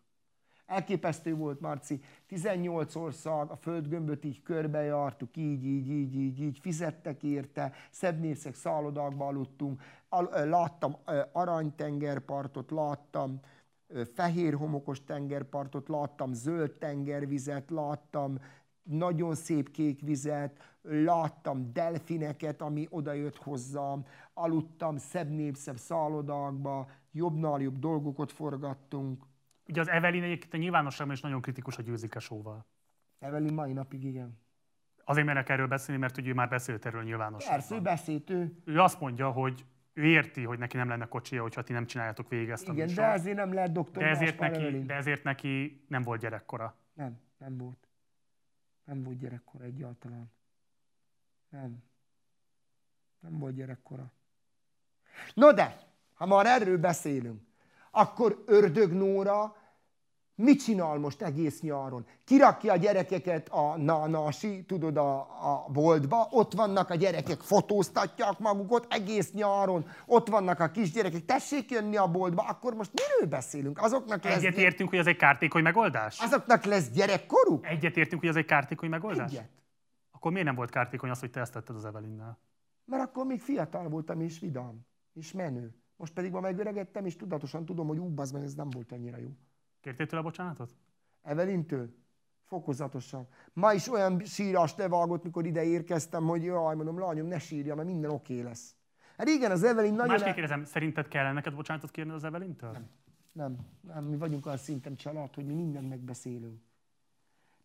[0.65, 2.01] Elképesztő volt, Marci.
[2.27, 9.27] 18 ország, a földgömböt így körbejártuk, így, így, így, így, így, fizettek érte, szebb szállodákba
[9.27, 10.95] aludtunk, Al, láttam
[11.31, 13.39] aranytengerpartot, láttam
[14.13, 18.39] fehér homokos tengerpartot, láttam zöld tengervizet, láttam
[18.83, 27.79] nagyon szép kék vizet, láttam delfineket, ami odajött hozzám, aludtam szebb népszebb szállodákba, jobbnál jobb
[27.79, 29.23] dolgokat forgattunk.
[29.67, 32.65] Ugye az Evelyn egyébként a nyilvánosságban is nagyon kritikus a győzike showval.
[33.19, 34.37] Evelyn mai napig igen.
[35.03, 37.59] Azért merek erről beszélni, mert ugye ő már beszélt erről nyilvánosságban.
[37.59, 38.57] Persze, ő beszélt ő.
[38.65, 42.29] Ő azt mondja, hogy ő érti, hogy neki nem lenne kocsia, hogyha ti nem csináljátok
[42.29, 43.07] végig ezt a Igen, műsort.
[43.07, 44.85] de ezért nem lehet doktor de ezért, neki, Evelyn.
[44.85, 46.75] de ezért neki nem volt gyerekkora.
[46.93, 47.88] Nem, nem volt.
[48.89, 50.31] Nem volt gyerekkora egyáltalán.
[51.49, 51.83] Nem.
[53.19, 54.11] Nem volt gyerekkora.
[55.33, 57.41] No de, ha már erről beszélünk,
[57.91, 59.55] akkor Ördög Nóra
[60.39, 62.05] mit csinál most egész nyáron?
[62.23, 68.85] Kirakja a gyerekeket a nanasi, tudod, a, a boltba, ott vannak a gyerekek, fotóztatják magukat
[68.89, 73.81] egész nyáron, ott vannak a kisgyerekek, tessék jönni a boltba, akkor most miről beszélünk?
[73.81, 74.35] Azoknak lesz...
[74.35, 76.19] Egyet értünk, hogy ez egy kártékony megoldás?
[76.19, 77.65] Azoknak lesz gyerekkoruk?
[77.65, 79.31] Egyet értünk, hogy ez egy kártékony megoldás?
[79.31, 79.49] Egyet.
[80.11, 82.39] Akkor miért nem volt kártékony az, hogy te ezt tetted az Evelinnel?
[82.85, 85.75] Mert akkor még fiatal voltam és vidám, és menő.
[85.95, 89.29] Most pedig ma megöregedtem, és tudatosan tudom, hogy ú, meg ez nem volt annyira jó.
[89.81, 90.75] Kértél tőle bocsánatot?
[91.21, 91.93] Evelintől?
[92.45, 93.27] Fokozatosan.
[93.53, 97.87] Ma is olyan sírás levágott, mikor ide érkeztem, hogy jaj, mondom, lányom, ne sírja, mert
[97.87, 98.75] minden oké okay lesz.
[99.17, 100.07] Hát igen, az Evelin nagyon...
[100.07, 102.71] Másképp kérdezem, szerinted kellene neked bocsánatot kérni az Evelintől?
[102.71, 102.89] Nem.
[103.33, 106.61] Nem, nem, mi vagyunk olyan szinten család, hogy mi mindent megbeszélünk.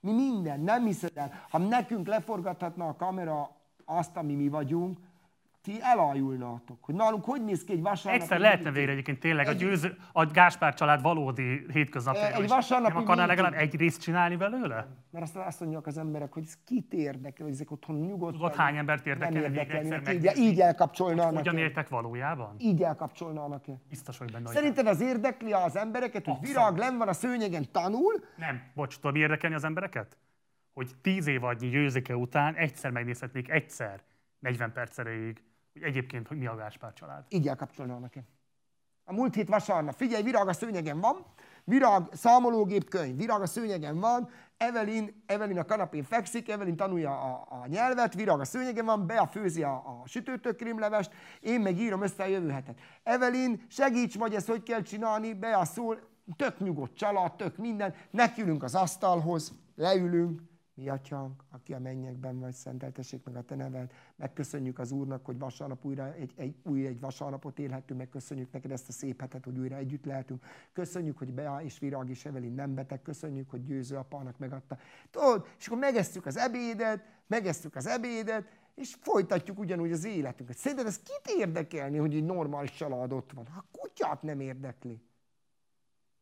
[0.01, 1.33] Mi minden, nem hiszed el.
[1.49, 4.99] Ha nekünk leforgathatna a kamera azt, ami mi vagyunk,
[5.65, 8.23] ti elalulnátok, hogy nálunk hogy néz ki egy vasárnap.
[8.23, 9.55] Egyszer lehetne végre egyébként tényleg egy...
[9.55, 12.19] a, győző, a Gáspár család valódi hétköznapi.
[12.19, 12.93] Egy vasárnap.
[12.93, 14.87] Nem akarnál legalább egy részt csinálni belőle?
[15.11, 18.41] Mert azt, azt mondják az emberek, hogy ez kit érdekel, hogy ezek otthon nyugodtan.
[18.41, 19.43] Tudod, hány embert érdekel?
[19.43, 21.37] érdekel így, így elkapcsolnának.
[21.37, 22.55] Hogyan éltek valójában?
[22.59, 23.65] Így elkapcsolnának.
[23.89, 28.25] Biztos, hogy benne Szerinted az érdekli az embereket, hogy virág len van a szőnyegen, tanul?
[28.37, 28.63] Nem.
[28.75, 30.17] Bocs, tudod, mi érdekelni az embereket?
[30.73, 34.03] Hogy tíz év adnyi győzike után egyszer megnézhetnék, egyszer,
[34.39, 35.43] 40 perc erejéig
[35.75, 37.25] hogy egyébként hogy mi a Gáspár család.
[37.29, 38.23] Így elkapcsolna nekem.
[39.05, 41.25] A múlt hét vasárnap, figyelj, virág a szőnyegen van,
[41.65, 47.47] virág számológép könyv, virág a szőnyegen van, Evelyn, Evelyn a kanapén fekszik, Evelyn tanulja a,
[47.49, 52.03] a nyelvet, virág a szőnyegen van, be a főzi a, a sütőtökrémlevest, én meg írom
[52.03, 52.79] össze a jövő hetet.
[53.03, 55.99] Evelyn, segíts, vagy ezt hogy kell csinálni, be a szól,
[56.37, 60.41] tök nyugodt család, tök minden, nekülünk az asztalhoz, leülünk,
[60.75, 63.93] mi atyánk, aki a mennyekben vagy, szenteltessék meg a te neved.
[64.17, 68.89] Megköszönjük az Úrnak, hogy vasárnap újra egy, egy, új egy vasárnapot élhetünk, megköszönjük neked ezt
[68.89, 70.45] a szép hetet, hogy újra együtt lehetünk.
[70.73, 74.79] Köszönjük, hogy Bea és Virág és Evelin nem beteg, köszönjük, hogy győző apának megadta.
[75.11, 80.57] Tudod, és akkor megesztük az ebédet, megesztük az ebédet, és folytatjuk ugyanúgy az életünket.
[80.57, 83.47] Szerinted ez kit érdekelni, hogy egy normális család ott van?
[83.47, 85.03] Ha kutyát nem érdekli.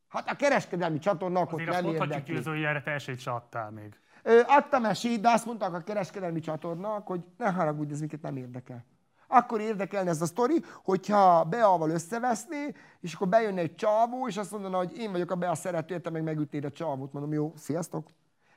[0.09, 2.17] Hát a kereskedelmi csatornák ott nem érdekli.
[2.17, 4.02] Azért azt hogy erre te esélyt se adtál még.
[4.47, 8.85] Adtam esélyt, de azt mondták a kereskedelmi csatornák, hogy ne haragudj, ez minket nem érdekel.
[9.27, 14.51] Akkor érdekelne ez a sztori, hogyha Beával összeveszné, és akkor bejönne egy csávó, és azt
[14.51, 17.13] mondaná, hogy én vagyok a Bea szeretője, te meg megütnéd a csávót.
[17.13, 18.09] Mondom, jó, sziasztok.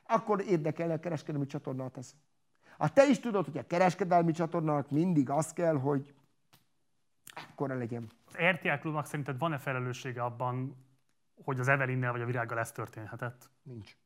[0.06, 2.14] Akkor érdekelne a kereskedelmi csatornát ez.
[2.78, 6.14] A te is tudod, hogy a kereskedelmi csatornának mindig az kell, hogy
[7.50, 8.10] akkora legyen.
[8.26, 10.84] Az RTL klubnak szerinted van-e felelőssége abban,
[11.44, 13.50] hogy az Evelinnel vagy a Virággal ez történhetett?
[13.62, 13.96] Nincs.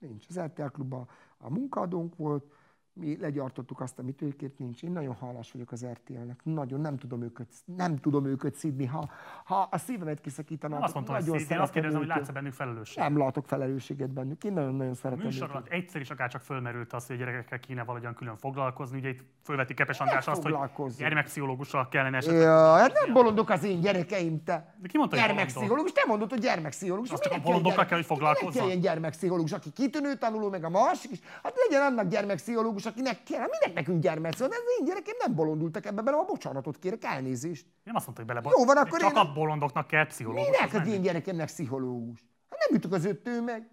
[0.00, 0.26] Nincs.
[0.28, 1.08] Az RTL Klubban
[1.38, 2.52] a munkadónk volt,
[2.92, 4.82] mi legyartottuk azt, amit őkért nincs.
[4.82, 6.40] Én nagyon hálás vagyok az RTL-nek.
[6.42, 8.86] Nagyon nem tudom őket, nem tudom őket szídni.
[8.86, 9.08] Ha,
[9.44, 12.52] ha a szívemet kiszakítanak, nem azt mondtam, nagyon hogy szídni, azt kérdezem, hogy látsz bennük
[12.52, 13.08] felelősséget.
[13.08, 14.44] Nem látok felelősséget bennük.
[14.44, 17.58] Én nagyon-nagyon szeretem a műsor alatt egyszer is akár csak fölmerült az, hogy a gyerekekkel
[17.58, 18.98] kéne valahogyan külön foglalkozni.
[18.98, 20.56] Ugye itt fölveti Kepes András azt, hogy
[20.98, 22.40] gyermekpszichológussal kellene esetleg.
[22.40, 24.74] Ja, hát nem bolondok az én gyerekeim, te.
[24.78, 25.92] De ki mondta, gyermekpszichológus?
[25.92, 27.10] Te mondod, hogy gyermekpszichológus.
[27.10, 28.66] Azt csak a bolondokra kell, hogy foglalkozzon.
[28.66, 31.20] Ilyen gyermekpszichológus, aki kitűnő tanuló, meg a másik is.
[31.42, 33.46] Hát legyen annak gyermekpszichológus, akinek kell.
[33.50, 34.58] Minek nekünk gyermekpszichológus?
[34.58, 37.66] Ez az én gyerekeim nem bolondultak ebbe bele, a bocsánatot kérek, elnézést.
[37.84, 39.16] Nem azt mondta, hogy bele Jó, van, akkor Csak én...
[39.16, 40.46] a bolondoknak kell pszichológus.
[40.50, 42.24] Minek az én gyerekemnek pszichológus?
[42.50, 43.68] Hát nem jutok az öttő meg.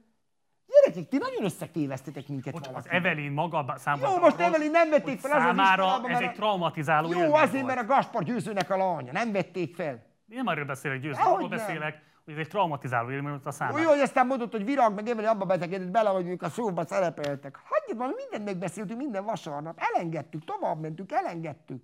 [0.67, 4.09] Gyerekek, ti nagyon összetévesztetek minket Bocs, Az Evelyn maga számomra.
[4.09, 7.85] Jó, most Evelyn nem vették fel azon Számára ez egy traumatizáló Jó, azért, mert a
[7.85, 9.11] Gaspar győzőnek a lánya.
[9.11, 10.05] Nem vették fel.
[10.29, 11.19] Én nem erről beszélek, győző.
[11.21, 13.81] Arról beszélek, ez egy traumatizáló élmény volt a számára.
[13.81, 16.85] Jó, hogy aztán mondod, hogy Virág meg Evelyn abba betegedett bele, hogy ők a szóba
[16.85, 17.59] szerepeltek.
[17.63, 19.79] Hagyjad már, mindent megbeszéltünk minden vasárnap.
[19.93, 21.83] Elengedtük, tovább mentünk, elengedtük.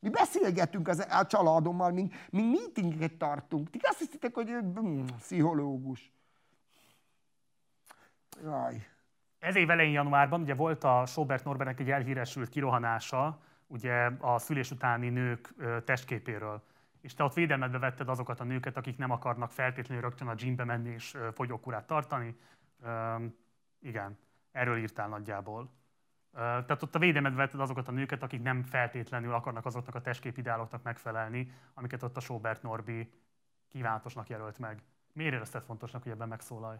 [0.00, 3.70] Mi beszélgetünk az, a családommal, mi, mi meetingeket tartunk.
[3.70, 6.12] Ti azt hiszitek, hogy hm, pszichológus.
[8.42, 8.86] Jaj.
[9.38, 14.70] Ez év elején januárban ugye volt a Sobert Norbertnek egy elhíresült kirohanása, ugye a szülés
[14.70, 15.54] utáni nők
[15.84, 16.62] testképéről.
[17.00, 20.64] És te ott védelmedbe vetted azokat a nőket, akik nem akarnak feltétlenül rögtön a gymbe
[20.64, 22.38] menni és fogyókúrát tartani.
[22.84, 23.34] Üm,
[23.80, 24.18] igen,
[24.52, 25.70] erről írtál nagyjából.
[26.32, 30.82] Tehát ott a védelmet vetted azokat a nőket, akik nem feltétlenül akarnak azoknak a testképideáloknak
[30.82, 33.10] megfelelni, amiket ott a Sobert Norbi
[33.68, 34.82] kívánatosnak jelölt meg.
[35.12, 36.78] Miért érezted fontosnak, hogy ebben megszólalj?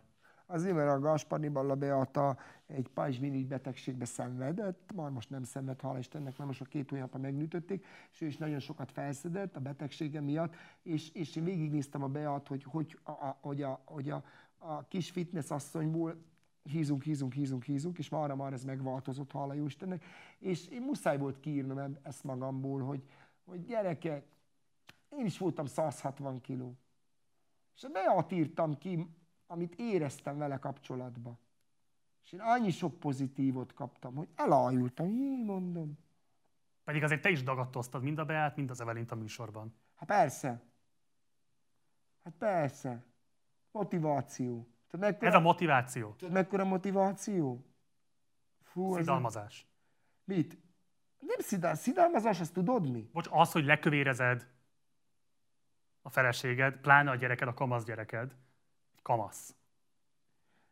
[0.50, 5.98] Azért, mert a Gaspar Balla Beata egy pajzsmirigy betegségbe szenvedett, már most nem szenved, hála
[5.98, 10.20] Istennek, mert most a két hónapja megnőtötték, és ő is nagyon sokat felszedett a betegsége
[10.20, 14.24] miatt, és, és én végignéztem a Beat, hogy, hogy, a, a, hogy, a, hogy a,
[14.58, 16.16] a kis fitness asszonyból
[16.62, 20.04] hízunk, hízunk, hízunk, hízunk, és marra már ez megváltozott, hála Istennek,
[20.38, 23.02] és én muszáj volt kiírnom ezt magamból, hogy,
[23.44, 24.26] hogy gyerekek,
[25.08, 26.74] én is voltam 160 kiló,
[27.76, 29.06] És beat írtam ki,
[29.50, 31.38] amit éreztem vele kapcsolatban.
[32.24, 35.98] És én annyi sok pozitívot kaptam, hogy elájultam, így mondom.
[36.84, 39.74] Pedig azért te is dagadtoztad mind a Beát, mind az Evelint a műsorban.
[39.94, 40.62] Hát persze.
[42.24, 43.04] Hát persze.
[43.70, 44.68] Motiváció.
[44.88, 46.12] Tudod, mekkora, Ez a motiváció.
[46.12, 47.64] Tudod, mekkora motiváció?
[48.62, 49.66] Fú, Szidalmazás.
[49.68, 49.74] A...
[50.24, 50.58] Mit?
[51.18, 53.10] Nem szidál, szidalmazás, azt tudod mi?
[53.12, 54.48] Bocs, az, hogy lekövérezed
[56.02, 58.36] a feleséged, pláne a gyereked, a kamasz gyereked,
[59.02, 59.54] kamasz.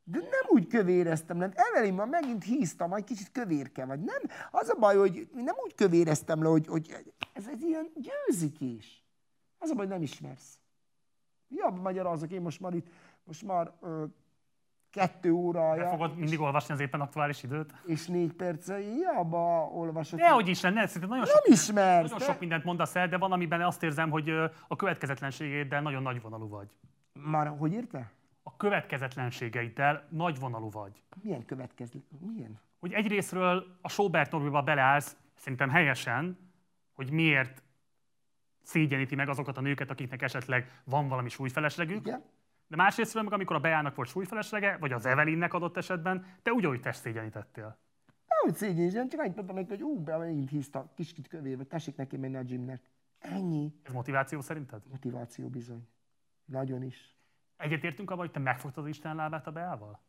[0.04, 1.52] De nem úgy kövéreztem, nem.
[1.54, 4.00] Evelyn ma megint híztam, majd kicsit kövérke vagy.
[4.00, 8.60] Nem, az a baj, hogy nem úgy kövéreztem le, hogy, hogy ez egy ilyen győzik
[8.60, 9.04] is.
[9.58, 10.58] Az a baj, hogy nem ismersz.
[11.48, 12.86] Hiába magyarázok, én most már itt,
[13.24, 14.04] most már ö,
[14.90, 15.82] kettő órája.
[15.82, 17.74] De fogod mindig olvasni az éppen aktuális időt?
[17.84, 20.18] És négy perce, hiába olvasok.
[20.18, 22.32] Dehogy is lenne, szerintem nagyon, nem sok, ismersz, nagyon de...
[22.32, 24.30] sok mindent mondasz el, de van, amiben azt érzem, hogy
[24.68, 26.68] a következetlenségéddel nagyon nagyvonalú vagy.
[27.24, 28.12] Már hogy érte?
[28.42, 31.02] A következetlenségeiddel nagyvonalú vagy.
[31.22, 32.02] Milyen következő?
[32.18, 32.60] Milyen?
[32.78, 36.38] Hogy egyrésztről a Sobert Norbiba beleállsz, szerintem helyesen,
[36.92, 37.62] hogy miért
[38.62, 42.06] szégyeníti meg azokat a nőket, akiknek esetleg van valami súlyfeleslegük.
[42.06, 42.24] Igen.
[42.66, 46.80] De másrészt meg, amikor a Beának volt súlyfeleslege, vagy az Evelinnek adott esetben, te ugyanúgy
[46.80, 47.78] test szégyenítettél.
[48.26, 51.96] Nem, hogy szégyenítettél, csak annyit mondtam neki, hogy ú, be megint hízta, kicsit kövébe, tessék
[51.96, 52.90] neki menni a gymnek.
[53.18, 53.72] Ennyi.
[53.82, 54.82] Ez motiváció szerinted?
[54.90, 55.88] Motiváció bizony.
[56.46, 57.16] Nagyon is.
[57.56, 60.00] Egyetértünk abban, hogy te megfogtad az Isten lábát a Beával?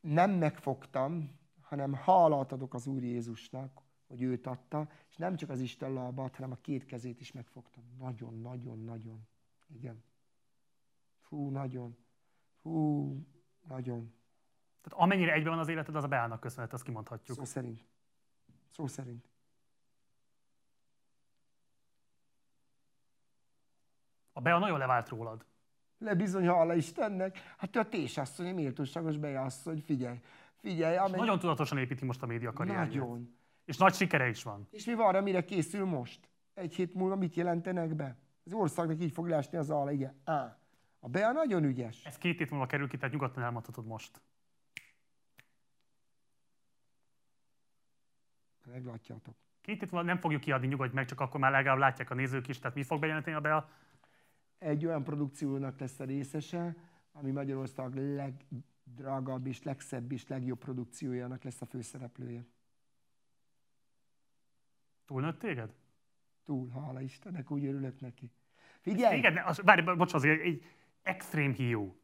[0.00, 5.60] Nem megfogtam, hanem hálát adok az Úr Jézusnak, hogy őt adta, és nem csak az
[5.60, 7.84] Isten lábát, hanem a két kezét is megfogtam.
[7.98, 9.28] Nagyon, nagyon, nagyon.
[9.66, 10.04] Igen.
[11.20, 11.96] Fú, nagyon.
[12.60, 13.06] Fú,
[13.68, 14.12] nagyon.
[14.80, 17.36] Tehát amennyire egyben van az életed, az a beállnak köszönhet, azt kimondhatjuk.
[17.36, 17.84] Szó szerint.
[18.68, 19.28] Szó szerint.
[24.40, 25.44] A Bea nagyon levált rólad.
[25.98, 27.54] Le bizony, hála Istennek.
[27.56, 30.20] Hát a tésasszony, a méltóságos Bea asszony, figyelj.
[30.56, 31.18] Figyelj, amely...
[31.18, 33.00] Nagyon tudatosan építi most a média karrierjét.
[33.00, 33.36] Nagyon.
[33.64, 34.68] És nagy sikere is van.
[34.70, 36.28] És mi van, mire készül most?
[36.54, 38.16] Egy hét múlva mit jelentenek be?
[38.44, 40.20] Az országnak így fog leesni az áll, igen.
[40.24, 40.58] Á.
[41.00, 42.04] A Bea nagyon ügyes.
[42.04, 44.20] Ez két hét múlva kerül ki, tehát nyugodtan elmondhatod most.
[48.66, 49.34] Meglátjátok.
[49.60, 52.48] Két hét múlva nem fogjuk kiadni, nyugodj meg, csak akkor már legalább látják a nézők
[52.48, 52.58] is.
[52.58, 53.68] Tehát mi fog bejelenteni a Bea?
[54.60, 56.76] Egy olyan produkciónak lesz a részese,
[57.12, 62.46] ami Magyarország legdrágább és legszebb és legjobb produkciójának lesz a főszereplője.
[65.06, 65.74] Túlnőtt téged?
[66.44, 68.30] Túl, hála Istennek, úgy örülök neki.
[68.80, 69.18] Figyelj!
[69.18, 70.64] Igen, az, várj, bocs, azért egy
[71.02, 71.96] extrém hiú,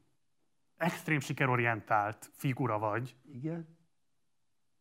[0.77, 3.17] extrém sikerorientált figura vagy.
[3.33, 3.77] Igen.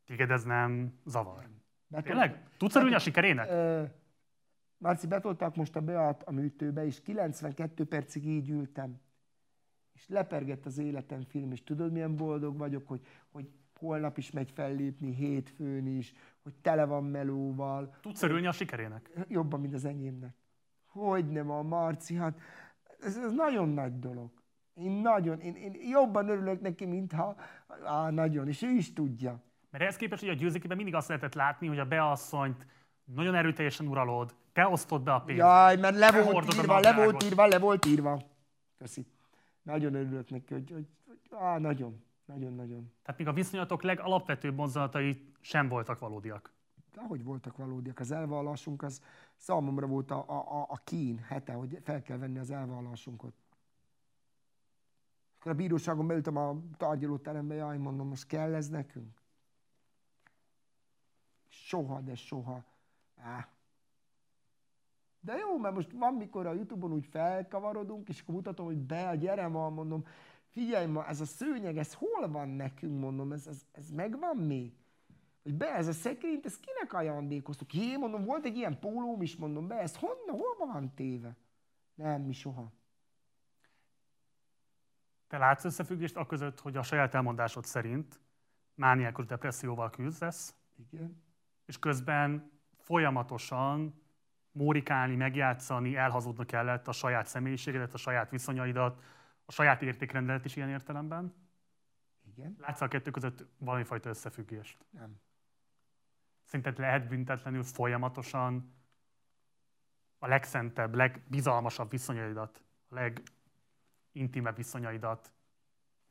[0.05, 1.49] Téged ez nem zavar.
[1.87, 2.07] Betol...
[2.07, 2.47] Tényleg?
[2.57, 3.49] Tudsz örülni a sikerének?
[3.49, 3.83] Ö,
[4.85, 8.99] Marci, betolták most a Beat a műtőbe, és 92 percig így ültem.
[9.93, 13.01] És lepergett az életem film, és tudod, milyen boldog vagyok, hogy,
[13.31, 13.49] hogy
[13.79, 16.13] holnap is megy fellépni, hétfőn is,
[16.43, 17.95] hogy tele van melóval.
[18.01, 19.09] Tudsz örülni a sikerének?
[19.27, 20.35] Jobban, mint az enyémnek.
[20.85, 22.39] Hogy nem a Marci, hát
[22.99, 24.31] ez, ez nagyon nagy dolog.
[24.73, 27.35] Én nagyon, én, én jobban örülök neki, mintha,
[27.85, 29.43] á, nagyon, és ő is tudja.
[29.69, 32.65] Mert ehhez képest, hogy a győzőkében mindig azt lehetett látni, hogy a beasszonyt
[33.03, 35.41] nagyon erőteljesen uralod, te osztod be a pénzt.
[35.41, 38.21] Jaj, mert le volt írva, le volt írva, le volt írva.
[38.77, 39.05] Köszi.
[39.61, 42.91] Nagyon örülök neki, hogy, hogy, hogy á, nagyon, nagyon, nagyon.
[43.03, 46.53] Tehát még a viszonyatok legalapvetőbb mozzanatai sem voltak valódiak.
[46.93, 47.99] De ahogy voltak valódiak.
[47.99, 49.01] Az elvallásunk az
[49.35, 53.33] számomra volt a, a, a, a kín hete, hogy fel kell venni az elvallásunkat.
[55.39, 59.21] Akkor a bíróságon beültem a tárgyalóterembe, jaj, mondom, most kell ez nekünk?
[61.47, 62.63] Soha, de soha.
[63.15, 63.54] Á.
[65.25, 69.15] De jó, mert most van, mikor a Youtube-on úgy felkavarodunk, és akkor mutatom, hogy be,
[69.15, 70.05] gyere van, mondom,
[70.47, 74.73] figyelj ma, ez a szőnyeg, ez hol van nekünk, mondom, ez, ez, ez megvan még?
[75.45, 77.73] hogy be ez a szekrényt, ezt kinek ajándékoztuk?
[77.73, 81.35] Jé, mondom, volt egy ilyen pólóm is, mondom, be, ez honnan, hol van téve?
[81.95, 82.71] Nem, mi soha.
[85.27, 88.19] Te látsz összefüggést a között, hogy a saját elmondásod szerint
[88.73, 90.55] mániákos depresszióval küzdesz,
[90.91, 91.23] Igen.
[91.65, 94.01] és közben folyamatosan
[94.55, 99.01] mórikálni, megjátszani, elhazudni kellett a saját személyiségedet, a saját viszonyaidat,
[99.45, 101.33] a saját értékrendelet is ilyen értelemben.
[102.27, 102.55] Igen.
[102.59, 104.85] Látsz a kettő között valamifajta összefüggést?
[104.89, 105.19] Nem.
[106.43, 108.73] Szerinted lehet büntetlenül folyamatosan
[110.19, 112.95] a legszentebb, legbizalmasabb viszonyaidat, a
[114.13, 115.31] legintimebb viszonyaidat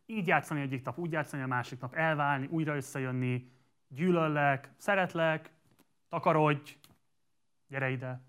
[0.07, 3.53] így játszani egyik nap, úgy játszani a másik nap, elválni, újra összejönni,
[3.89, 5.51] gyűlöllek, szeretlek,
[6.09, 6.79] takarodj,
[7.69, 8.21] gyere ide.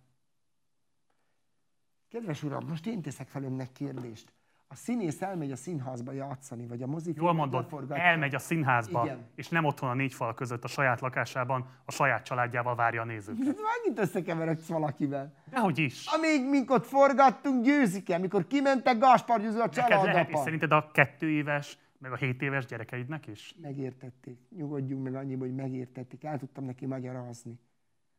[2.15, 4.33] Kedves uram, most én teszek fel önnek kérdést.
[4.67, 9.27] A színész elmegy a színházba játszani, vagy a mozifilmbe Jól mondod, elmegy a színházba, Igen.
[9.35, 13.05] és nem otthon a négy fal között a saját lakásában, a saját családjával várja a
[13.05, 13.45] nézőket.
[13.77, 15.33] Megint összekeveredsz valakivel.
[15.49, 16.05] Dehogy is.
[16.05, 20.43] Amíg minket forgattunk, győzik el, mikor kimentek Gáspár Győző a Neked lehet, és családapa.
[20.43, 23.55] szerinted a kettő éves, meg a hét éves gyerekeidnek is?
[23.61, 24.39] Megértették.
[24.49, 26.23] Nyugodjunk meg annyiba, hogy megértették.
[26.23, 27.59] El tudtam neki magyarázni.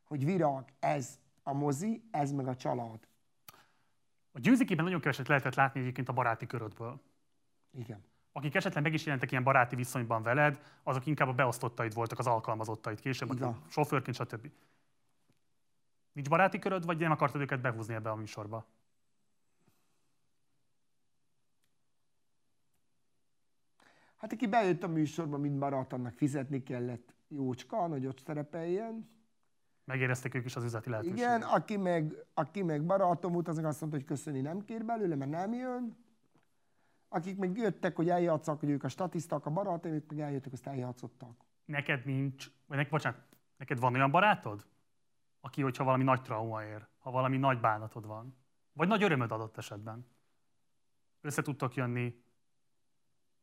[0.03, 3.07] Hogy virág, ez a mozi, ez meg a család.
[4.37, 7.01] A győzikében nagyon keveset lehetett látni egyébként a baráti körödből.
[7.71, 8.03] Igen.
[8.31, 12.27] Akik esetleg meg is jelentek ilyen baráti viszonyban veled, azok inkább a beosztottaid voltak, az
[12.27, 13.47] alkalmazottaid később, Igen.
[13.47, 14.51] a sofőrként, stb.
[16.11, 18.65] Nincs baráti köröd, vagy nem akartad őket behúzni ebbe a műsorba?
[24.15, 29.09] Hát aki bejött a műsorba, mint barát, annak fizetni kellett jócska, hogy ott szerepeljen.
[29.87, 31.19] Megérezték ők is az üzleti lehetőséget.
[31.19, 35.15] Igen, aki meg, aki meg barátom volt, azok azt mondta, hogy köszöni nem kér belőle,
[35.15, 35.97] mert nem jön.
[37.09, 40.67] Akik meg jöttek, hogy eljátszak, hogy ők a statiszták, a barátaim, ők meg eljöttek, azt
[40.67, 41.45] eljátszottak.
[41.65, 43.19] Neked nincs, vagy nek, bocsánat,
[43.57, 44.65] neked van olyan barátod,
[45.39, 48.35] aki, hogyha valami nagy trauma ér, ha valami nagy bánatod van,
[48.73, 50.05] vagy nagy örömöd adott esetben,
[51.21, 52.23] össze tudtok jönni,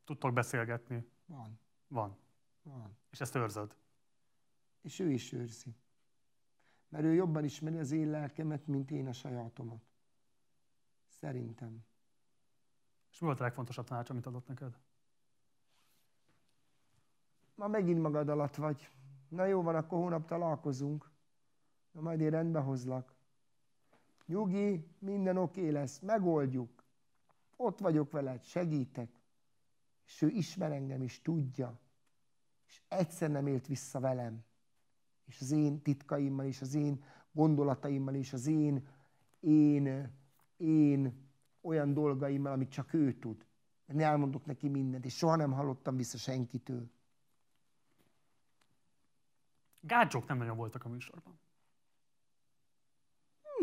[0.04, 1.08] tudtok beszélgetni.
[1.26, 1.58] Van,
[1.88, 2.16] Van.
[2.62, 2.96] van.
[3.10, 3.76] És ezt őrzöd.
[4.82, 5.74] És ő is őrzi.
[6.94, 9.82] Mert ő jobban ismeri az én lelkemet, mint én a sajátomat.
[11.06, 11.84] Szerintem.
[13.10, 14.78] És mi volt a legfontosabb tanács, amit adott neked?
[17.54, 18.88] Ma megint magad alatt vagy.
[19.28, 21.10] Na jó van, akkor hónap találkozunk.
[21.90, 23.14] Na majd én rendbe hozlak.
[24.26, 26.84] Nyugi, minden oké lesz, megoldjuk.
[27.56, 29.20] Ott vagyok veled, segítek.
[30.06, 31.78] És ő ismer engem is, tudja.
[32.66, 34.44] És egyszer nem élt vissza velem.
[35.24, 38.86] És az én titkaimmal, és az én gondolataimmal, és az én,
[39.40, 40.12] én,
[40.56, 41.28] én
[41.60, 43.46] olyan dolgaimmal, amit csak ő tud.
[43.86, 46.90] Én elmondok neki mindent, és soha nem hallottam vissza senkitől.
[49.80, 51.38] Gácsok nem nagyon voltak a műsorban.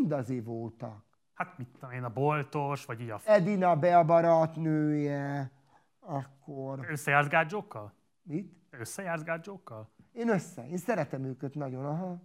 [0.06, 1.04] De azért voltak.
[1.34, 3.20] Hát mit tudom én, a boltos, vagy így a...
[3.24, 5.52] Edina be a barátnője,
[6.00, 6.86] akkor...
[6.88, 7.92] Összejársz gácsókkal?
[8.22, 8.56] Mit?
[8.70, 9.90] Összejársz gácsókkal?
[10.12, 10.68] Én össze.
[10.68, 12.22] Én szeretem őket nagyon, aha.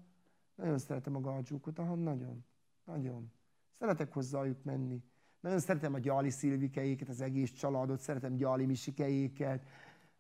[0.56, 2.46] Nagyon szeretem a gácsókat, aha, nagyon.
[2.84, 3.32] Nagyon.
[3.80, 5.04] Szeretek hozzájuk menni.
[5.40, 9.66] Nagyon szeretem a Gyali Szilvikejéket, az egész családot, szeretem Gyali Misikejéket.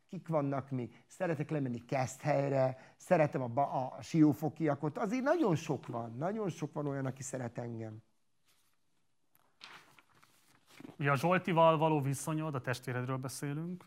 [0.07, 1.03] Kik vannak még?
[1.07, 4.97] Szeretek lemenni Keszthelyre, szeretem a, ba- a siófokiakot.
[4.97, 8.03] Azért nagyon sok van, nagyon sok van olyan, aki szeret engem.
[10.99, 13.85] Ugye a Zsoltival való viszonyod, a testvéredről beszélünk.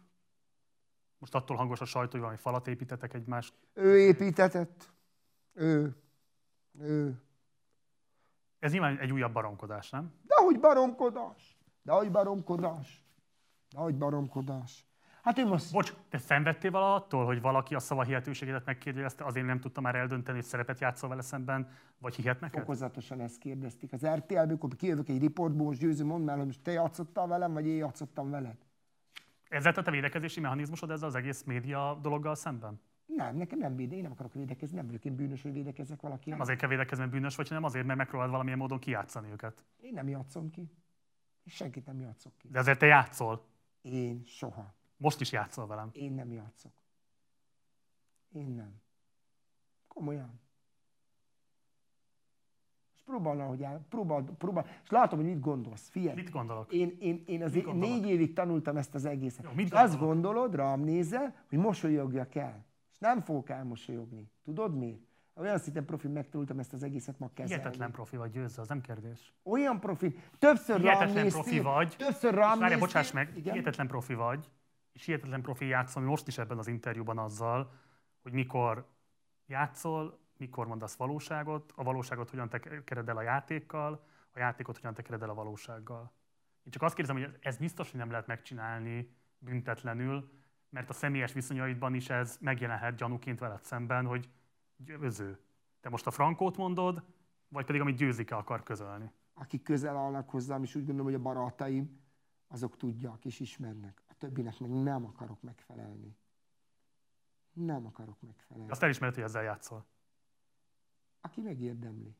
[1.20, 3.52] Most attól hangos a sajtó, hogy valami falat építetek egymás.
[3.72, 4.92] Ő építetett.
[5.52, 5.97] Ő.
[6.78, 7.22] Ő.
[8.59, 10.12] Ez nyilván egy újabb baromkodás, nem?
[10.26, 11.59] Dehogy baromkodás.
[11.82, 13.05] Dehogy baromkodás.
[13.70, 14.84] Dehogy baromkodás.
[15.22, 15.72] Hát én most...
[15.72, 19.94] Bocs, te szenvedtél vala attól, hogy valaki a szava hihetőségedet megkérdezte, azért nem tudta már
[19.94, 21.68] eldönteni, hogy szerepet játszol vele szemben,
[21.98, 22.60] vagy hihet neked?
[22.60, 23.92] Fokozatosan ezt kérdezték.
[23.92, 27.52] Az RTL-ből, amikor kijövök egy riportból, most győző, mondd már, hogy most te játszottál velem,
[27.52, 28.56] vagy én játszottam veled.
[29.51, 32.81] Ez lett a te védekezési mechanizmusod ezzel az egész média dologgal szemben?
[33.06, 36.31] Nem, nekem nem véde, én nem akarok védekezni, nem vagyok én bűnös, hogy védekezzek valaki.
[36.31, 39.64] Nem azért kell védekezni, mert bűnös vagy, hanem azért, mert megpróbálod valamilyen módon kijátszani őket.
[39.77, 40.70] Én nem játszom ki.
[41.44, 42.48] És senkit nem játszok ki.
[42.48, 43.47] De azért te játszol.
[43.82, 44.74] Én soha.
[44.97, 45.90] Most is játszol velem.
[45.93, 46.72] Én nem játszok.
[48.32, 48.81] Én nem.
[49.89, 50.40] Komolyan.
[53.11, 55.89] És próbálna, hogy el, próbál, próbál, és látom, hogy mit gondolsz.
[55.89, 56.15] Figyelj.
[56.15, 56.73] Mit gondolok?
[56.73, 57.74] Én, én, én gondolok?
[57.74, 59.45] négy évig tanultam ezt az egészet.
[59.45, 62.65] Jó, mit és azt gondolod, rám nézel, hogy mosolyogjak el.
[62.93, 64.31] És nem fogok elmosolyogni.
[64.45, 65.01] Tudod miért?
[65.35, 67.62] Olyan szinten profi megtanultam ezt az egészet ma kezelni.
[67.62, 69.35] Hihetetlen profi vagy győző, az nem kérdés.
[69.43, 70.16] Olyan profi.
[70.39, 71.95] Többször rám Hihetetlen néztél, profi vagy.
[71.99, 72.78] Többször rám néztél.
[72.78, 73.53] bocsáss meg, Igen?
[73.53, 74.51] hihetetlen profi vagy,
[74.93, 77.73] és hihetetlen profi játszol most is ebben az interjúban azzal,
[78.23, 78.87] hogy mikor
[79.47, 85.22] játszol, mikor mondasz valóságot, a valóságot hogyan tekered el a játékkal, a játékot hogyan tekered
[85.22, 86.12] el a valósággal.
[86.62, 90.30] Én csak azt kérdezem, hogy ez biztos, hogy nem lehet megcsinálni büntetlenül,
[90.68, 94.30] mert a személyes viszonyaidban is ez megjelenhet gyanúként veled szemben, hogy
[94.76, 95.38] győző.
[95.80, 97.04] Te most a frankót mondod,
[97.48, 99.12] vagy pedig amit győzike akar közölni.
[99.34, 102.00] akik közel állnak hozzám, és úgy gondolom, hogy a barátaim,
[102.48, 104.02] azok tudják és ismernek.
[104.08, 106.16] A többinek meg nem akarok megfelelni.
[107.52, 108.70] Nem akarok megfelelni.
[108.70, 109.86] Azt elismered, hogy ezzel játszol.
[111.20, 112.16] Aki megérdemli.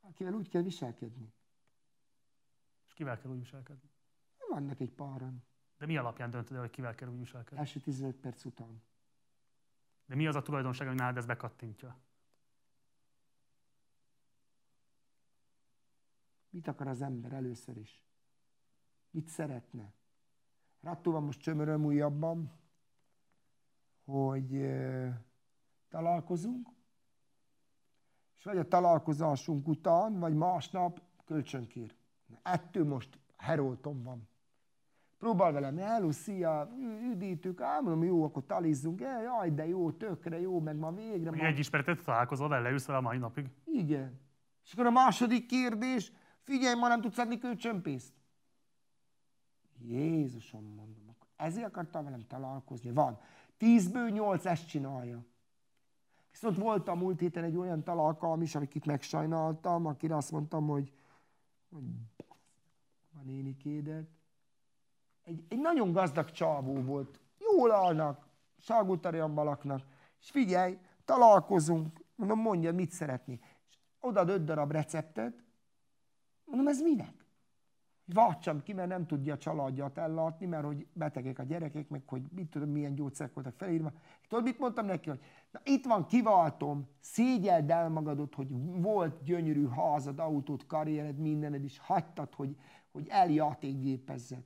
[0.00, 1.32] Akivel úgy kell viselkedni.
[2.86, 3.90] És kivel kell úgy viselkedni?
[4.48, 5.44] Vannak egy páran.
[5.78, 7.58] De mi alapján döntöd el, hogy kivel kell úgy viselkedni?
[7.58, 8.82] Első 15 perc után.
[10.06, 11.98] De mi az a tulajdonság, hogy nálad ez bekattintja?
[16.50, 18.04] Mit akar az ember először is?
[19.10, 19.94] Mit szeretne?
[20.80, 22.52] Rattó van most csömöröm újabban,
[24.04, 24.66] hogy
[25.88, 26.68] találkozunk,
[28.38, 31.94] és vagy a találkozásunk után, vagy másnap kölcsönkér.
[32.42, 34.28] Ettől most heroltom van.
[35.18, 36.70] Próbál velem, hello, szia,
[37.12, 41.30] üdítük, ám mondom, jó, akkor talizzunk, jaj, de jó, tökre jó, meg ma végre.
[41.30, 41.36] Ma...
[41.36, 43.50] Egy ismertet találkozol vele, vele a mai napig?
[43.64, 44.20] Igen.
[44.64, 48.12] És akkor a második kérdés, figyelj, ma nem tudsz adni kölcsönpénzt.
[49.78, 52.90] Jézusom, mondom, akkor ezért akartam velem találkozni.
[52.90, 53.18] Van.
[53.56, 55.24] Tízből nyolc ezt csinálja.
[56.30, 60.92] Viszont volt a múlt héten egy olyan találkalom is, akit megsajnáltam, akire azt mondtam, hogy,
[61.70, 61.84] hogy
[63.20, 64.08] a nénikédet.
[65.24, 67.20] Egy, egy nagyon gazdag csávó volt.
[67.38, 68.26] Jól állnak,
[68.58, 69.82] Salgótarjabban laknak.
[70.20, 72.00] És figyelj, találkozunk.
[72.14, 73.40] Mondom, mondja, mit szeretni.
[73.68, 75.42] És oda öt darab receptet.
[76.44, 77.26] Mondom, ez minek?
[78.04, 82.22] Vácsam ki, mert nem tudja a családját ellátni, mert hogy betegek a gyerekek, meg hogy
[82.30, 83.92] mit tudom, milyen gyógyszerek voltak felírva.
[84.28, 85.20] Tudod, mit mondtam neki, hogy
[85.50, 88.48] na itt van, kiváltom, szégyeld el magadot, hogy
[88.80, 92.56] volt gyönyörű házad, autót, karriered, mindened, és hagytad, hogy,
[92.92, 94.44] hogy eljátékgépezzed.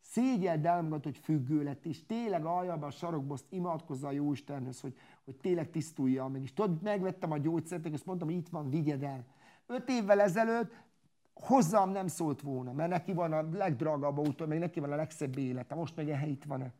[0.00, 4.80] Szégyeld el magad, hogy függő lett, és tényleg aljában a sarokba azt imádkozza a Jóistenhez,
[4.80, 4.94] hogy,
[5.24, 6.42] hogy tényleg tisztulja meg.
[6.42, 9.24] És tudod, megvettem a gyógyszert, és mondtam, hogy itt van, vigyed el.
[9.66, 10.74] Öt évvel ezelőtt
[11.34, 15.38] hozzám nem szólt volna, mert neki van a legdrágább autó, meg neki van a legszebb
[15.38, 15.74] élete.
[15.74, 16.72] Most meg itt van-e?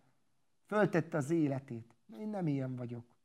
[0.67, 1.95] Föltette az életét.
[2.21, 3.16] Én nem ilyen vagyok.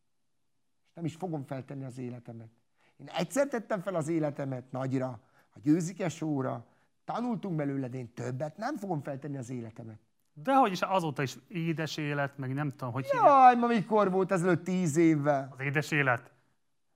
[1.02, 2.50] Nem is fogom feltenni az életemet.
[2.98, 5.22] Én egyszer tettem fel az életemet nagyra,
[5.54, 6.66] a győzikes óra,
[7.06, 10.00] tanultunk belőle, de én többet nem fogom feltenni az életemet.
[10.34, 14.32] De hogy is azóta is édes élet, meg nem tudom, hogy Jaj, ma mikor volt
[14.32, 15.54] ezelőtt tíz évvel?
[15.58, 16.32] Az édes élet?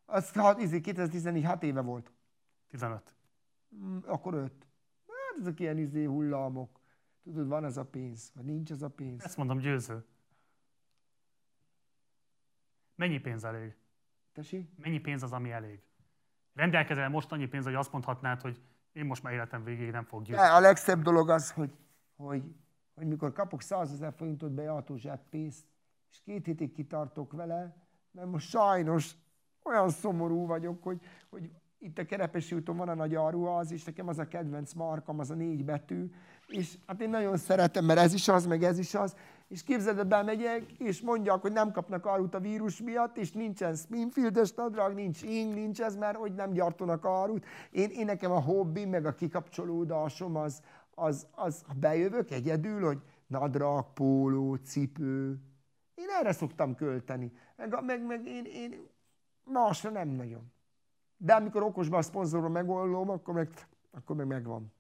[0.06, 0.32] Az
[0.82, 2.11] 2014 hat éve volt.
[2.68, 3.15] 15.
[3.76, 4.68] Mm, akkor öt.
[5.07, 6.80] Hát ezek ilyen izé hullámok.
[7.23, 9.23] Tudod, van ez a pénz, vagy nincs ez a pénz.
[9.23, 10.06] Ezt mondom, győző.
[12.95, 13.76] Mennyi pénz elég?
[14.36, 14.70] Tesi?
[14.76, 15.80] Mennyi pénz az, ami elég?
[16.53, 20.24] Rendelkezel most annyi pénz, hogy azt mondhatnád, hogy én most már életem végéig nem fog
[20.24, 20.44] győzni.
[20.44, 21.78] a legszebb dolog az, hogy,
[22.16, 22.56] hogy,
[22.94, 25.66] hogy mikor kapok 100 ezer forintot bejártó zseppénzt,
[26.12, 27.76] és két hétig kitartok vele,
[28.12, 29.16] mert most sajnos
[29.64, 31.52] olyan szomorú vagyok, hogy, hogy
[31.86, 35.30] itt a Kerepesi úton van a nagy az, és nekem az a kedvenc markam, az
[35.30, 36.12] a négy betű,
[36.48, 39.16] és hát én nagyon szeretem, mert ez is az, meg ez is az,
[39.48, 44.53] és képzeld, bemegyek, és mondják, hogy nem kapnak árut a vírus miatt, és nincsen Spinfieldes
[44.53, 47.45] nadrág, nincs ing, nincs ez, mert hogy nem gyártanak árut.
[47.72, 50.61] Én, én nekem a hobbi, meg a kikapcsolódásom az,
[50.95, 55.40] az, az, ha bejövök egyedül, hogy nadrág, póló, cipő,
[55.95, 57.32] én erre szoktam költeni.
[57.56, 58.88] Meg, meg, meg én, én
[59.43, 60.53] másra nem nagyon.
[61.18, 63.50] De amikor okosban a szponzorom megoldom, akkor meg,
[63.92, 64.74] akkor meg megvan.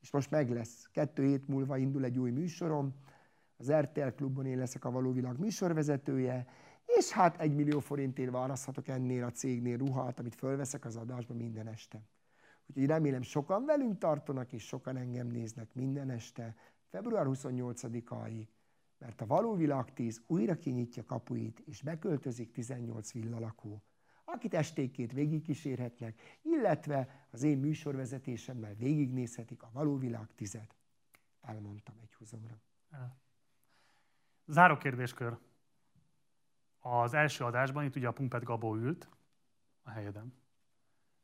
[0.00, 0.88] És most meg lesz.
[0.92, 2.94] Kettő hét múlva indul egy új műsorom,
[3.56, 6.46] az RTL klubban én leszek a való világ műsorvezetője,
[6.84, 11.66] és hát egy millió forintért választhatok ennél a cégnél ruhát, amit fölveszek az adásba minden
[11.66, 12.02] este.
[12.66, 16.54] Úgyhogy remélem sokan velünk tartanak, és sokan engem néznek minden este,
[16.86, 18.46] február 28-áig,
[18.98, 23.82] mert a Való Világ 10 újra kinyitja kapuit, és beköltözik 18 villalakó
[24.32, 30.74] akit estékét végigkísérhetnek, illetve az én műsorvezetésemmel végignézhetik a való világ tized.
[31.40, 32.60] Elmondtam egy húzomra.
[34.46, 35.36] Záró kérdéskör.
[36.78, 39.08] Az első adásban itt ugye a Pumpet Gabó ült
[39.82, 40.34] a helyeden.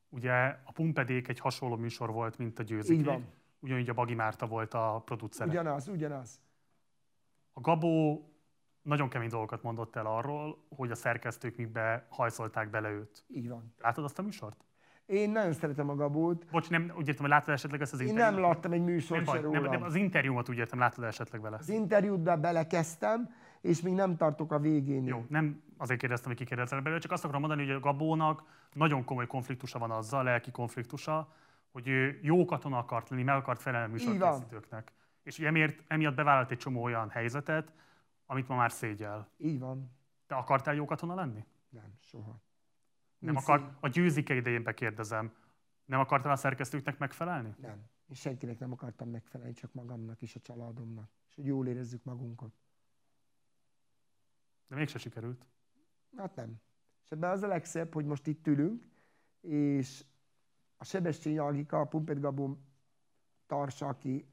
[0.08, 0.32] Ugye
[0.64, 2.98] a Pumpedék egy hasonló műsor volt, mint a Győzikék.
[2.98, 3.26] Így van.
[3.58, 5.48] Ugyanígy a Bagi Márta volt a producer.
[5.48, 6.40] Ugyanaz, ugyanaz.
[7.52, 8.28] A Gabó
[8.84, 13.24] nagyon kemény dolgokat mondott el arról, hogy a szerkesztők mikbe hajszolták bele őt.
[13.28, 13.74] Így van.
[13.78, 14.64] Látod azt a műsort?
[15.06, 16.46] Én nagyon szeretem a Gabót.
[16.50, 18.34] Bocs, nem, úgy értem, hogy láttad esetleg ezt az Én interjút?
[18.34, 21.56] nem láttam egy műsort nem, nem, nem, az interjúmat úgy értem, láttad esetleg vele?
[21.56, 25.06] Az interjút be belekezdtem, és még nem tartok a végén.
[25.06, 29.04] Jó, nem azért kérdeztem, hogy kikérdezzel belőle, csak azt akarom mondani, hogy a Gabónak nagyon
[29.04, 31.32] komoly konfliktusa van azzal, lelki konfliktusa,
[31.72, 34.92] hogy ő jó katona akart lenni, meg akart felelni műsorkészítőknek.
[35.22, 37.72] És emiatt, emiatt bevállalt egy csomó olyan helyzetet,
[38.26, 39.28] amit ma már szégyel.
[39.36, 39.90] Így van.
[40.26, 41.44] Te akartál jó katona lenni?
[41.68, 42.40] Nem, soha.
[43.18, 45.32] Nem akar, a győzike idején bekérdezem,
[45.84, 47.54] nem akartál a szerkesztőknek megfelelni?
[47.58, 47.84] Nem.
[48.08, 51.10] És senkinek nem akartam megfelelni, csak magamnak és a családomnak.
[51.28, 52.52] És hogy jól érezzük magunkat.
[54.66, 55.46] De mégse sikerült.
[56.16, 56.60] Hát nem.
[57.04, 58.88] És ebben az a legszebb, hogy most itt ülünk,
[59.40, 60.04] és
[60.76, 62.58] a Sebessényi Algika, a Pumpet Gabó
[63.46, 64.26] tarsa, aki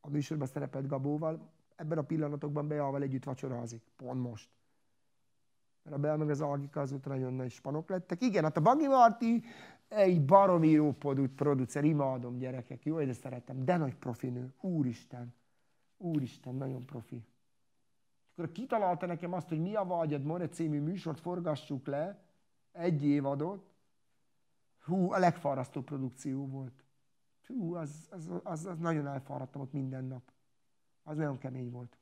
[0.00, 3.82] a műsorban szerepelt Gabóval, ebben a pillanatokban Beával együtt vacsorázik.
[3.96, 4.50] Pont most.
[5.82, 8.22] mert a Bel meg az Algika azóta nagyon nagy spanok lettek.
[8.22, 9.44] Igen, hát a Bagi Marti
[9.88, 10.92] egy baromi jó
[11.36, 15.34] producer, imádom gyerekek, jó, de szeretem, de nagy profi nő, úristen,
[15.96, 17.24] úristen, nagyon profi.
[18.32, 22.22] Akkor kitalálta nekem azt, hogy mi a vágyad, More című műsort forgassuk le,
[22.72, 23.70] egy évadot,
[24.84, 26.84] hú, a legfárasztó produkció volt.
[27.46, 30.32] Hú, az, az, az, az nagyon elfáradtam ott minden nap.
[31.02, 31.98] Az nagyon kemény volt.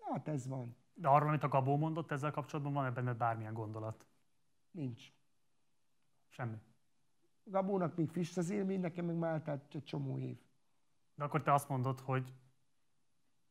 [0.00, 0.76] Hát ez van.
[0.94, 4.06] De arról, amit a Gabó mondott, ezzel kapcsolatban van-e benned bármilyen gondolat?
[4.70, 5.12] Nincs.
[6.28, 6.56] Semmi.
[7.44, 10.38] Gabónak még friss az élmény, nekem meg már eltelt egy csomó év.
[11.14, 12.32] De akkor te azt mondod, hogy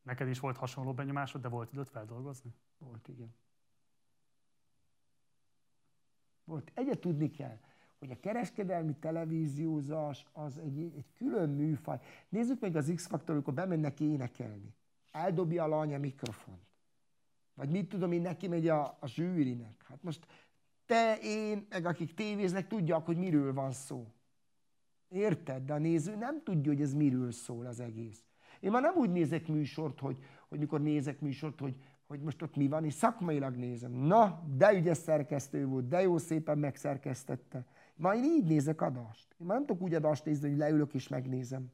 [0.02, 2.54] neked is volt hasonló benyomásod, de volt időt feldolgozni?
[2.78, 3.34] Volt, igen.
[6.44, 6.70] Volt.
[6.74, 7.58] Egyet tudni kell,
[7.98, 11.98] hogy a kereskedelmi televíziózás az egy, egy külön műfaj.
[12.28, 14.74] Nézzük meg az X-faktor, amikor bemennek énekelni.
[15.12, 16.66] Eldobja a lány a mikrofont.
[17.54, 19.84] Vagy mit tudom én, neki megy a, a zsűrinek.
[19.88, 20.26] Hát most
[20.86, 24.06] te, én, meg akik tévéznek, tudják, hogy miről van szó.
[25.08, 25.64] Érted?
[25.64, 28.24] De a néző nem tudja, hogy ez miről szól az egész.
[28.60, 30.18] Én már nem úgy nézek műsort, hogy,
[30.48, 33.92] hogy mikor nézek műsort, hogy, hogy most ott mi van, és szakmailag nézem.
[33.92, 37.64] Na, de ügyes szerkesztő volt, de jó szépen megszerkesztette.
[37.98, 39.34] Ma én így nézek adást.
[39.38, 41.72] Én már nem tudok úgy adást nézni, hogy leülök és megnézem.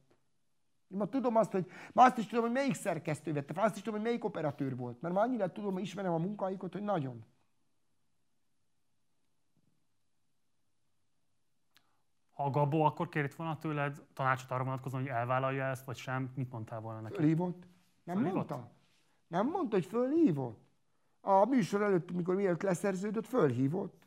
[0.87, 3.75] Én ma tudom azt, hogy ma azt is tudom, hogy melyik szerkesztő vette fel, azt
[3.75, 5.01] is tudom, hogy melyik operatőr volt.
[5.01, 7.25] Mert már annyira tudom, hogy ismerem a munkáikat, hogy nagyon.
[12.33, 16.51] Ha Gabó akkor kért volna tőled tanácsot arra vonatkozóan, hogy elvállalja ezt, vagy sem, mit
[16.51, 17.15] mondtál volna neki?
[17.15, 17.67] Fölhívott.
[18.03, 18.49] Nem Fölhívott?
[18.49, 18.71] mondta.
[19.27, 20.63] Nem mondta, hogy fölhívott.
[21.21, 24.04] A műsor előtt, mikor mielőtt leszerződött, fölhívott.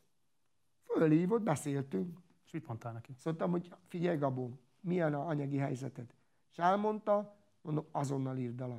[0.99, 2.19] Fölhívott, beszéltünk.
[2.45, 3.13] És mit mondtál neki?
[3.19, 6.15] Szóltam, hogy figyelj Gabó, milyen a anyagi helyzeted.
[6.51, 8.79] És elmondta, mondom, azonnal írd alá.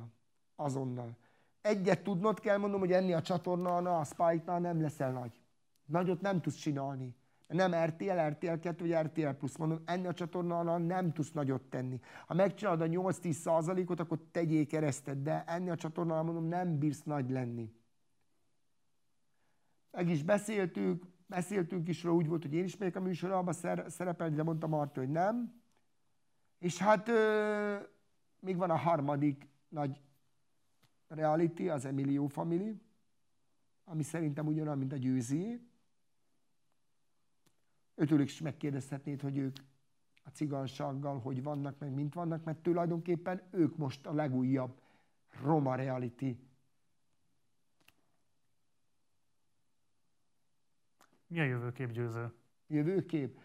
[0.56, 1.16] Azonnal.
[1.60, 5.40] Egyet tudnod kell, mondom, hogy enni a csatornán, a spike nem leszel nagy.
[5.84, 7.14] Nagyot nem tudsz csinálni.
[7.48, 9.56] Nem RTL, RTL 2 vagy RTL Plus.
[9.56, 12.00] Mondom, enni a csatornán nem tudsz nagyot tenni.
[12.26, 17.02] Ha megcsinálod a 8-10 százalékot, akkor tegyél keresztet, de enni a csatornán mondom, nem bírsz
[17.02, 17.72] nagy lenni.
[19.90, 23.54] Meg is beszéltük, beszéltünk is róla, úgy volt, hogy én is megyek a műsorában
[23.86, 25.62] szerepelni, de mondta Marta, hogy nem.
[26.58, 27.76] És hát ö,
[28.40, 30.00] még van a harmadik nagy
[31.08, 32.80] reality, az Emilio Family,
[33.84, 35.60] ami szerintem ugyanolyan, mint a győzi.
[37.94, 39.56] Őtőlük is megkérdezhetnéd, hogy ők
[40.24, 44.80] a cigansággal hogy vannak, meg mint vannak, mert tulajdonképpen ők most a legújabb
[45.42, 46.49] Roma reality.
[51.30, 52.32] Mi a jövőkép győző?
[52.66, 53.38] Jövőkép?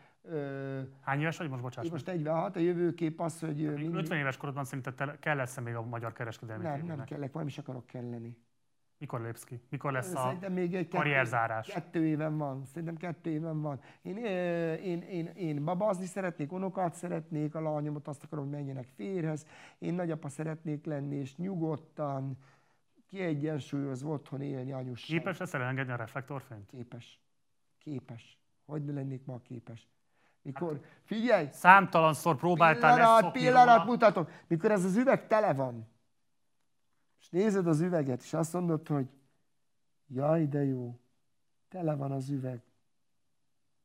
[1.02, 1.90] Hány éves vagy most, bocsáss?
[1.90, 3.64] Most 46, a jövőkép az, hogy...
[3.64, 6.98] 50 éves korodban szerinted kell lesz még a magyar kereskedelmi Nem, tévének?
[6.98, 8.38] nem kellek, valami is akarok kelleni.
[8.98, 9.62] Mikor lépsz ki?
[9.70, 11.68] Mikor lesz Szerintem a még egy karrierzárás?
[11.68, 12.66] Kettő, kettő éven van.
[12.66, 13.80] Szerintem kettő éven van.
[14.02, 19.46] Én, én, én, én babazni szeretnék, unokát szeretnék, a lányomot azt akarom, hogy menjenek férhez.
[19.80, 22.38] Én nagyapa szeretnék lenni, és nyugodtan,
[23.08, 25.18] kiegyensúlyozva otthon élni anyussal.
[25.18, 26.70] Képes leszel elengedni a reflektorfényt?
[26.70, 27.20] Képes.
[27.86, 28.40] Képes.
[28.66, 29.90] Hogy ne lennék ma képes.
[30.42, 31.50] Mikor, figyelj!
[31.52, 34.28] Számtalanszor próbáltál pillanat, pillanat mutatom.
[34.48, 35.88] Mikor ez az üveg tele van,
[37.20, 39.10] és nézed az üveget, és azt mondod, hogy
[40.08, 41.00] jaj, de jó,
[41.68, 42.64] tele van az üveg,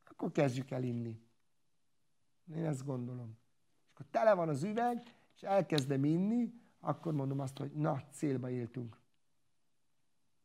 [0.04, 1.20] akkor kezdjük el inni.
[2.54, 3.38] Én ezt gondolom.
[3.84, 5.02] És akkor tele van az üveg,
[5.34, 8.96] és elkezdem inni, akkor mondom azt, hogy na, célba éltünk.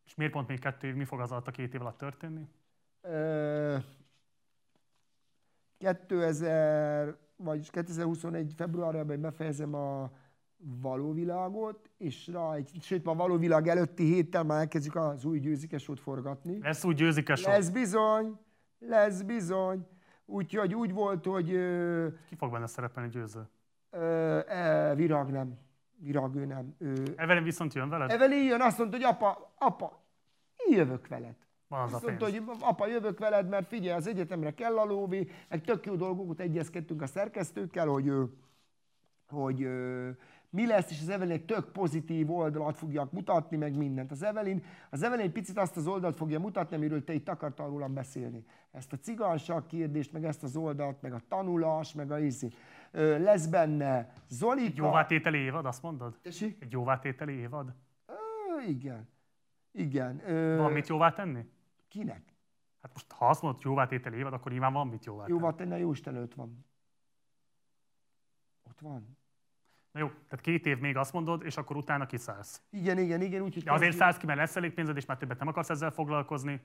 [0.06, 2.48] És miért pont még kettő év, mi fog az alatt a két év alatt történni?
[5.78, 8.54] 2000, vagyis 2021.
[8.56, 10.12] februárjában befejezem a
[10.58, 15.40] való világot, és rá egy, sőt, ma való világ előtti héttel már elkezdjük az új
[15.40, 16.60] győzikesót forgatni.
[16.62, 17.50] Lesz új győzikesó?
[17.50, 18.40] Lesz bizony,
[18.80, 19.88] lesz bizony.
[20.26, 21.48] Úgyhogy úgy volt, hogy...
[22.28, 23.50] Ki fog benne szerepelni győző?
[23.90, 25.58] Ö, e, virág nem.
[25.98, 26.76] Virág ő nem.
[26.78, 27.04] Ő...
[27.16, 28.12] Evelyn viszont jön veled?
[28.12, 30.04] Evelyn jön, azt mondta, hogy apa, apa,
[30.70, 31.45] jövök veled.
[31.68, 35.62] Az Azt mondta, hogy apa, jövök veled, mert figyelj, az egyetemre kell a lóvé, meg
[35.62, 38.12] tök jó dolgokat egyezkedtünk a szerkesztőkkel, hogy,
[39.28, 39.68] hogy
[40.50, 44.12] mi lesz, és az Evelyn tök pozitív oldalat fogják mutatni, meg mindent.
[44.12, 47.94] Az Evelyn, az Evelyn picit azt az oldalt fogja mutatni, amiről te itt akartál rólam
[47.94, 48.46] beszélni.
[48.72, 52.54] Ezt a cigányság kérdést, meg ezt az oldalt, meg a tanulás, meg a izzi.
[52.92, 54.66] Lesz benne Zolika.
[54.66, 56.18] Egy jóvátételi évad, azt mondod?
[56.22, 56.58] Tessék?
[56.62, 57.74] Egy jóvátételi évad?
[58.06, 58.14] Ö,
[58.68, 59.10] igen.
[59.72, 60.22] Igen.
[60.26, 60.58] Ö...
[60.58, 61.46] Van mit jóvá tenni?
[61.96, 62.34] Kinek?
[62.82, 65.26] Hát most ha azt mondod, jóvátételi évad, akkor nyilván van mit jóvá.
[65.28, 66.66] Jóvá tenni, a Jóisten előtt van.
[68.70, 69.18] Ott van.
[69.92, 72.62] Na jó, tehát két év még azt mondod, és akkor utána kiszállsz.
[72.70, 73.42] Igen, igen, igen.
[73.42, 75.92] Úgy, De azért szállsz ki, mert lesz elég pénzed, és már többet nem akarsz ezzel
[75.92, 76.62] foglalkozni.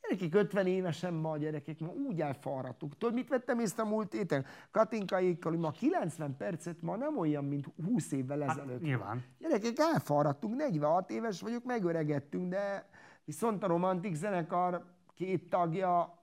[0.00, 2.96] Gyerekek 50 évesen ma a gyerekek, ma úgy elfáradtuk.
[2.96, 4.44] Tudod, mit vettem észre a múlt héten?
[4.70, 8.70] Katinkaékkal, hogy ma 90 percet ma nem olyan, mint 20 évvel ezelőtt.
[8.70, 9.24] Hát, nyilván.
[9.38, 12.88] Gyerekek, elfáradtunk, 46 éves vagyok, megöregettünk, de
[13.28, 14.84] viszont a romantik zenekar
[15.14, 16.20] két tagja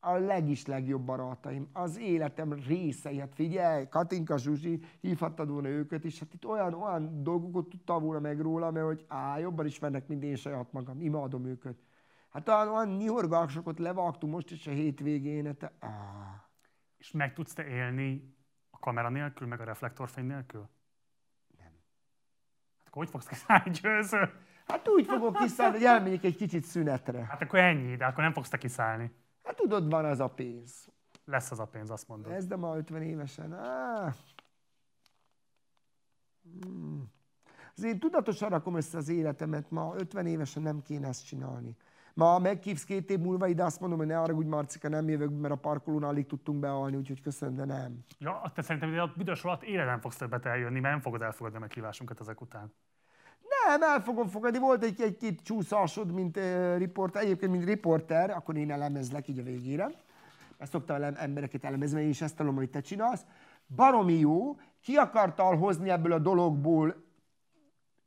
[0.00, 3.18] a legis legjobb barátaim, az életem részei.
[3.18, 8.20] Hát figyelj, Katinka Zsuzsi, hívhattad volna őket is, hát itt olyan, olyan dolgokat tudtam volna
[8.20, 11.78] meg róla, mert hogy á, jobban ismernek, mint én saját magam, imádom őket.
[12.28, 16.48] Hát olyan, olyan nyihorgásokat levágtunk most is a hétvégén, hát á.
[16.96, 18.36] És meg tudsz te élni
[18.70, 20.68] a kamera nélkül, meg a reflektorfény nélkül?
[21.58, 21.72] Nem.
[22.78, 24.48] Hát akkor hogy fogsz kiszállni győző?
[24.70, 27.24] Hát úgy fogok kiszállni, hogy elmegyek egy kicsit szünetre.
[27.24, 29.10] Hát akkor ennyi, de akkor nem fogsz te kiszállni.
[29.42, 30.88] Hát tudod, van az a pénz.
[31.24, 32.32] Lesz az a pénz, azt mondod.
[32.32, 33.52] Ez de ma 50 évesen.
[33.52, 34.12] Ah.
[36.60, 37.10] Hmm.
[37.76, 41.76] Azért tudatosan rakom össze az életemet, ma 50 évesen nem kéne ezt csinálni.
[42.14, 45.40] Ma meghívsz két év múlva ide, azt mondom, hogy ne arra, hogy Marcika, nem jövök,
[45.40, 48.04] mert a parkolón alig tudtunk bealni, úgyhogy köszönöm, de nem.
[48.18, 51.60] Ja, te szerintem a büdös alatt életem fogsz többet eljönni, mert nem fogod elfogadni a
[51.60, 52.72] meghívásunkat ezek után.
[53.66, 54.58] Nem, el fogom fogadni.
[54.58, 57.22] Volt egy, egy két csúszásod, mint uh, riporter.
[57.22, 59.90] Egyébként, mint riporter, akkor én elemezlek így a végére.
[60.58, 63.24] Ezt szoktam elem, embereket elemezni, én is ezt találom, hogy te csinálsz.
[63.76, 67.08] Baromi jó, ki akartál hozni ebből a dologból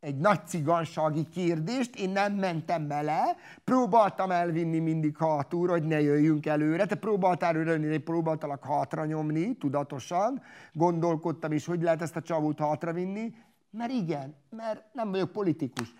[0.04, 6.46] egy nagy cigansági kérdést, én nem mentem bele, próbáltam elvinni mindig hátul, hogy ne jöjjünk
[6.46, 10.42] előre, te próbáltál örülni, én próbáltalak hátra nyomni, tudatosan,
[10.74, 13.34] gondolkodtam is, hogy lehet ezt a csavút hátra vinni,
[13.74, 15.94] mert igen, mert nem vagyok politikus.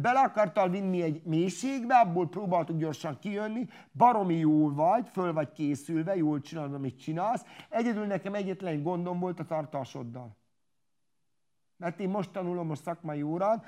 [0.00, 6.16] Bele akartál vinni egy mélységbe, abból próbáltuk gyorsan kijönni, baromi jól vagy, föl vagy készülve,
[6.16, 7.44] jól csinálod, amit csinálsz.
[7.68, 10.36] Egyedül nekem egyetlen gondom volt a tartásoddal.
[11.76, 13.62] Mert én most tanulom most szakmai órán,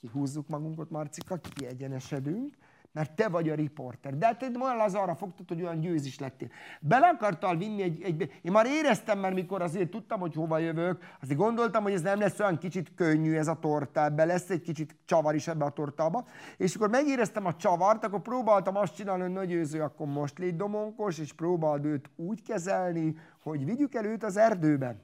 [0.00, 2.56] kihúzzuk magunkat, Marcika, kiegyenesedünk,
[2.92, 4.16] mert te vagy a riporter.
[4.16, 6.48] De te olyan az arra fogtad, hogy olyan győz is lettél.
[6.80, 8.20] Bele akartál vinni egy, egy...
[8.42, 12.18] Én már éreztem, mert mikor azért tudtam, hogy hova jövök, azért gondoltam, hogy ez nem
[12.18, 15.70] lesz olyan kicsit könnyű ez a torta, ebbe lesz egy kicsit csavar is ebbe a
[15.70, 16.26] tortába.
[16.56, 20.56] És akkor megéreztem a csavart, akkor próbáltam azt csinálni, hogy nagy győző, akkor most légy
[20.56, 24.96] domonkos, és próbáld őt úgy kezelni, hogy vigyük el őt az erdőbe.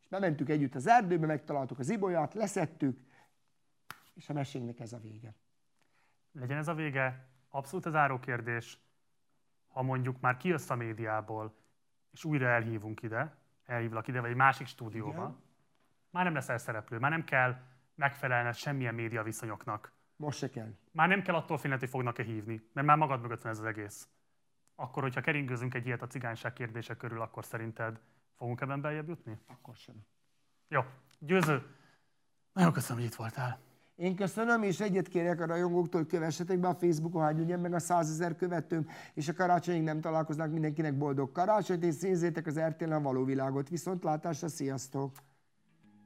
[0.00, 2.98] És bementük együtt az erdőbe, megtaláltuk az ibolyát, leszettük,
[4.14, 5.34] és a mesénknek ez a vége
[6.34, 7.28] legyen ez a vége.
[7.48, 8.78] Abszolút az áró kérdés,
[9.68, 11.54] ha mondjuk már kijössz a médiából,
[12.12, 15.36] és újra elhívunk ide, elhívlak ide, vagy egy másik stúdióba, Igen.
[16.10, 17.56] már nem leszel szereplő, már nem kell
[17.94, 19.92] megfelelned semmilyen média viszonyoknak.
[20.16, 20.74] Most se kell.
[20.90, 23.64] Már nem kell attól félni, hogy fognak-e hívni, mert már magad mögött van ez az
[23.64, 24.08] egész.
[24.74, 28.00] Akkor, hogyha keringőzünk egy ilyet a cigányság kérdése körül, akkor szerinted
[28.36, 29.38] fogunk ebben beljebb jutni?
[29.46, 29.94] Akkor sem.
[30.68, 30.80] Jó,
[31.18, 31.76] győző.
[32.52, 33.58] Nagyon köszönöm, hogy itt voltál.
[33.96, 37.74] Én köszönöm, és egyet kérek a rajongóktól, hogy kövessetek be a Facebookon, hogy legyen meg
[37.74, 42.58] a 100 ezer követőm, és a karácsonyig nem találkoznak mindenkinek boldog karácsonyt, és színzétek az
[42.58, 43.68] RTL-en való világot.
[43.68, 45.12] Viszontlátásra, sziasztok!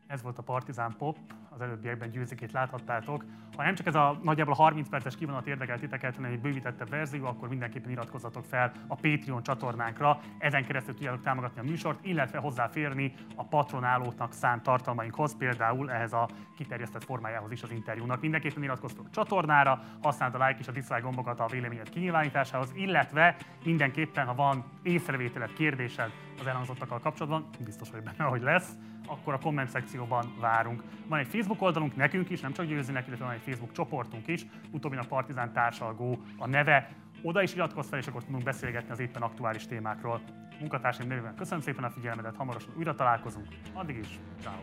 [0.09, 1.17] Ez volt a Partizán Pop,
[1.49, 3.25] az előbbiekben győzikét láthattátok.
[3.57, 7.27] Ha nem csak ez a nagyjából 30 perces kivonat érdekelt titeket, hanem egy bővítettebb verzió,
[7.27, 10.21] akkor mindenképpen iratkozzatok fel a Patreon csatornánkra.
[10.39, 16.29] Ezen keresztül tudjátok támogatni a műsort, illetve hozzáférni a patronálóknak szánt tartalmainkhoz, például ehhez a
[16.57, 18.21] kiterjesztett formájához is az interjúnak.
[18.21, 23.37] Mindenképpen iratkoztok a csatornára, használd a like és a dislike gombokat a véleményed kinyilvánításához, illetve
[23.65, 28.73] mindenképpen, ha van észrevételed, kérdésed az elhangzottakkal kapcsolatban, biztos vagy benne, hogy lesz,
[29.09, 30.83] akkor a komment szekcióban várunk.
[31.07, 34.47] Van egy Facebook oldalunk nekünk is, nem csak győzinek, illetve van egy Facebook csoportunk is,
[34.71, 36.91] utóbbin a Partizán társalgó a neve.
[37.23, 40.21] Oda is iratkozz fel, és akkor tudunk beszélgetni az éppen aktuális témákról.
[40.61, 43.47] Munkatársaim nevében köszönöm szépen a figyelmedet, hamarosan újra találkozunk.
[43.73, 44.61] Addig is, ciao.